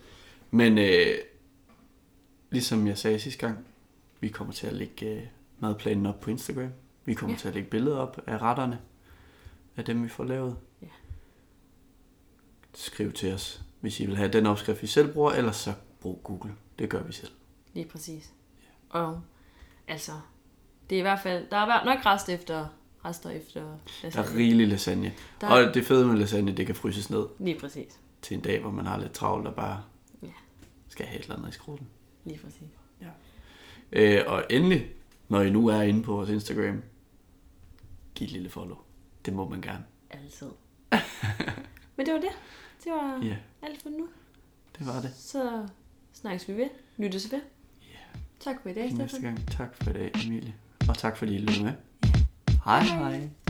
Men 0.52 0.78
øh, 0.78 1.18
ligesom 2.52 2.88
jeg 2.88 2.98
sagde 2.98 3.20
sidste 3.20 3.48
gang, 3.48 3.66
vi 4.20 4.30
kommer 4.30 4.54
til 4.54 4.68
at 4.68 4.74
lægge 4.74 5.06
øh, 5.06 5.28
madplanen 5.60 6.06
op 6.06 6.20
på 6.20 6.30
Instagram. 6.30 6.70
Vi 7.06 7.14
kommer 7.14 7.34
ja. 7.34 7.40
til 7.40 7.48
at 7.48 7.54
lægge 7.54 7.70
billeder 7.70 7.98
op 7.98 8.22
af 8.28 8.42
retterne, 8.42 8.80
af 9.78 9.86
dem 9.86 10.04
vi 10.04 10.10
får 10.10 10.24
lavet. 10.24 10.58
Ja. 10.82 10.88
Skriv 12.74 13.12
til 13.12 13.34
os, 13.34 13.64
hvis 13.80 14.00
I 14.00 14.06
vil 14.06 14.18
have 14.18 14.32
den 14.32 14.46
opskrift, 14.46 14.82
vi 14.82 14.88
selv 14.88 15.14
bruger, 15.14 15.32
eller 15.32 15.52
så 15.52 15.74
brug 16.02 16.22
Google. 16.24 16.56
Det 16.80 16.90
gør 16.90 17.04
vi 17.04 17.14
selv. 17.14 17.32
Lige 17.74 17.88
præcis. 17.88 18.34
Ja. 18.94 19.00
Og 19.00 19.22
altså, 19.88 20.12
det 20.90 20.96
er 20.96 21.00
i 21.00 21.02
hvert 21.02 21.20
fald, 21.20 21.50
der 21.50 21.58
er 21.58 21.86
nok 21.86 22.06
rest 22.06 22.30
efter, 22.30 22.68
rester 23.06 23.30
efter 23.30 23.78
lasagne. 24.04 24.28
Der 24.28 24.34
er 24.34 24.38
rigelig 24.38 24.68
lasagne. 24.68 25.14
Der 25.42 25.48
er... 25.48 25.68
Og 25.68 25.74
det 25.74 25.86
fede 25.86 26.08
med 26.08 26.18
lasagne, 26.18 26.52
det 26.52 26.66
kan 26.66 26.76
fryses 26.76 27.10
ned. 27.10 27.26
Lige 27.40 27.60
præcis. 27.60 28.00
Til 28.22 28.36
en 28.38 28.42
dag, 28.42 28.62
hvor 28.62 28.72
man 28.72 28.86
har 28.86 28.98
lidt 28.98 29.12
travlt 29.12 29.48
og 29.48 29.56
bare 29.56 29.84
ja. 30.24 30.28
skal 30.90 31.06
have 31.06 31.20
et 31.20 31.24
eller 31.24 31.36
andet 31.36 31.50
i 31.50 31.52
skruten. 31.52 31.88
Lige 32.26 32.40
præcis. 32.40 32.68
Ja. 33.02 33.08
Øh, 33.92 34.24
og 34.28 34.44
endelig, 34.50 34.92
når 35.30 35.42
I 35.42 35.50
nu 35.50 35.68
er 35.68 35.82
inde 35.82 36.04
på 36.04 36.16
vores 36.16 36.30
Instagram, 36.30 36.84
giv 38.16 38.26
et 38.26 38.32
lille 38.32 38.50
follow. 38.50 38.78
Det 39.26 39.34
må 39.34 39.50
man 39.50 39.62
gerne. 39.62 39.84
Altid. 40.10 40.48
Men 41.96 42.06
det 42.06 42.14
var 42.14 42.20
det. 42.20 42.30
Det 42.84 42.92
var 42.92 43.20
ja. 43.24 43.36
alt 43.62 43.82
for 43.82 43.90
nu. 43.90 44.08
Det 44.80 44.88
var 44.88 45.02
det. 45.02 45.14
Så 45.18 45.68
snakkes 46.14 46.48
vi 46.48 46.54
ved. 46.54 46.70
Lyttes 46.98 47.32
ved. 47.32 47.42
Ja. 47.82 48.20
Tak 48.40 48.62
for 48.62 48.70
i 48.70 48.74
dag, 48.74 48.90
Stefan. 48.90 48.98
Næste 48.98 49.22
gang. 49.22 49.48
Tak 49.52 49.76
for 49.76 49.90
i 49.90 49.94
dag, 49.94 50.12
Emilie. 50.26 50.54
Og 50.90 50.98
tak 50.98 51.18
fordi 51.18 51.36
I 51.36 51.38
lyttede 51.38 51.64
med. 51.64 51.74
Ja. 52.66 52.72
Hej 52.72 52.90
hej. 52.90 53.04
hej. 53.04 53.45